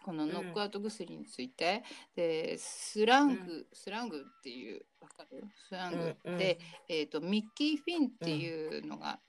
[0.03, 1.83] このノックアウト薬について、
[2.15, 5.43] でスラング、スラングっていうわかる？
[5.69, 6.39] スラングって、うんうん。
[6.41, 9.19] えー、とミッキー・フィンっていうのが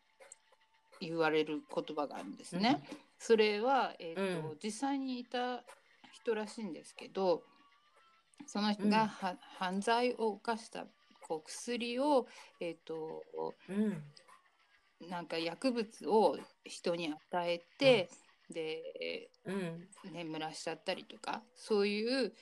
[1.01, 2.83] 言われる言葉があるんですね。
[3.19, 4.57] それは、えーとうん。
[4.63, 5.63] 実際にいた
[6.13, 7.43] 人らしいんですけど
[8.47, 10.87] その人がは、犯罪を犯した
[11.27, 12.27] こう薬を、
[12.61, 13.23] えー、と
[13.69, 14.03] うん。
[15.09, 18.09] なんか薬物を人に与えて、
[18.51, 19.89] でうん。
[20.13, 22.33] 眠らしちゃったりとかそういう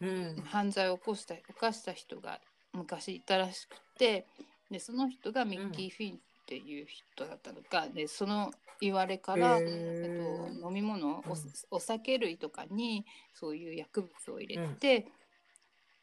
[0.00, 0.42] うん。
[0.46, 2.40] 犯罪を起こした犯した人が
[2.72, 4.26] 昔いたらしくて
[4.70, 6.20] でその人がミッキー・フィン
[6.50, 8.50] っていう人だったのか、でその
[8.80, 11.24] 言われから、へえーっと、飲み物お,、うん。
[11.70, 15.06] お酒類とかにそういう薬物を入れて、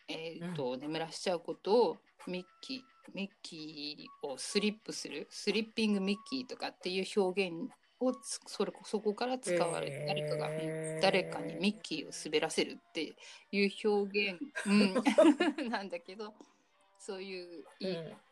[0.08, 1.98] えっと眠らしちゃうことを
[2.28, 2.80] ミッキー
[3.14, 7.70] ミッキーをスリップするスリッピングミッキーとかっていう表現
[8.00, 10.08] をつそれそこから使われ、へー。
[10.08, 10.50] 誰かが
[11.02, 13.16] 誰かにミッキーを滑らせるって
[13.52, 14.94] いう表現、うん、
[15.70, 16.34] なんだけど
[17.00, 18.27] そういう言い方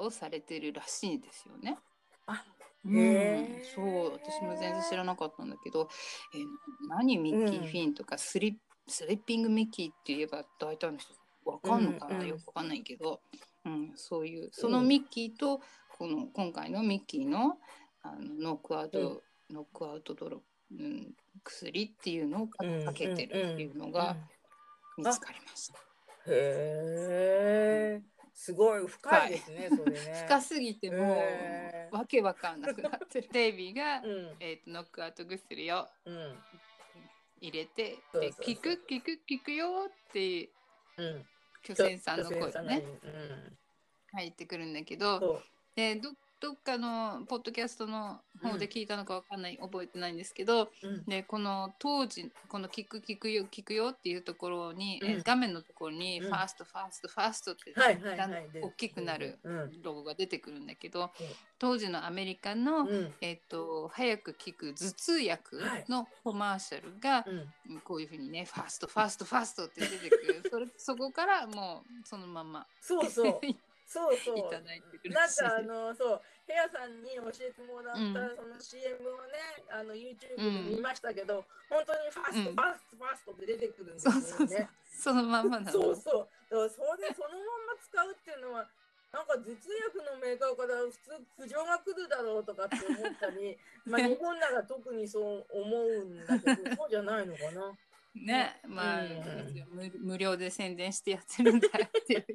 [0.00, 1.78] をされてるらしいんですよね。
[2.26, 2.44] あ
[2.84, 3.62] うん。
[3.74, 5.88] そう私も全然知らなかったんだけど、
[6.34, 6.44] えー
[6.88, 8.54] 何ミッキー・フィンとかスリッ
[8.86, 11.14] スリッピングミッキーって言えば大体の人
[11.44, 13.20] わかんのかな、うんうんよくわかんないけど、
[13.64, 15.60] うん、そういうそのミッキーと
[15.96, 17.56] この今回のミッキーの
[18.02, 20.42] あのノックアウト、ノックアウトドロ、
[20.72, 22.58] うん、薬っていうのをか
[22.92, 24.16] けてるっていうのが
[24.98, 25.78] 見つかりました。
[26.26, 28.02] へえ
[28.34, 30.24] すごい深いですね、それね。
[30.26, 31.96] 深すぎてもへー。
[31.96, 33.28] わけわかんなくなってる。
[33.32, 34.36] デイビーが、うん。
[34.40, 36.38] えー、とノックアウト薬をうん。
[37.40, 40.48] 入れてで効く効く効くよって
[40.96, 41.26] うん。
[41.62, 42.84] 巨泉さんの声ががね。
[43.04, 43.58] うん。
[44.12, 45.42] 入ってくるんだけど
[45.76, 46.10] でど
[46.44, 51.02] どっかのポッドキャストの方で聞いたのかわかんない、覚えてないんですけどうん。
[51.06, 55.22] でこの当時この効く効くよ効くよっていうところに、えうん。
[55.24, 56.26] 画面のところに、うん。
[56.26, 58.28] ファーストファーストファーストってはいはいだ
[58.60, 59.82] 大きくなるうん。
[59.82, 61.08] ロゴが出てくるんだけど、うん。
[61.58, 63.14] 当時のアメリカの、うん。
[63.22, 67.80] えっと早く効く頭痛薬のコマーシャルが、うん。
[67.80, 70.42] こういうふうにね fast fast fast って出てくる。
[70.52, 73.40] それそこからもうそのままそうそう。
[73.86, 74.38] そうそう。
[74.38, 75.14] いただいてくる。
[75.14, 84.68] なんかあのそうヘアさんに教えてもらった、うんその CM をねあの YouTube うんで見ましたけど、本当に fast、うん fast fast って出てくるんですよそうそうそうね。
[84.84, 86.28] そのままなのそうそう。
[86.50, 88.68] だからそれそのまんま使うっていうのは。
[89.14, 93.56] なんか頭痛薬のメーカーから普通苦情が来るだろうとかって思ったり、
[93.86, 97.78] まあ日本なら特にそう思うんだけど、 そうじゃないのかな。
[98.14, 102.34] ねまあ、うん無無料で宣伝してやってるんだよって言って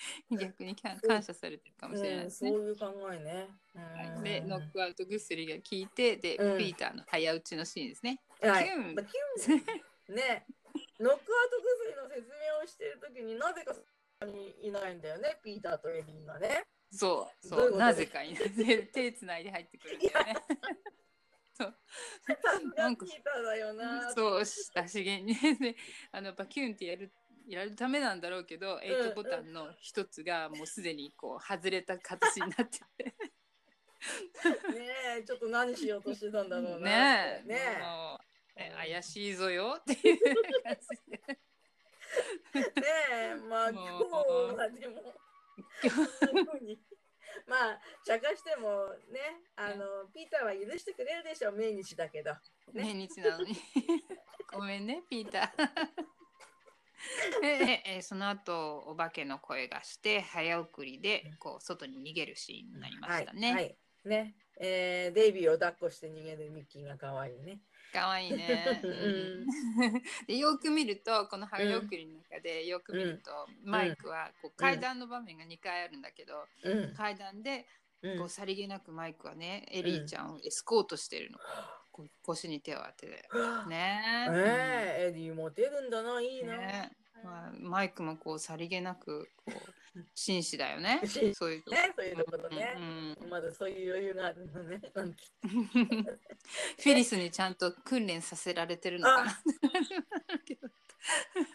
[0.30, 2.50] 逆に感感謝されてるかもしれないですね。
[2.50, 3.48] うん、そういう考えね。
[3.74, 4.22] はい。
[4.22, 6.58] でノックアウト薬が効いてで、うん。
[6.58, 8.20] ピーターの早打ちのシーンですね。
[8.40, 8.64] はい。
[8.64, 8.94] キュン。
[8.94, 10.44] まあキュンね、
[10.98, 11.56] ノックアウト
[11.86, 13.80] 薬の説明をしているときになぜかそ
[14.20, 16.64] こにいないんだよね、ピーターとエリンがね。
[16.90, 17.46] そう。
[17.46, 17.76] そう。
[17.76, 20.34] なぜかいないで手つないで入ってくるんだよね。
[21.54, 21.74] そう。
[22.26, 24.12] さすがピーターだよな。
[24.12, 25.34] そうしたしげに。
[25.60, 25.76] で
[26.10, 27.12] あのバキュンってやる
[27.50, 33.14] やるためなんだろうけど、エイトボタンの一つがもうすでにこう外れた形になってて
[34.78, 36.90] ねえ、ちょっと何しようとしてたんだろうな。
[36.90, 37.58] ねえね
[38.56, 40.18] え怪しいぞよっていう
[40.62, 41.38] 感じでえ。
[42.54, 42.64] ね
[43.10, 44.04] え、まあ今日
[44.54, 45.14] はでも。
[47.46, 52.32] まあ、茶化してもね、あの、ピーターは許してくれるでしょう、命日だけど。
[52.32, 52.38] ね
[52.72, 53.56] 命日なのに
[54.52, 56.19] ごめんねピーター
[57.40, 63.52] で えその後お化けの声がして早送りでこう外に逃げるシーンになりましたね。
[63.52, 63.64] はい。
[63.64, 64.34] はい、ね。
[64.62, 67.60] えー、デイビーを抱っこして逃げるミッキーが可愛いね。
[67.92, 68.80] かわいいね。
[68.84, 76.94] うんうん でよく見るとこの早送りの中でよく見ると、マイクはこう階段の場面が2回あるんだけど、うん。
[76.94, 77.66] 階段で
[78.02, 81.38] うんこうさりげなくマイクはね、エリーちゃんをエスコートしてるの。
[82.22, 83.28] 腰に手を当てて。
[83.68, 84.28] ね。
[84.30, 86.56] ねえ、エディモテるんだな、いいな。
[86.56, 86.96] ね。
[87.24, 91.02] まあ、マイクもこうさりげなくこう紳士だよね。
[91.34, 92.74] そういうとこね、そういうところね。
[92.76, 92.80] う。
[92.80, 94.80] んうんまだそういう余裕があるのね。
[94.94, 95.12] うん
[95.42, 99.32] フィリスにちゃんと訓練させられてるのかな。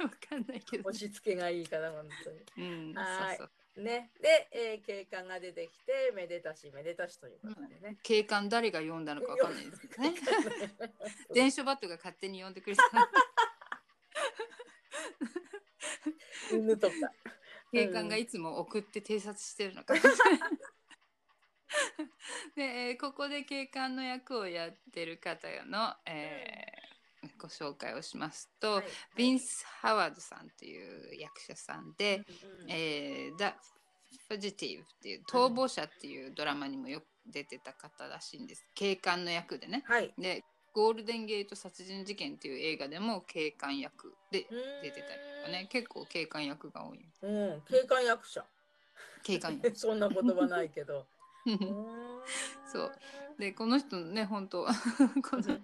[0.04, 0.90] わかんないけど。
[0.90, 2.68] 押し付けがいいから、本当に。
[2.68, 2.94] うん。
[2.94, 3.38] はい。
[3.38, 7.98] そうそうね、で、えー、警官が出てきて、めでたし、めでたしということでね。
[8.04, 10.14] 警官誰が読んだのかわかんないですけどね。
[11.34, 12.84] 電書バットが勝手に読んでくれた。
[16.52, 16.94] 犬とか。
[17.72, 19.94] 警官がいつも送って偵察してるのか。
[22.56, 26.85] で、えーここで警官の役をやってる方の、えー
[27.38, 28.86] ご紹介をしますと、はい
[29.16, 33.54] ビンス・ハワードさんっていう役者さんでうんうん「えー、The
[34.30, 38.66] Fugitive」っていう逃亡者っていうドラマにもよく出てた方らしいんです。
[38.76, 39.84] 警官の役でね。
[39.88, 40.14] はい。
[40.18, 40.44] で
[40.74, 44.46] ゴールデンゲート殺人事件っていう映画でも警官役で
[44.84, 45.68] 出てたりとかね。
[45.72, 47.06] 結構警官役が多い。
[47.22, 47.28] う
[47.58, 48.46] ん、警官役者。
[49.24, 49.76] 警官役。
[49.78, 51.08] そんな言葉ないけど。
[52.72, 53.00] そう。
[53.38, 54.72] でこの人ね本当こ
[55.38, 55.60] の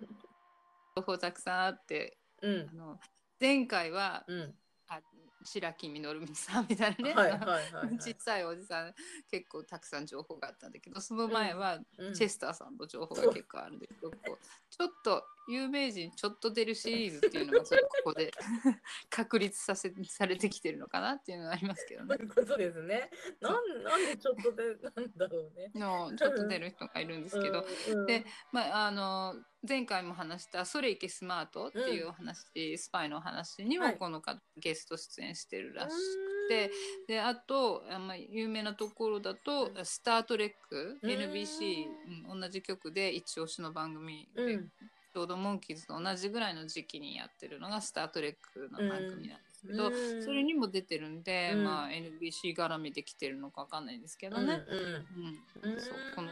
[0.96, 2.76] 情報たくさんあってうんあ。
[2.76, 3.00] の
[3.40, 4.54] 前回はうん。
[4.88, 5.00] あ
[5.44, 7.96] 白木みのるみさんみたいなね、はいはいはいはい。
[8.00, 8.94] 小さいおじさん
[9.32, 14.38] 結構たくさん情報があったんだけどその前はうんチェスターさんの情報が結構あるんだけど、こう
[14.70, 18.32] ちょっと有名人ちょっと出るシリーズっていうのがちょっとここで
[19.10, 22.16] 確立させされてきてるのかなっていうのがありますけどね。
[22.18, 23.10] そういうことですね。
[23.40, 25.72] なんなんでちょっとでなんだろうね。
[25.76, 29.36] のちょっと出る人がいるんですけど、うん、でまあ、あの
[29.68, 33.94] 前回も話した「それいけスマート」っていうお話、スパイのお話にはい。
[33.94, 36.72] もこの方ゲスト出演してるらしくて、
[37.08, 41.10] であとあまあ有名なところだと「スター・トレック」うん。
[41.10, 44.72] NBC、うん同じ曲で一押しの番組で、うん
[45.14, 54.64] ちょうどモンキーズと同じぐらいの時期にやってるのが「スター・トレック」の番組なんですけど、うんそれにも出てるんで、うんまあ、NBC 絡みで来てるのかわかんないんですけどうんね。
[54.68, 56.30] うんうんそうこの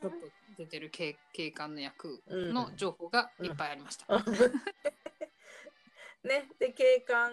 [0.00, 0.16] ちょっと
[0.56, 4.06] 出てる警警官の役うんの情報がいっぱいありました。
[6.22, 7.32] ね、で警官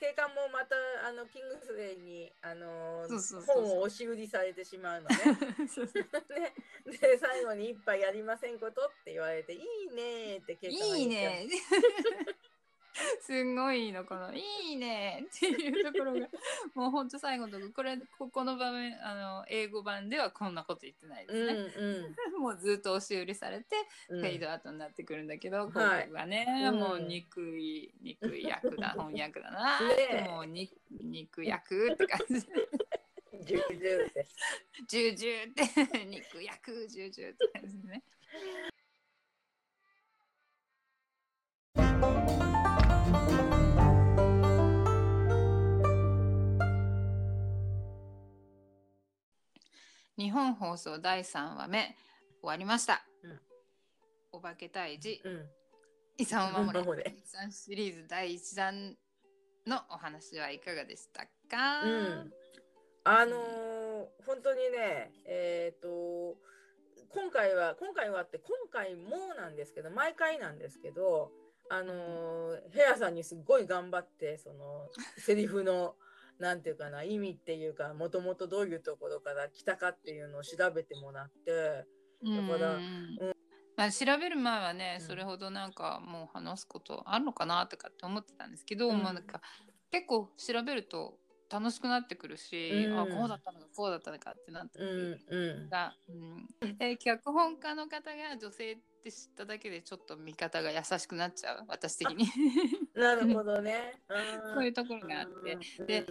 [0.00, 0.74] 警官もまた
[1.06, 3.04] あのキングスレイにあの
[3.46, 5.16] 本を押し売りされてしまうのね。
[6.32, 6.54] ね。
[6.98, 11.48] で最後に一杯やりませんことって言われていいねって警官が言っちゃういいね。
[13.20, 14.42] すんごいいいのこの「い
[14.72, 16.28] いね」っていうところが
[16.74, 22.16] もうほんと最後のとここれここの場面あの英語版ではこんなこと言ってないでうんすね。
[22.38, 23.76] もうずっと押し売りされて、
[24.08, 34.26] うんフェイドアウトになってくるんだけど、はい広告がね、うんもう憎い憎い役だ翻訳だな、ねえもうに憎役って感じジュージューって。
[34.86, 38.02] ジュージって肉焼くジュージューって感じでね。
[50.22, 51.96] 日本放送第3話目
[52.40, 53.04] 終わりました。
[53.24, 53.40] うん。
[54.30, 55.20] お化け退治。
[55.24, 55.46] うん。
[56.16, 56.84] 遺産を守れ。
[56.84, 57.10] 守れ。
[57.10, 58.94] 遺産シリーズ第1弾
[59.66, 62.32] のお話はいかがでしたか、うん。
[63.02, 63.42] あのー
[64.24, 66.36] 本当にね、えっ、と、
[67.08, 71.32] 今回は、今回はって、今回もなんですけど、毎回なんですけど、
[71.68, 74.88] あのーヘアさんにすっごい頑張って、その、
[75.18, 75.96] セリフの、
[76.42, 81.86] なんていうかな、意味っていうか、もともとどういうところから来たかっていうのを調べてもらって、
[82.22, 82.82] うんだから
[83.76, 85.06] まあ、調べる前はね、うん。
[85.06, 89.02] それほどなんかもう話すことあるのかなとかって思ってたんですけど、うん。
[89.02, 89.40] まあなんか
[89.90, 91.18] 結構調べると
[91.50, 92.98] 楽しくなってくるし、うん。
[92.98, 95.70] あこうだったのかこうだったのかってなってくうるん、うん。
[95.70, 96.48] が、うん。
[96.80, 102.26] え脚本家の方が女性って知っただけでちょっと見方が優しくなっちゃう私的に。
[102.94, 104.00] なるほどね。
[104.08, 105.52] うんそういうところがあって。
[105.80, 106.06] うんで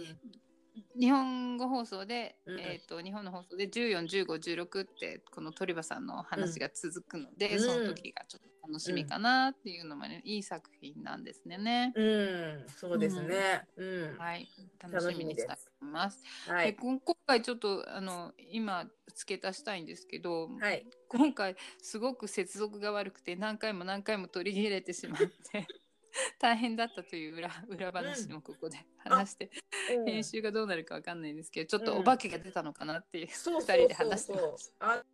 [0.98, 7.60] 日本語放送で、うんえー、と日本の放送で141516ってこの鳥羽さんの話が続くので、うん。
[7.60, 11.92] その時がちょっと楽しみかなっていうのもね、いい作品なんですね。
[11.94, 13.66] うん、そうですね。
[13.76, 14.18] うん。
[14.18, 14.48] はい、
[14.78, 15.56] 楽しみにしたい
[15.92, 16.20] ます。
[16.48, 16.74] はい。
[16.74, 20.86] 今回ちょっとあの今付け足したいんですけど、はい。
[21.08, 25.66] 今回すごく接続が悪くて何回も何回も取り入れてしまって
[26.40, 29.62] 大変だったという裏裏話もここで話して、うん
[30.06, 35.04] 編集がどうなるかわかんないんですけどちょっとうんお化けが出たのかなっていう、そう二人で話してましあ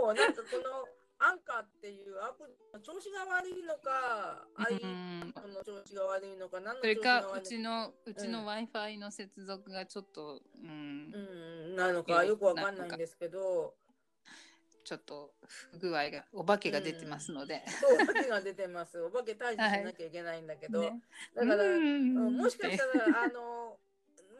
[0.00, 0.86] もうなんかこの
[1.18, 4.62] アンカーっていうアプリの調子が悪いのか、た。
[4.64, 8.46] iPhone うんの調子が悪いのか、何のそれ調子がかう悪いちのうちのうん。
[8.46, 11.12] w i f i の接続がちょっと、うん。
[11.14, 11.18] う
[11.72, 13.74] ん、なのかよくわかんないんですけど、
[14.84, 15.32] ちょっと
[15.72, 19.00] 不具合がお化けが出てますので、そう、お化けが出てます。
[19.00, 21.00] お化け退治しなきゃいけないんだけど、ね
[21.34, 22.16] だから、うん。
[22.16, 23.78] うんもしかしたら、あの、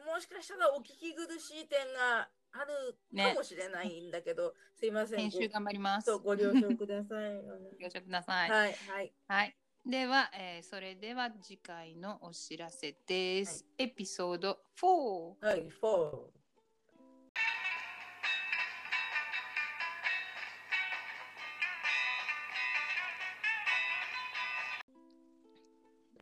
[0.05, 5.19] もしかしたらお聞き苦しい点があるかもしれないんだけど、すいません。
[5.19, 6.11] 編集頑張ります。
[6.17, 7.41] ご了承ください。
[7.41, 8.49] ご 了承ください。
[8.49, 9.13] はい、はい。
[9.27, 9.57] はい。
[9.85, 13.65] では、えーそれでは次回のお知らせです。
[13.77, 15.45] エピソード4。
[15.45, 16.37] はい、フォー。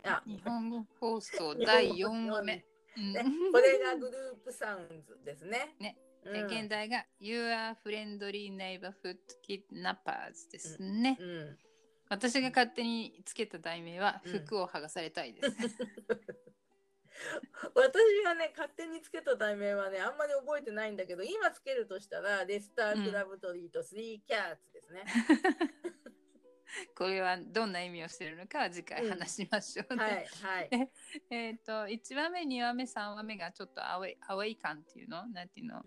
[0.08, 2.66] あ、日本語放送 第4話目。
[3.52, 5.76] これがグループサウンズですね。
[5.80, 11.18] ねうん、で現代が Your Friendly Neighborhood Kidnappers ですね。
[11.20, 11.58] うん、
[12.10, 15.56] 私が勝手につけた題名はうん服を剥がされたいです。
[17.74, 25.06] 私がね、勝手につけた題名はね、あんまり覚えてないんだけど、今つけるとしたら、レスタークラブトリート3キャッツですね。
[26.96, 30.04] これはどんな意味をしているのかは次回話しましょうね。
[30.04, 30.92] はい、はい。
[31.30, 35.26] えっと1話目2話目3話目がちょっとアウェイアウェイ感っていうの？
[35.28, 35.82] なんていうの？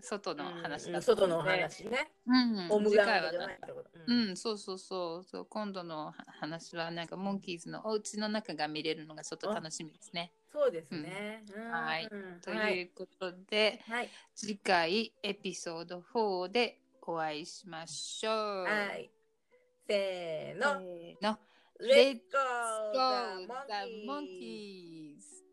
[0.00, 2.12] 外の話うんだった外のお話ね。
[2.26, 3.90] うん、ホーム次グラウンドじゃ回はなないってこと。
[4.06, 4.14] う。
[4.14, 10.32] ん、そうそうそうそう今度の話はなんかモンキーズのお家の中が見れるのがちょっと楽しみですね。
[10.52, 11.44] そうですね。
[11.54, 14.08] うんはいうんとはいいうことで、はい。
[14.34, 18.64] 次回エピソード4でお会いしましょう。
[18.64, 19.10] はい。
[19.86, 20.80] せーせの。
[20.80, 21.38] ーの。
[21.80, 24.04] Let's Go the The monkey!
[24.04, 25.47] monkey!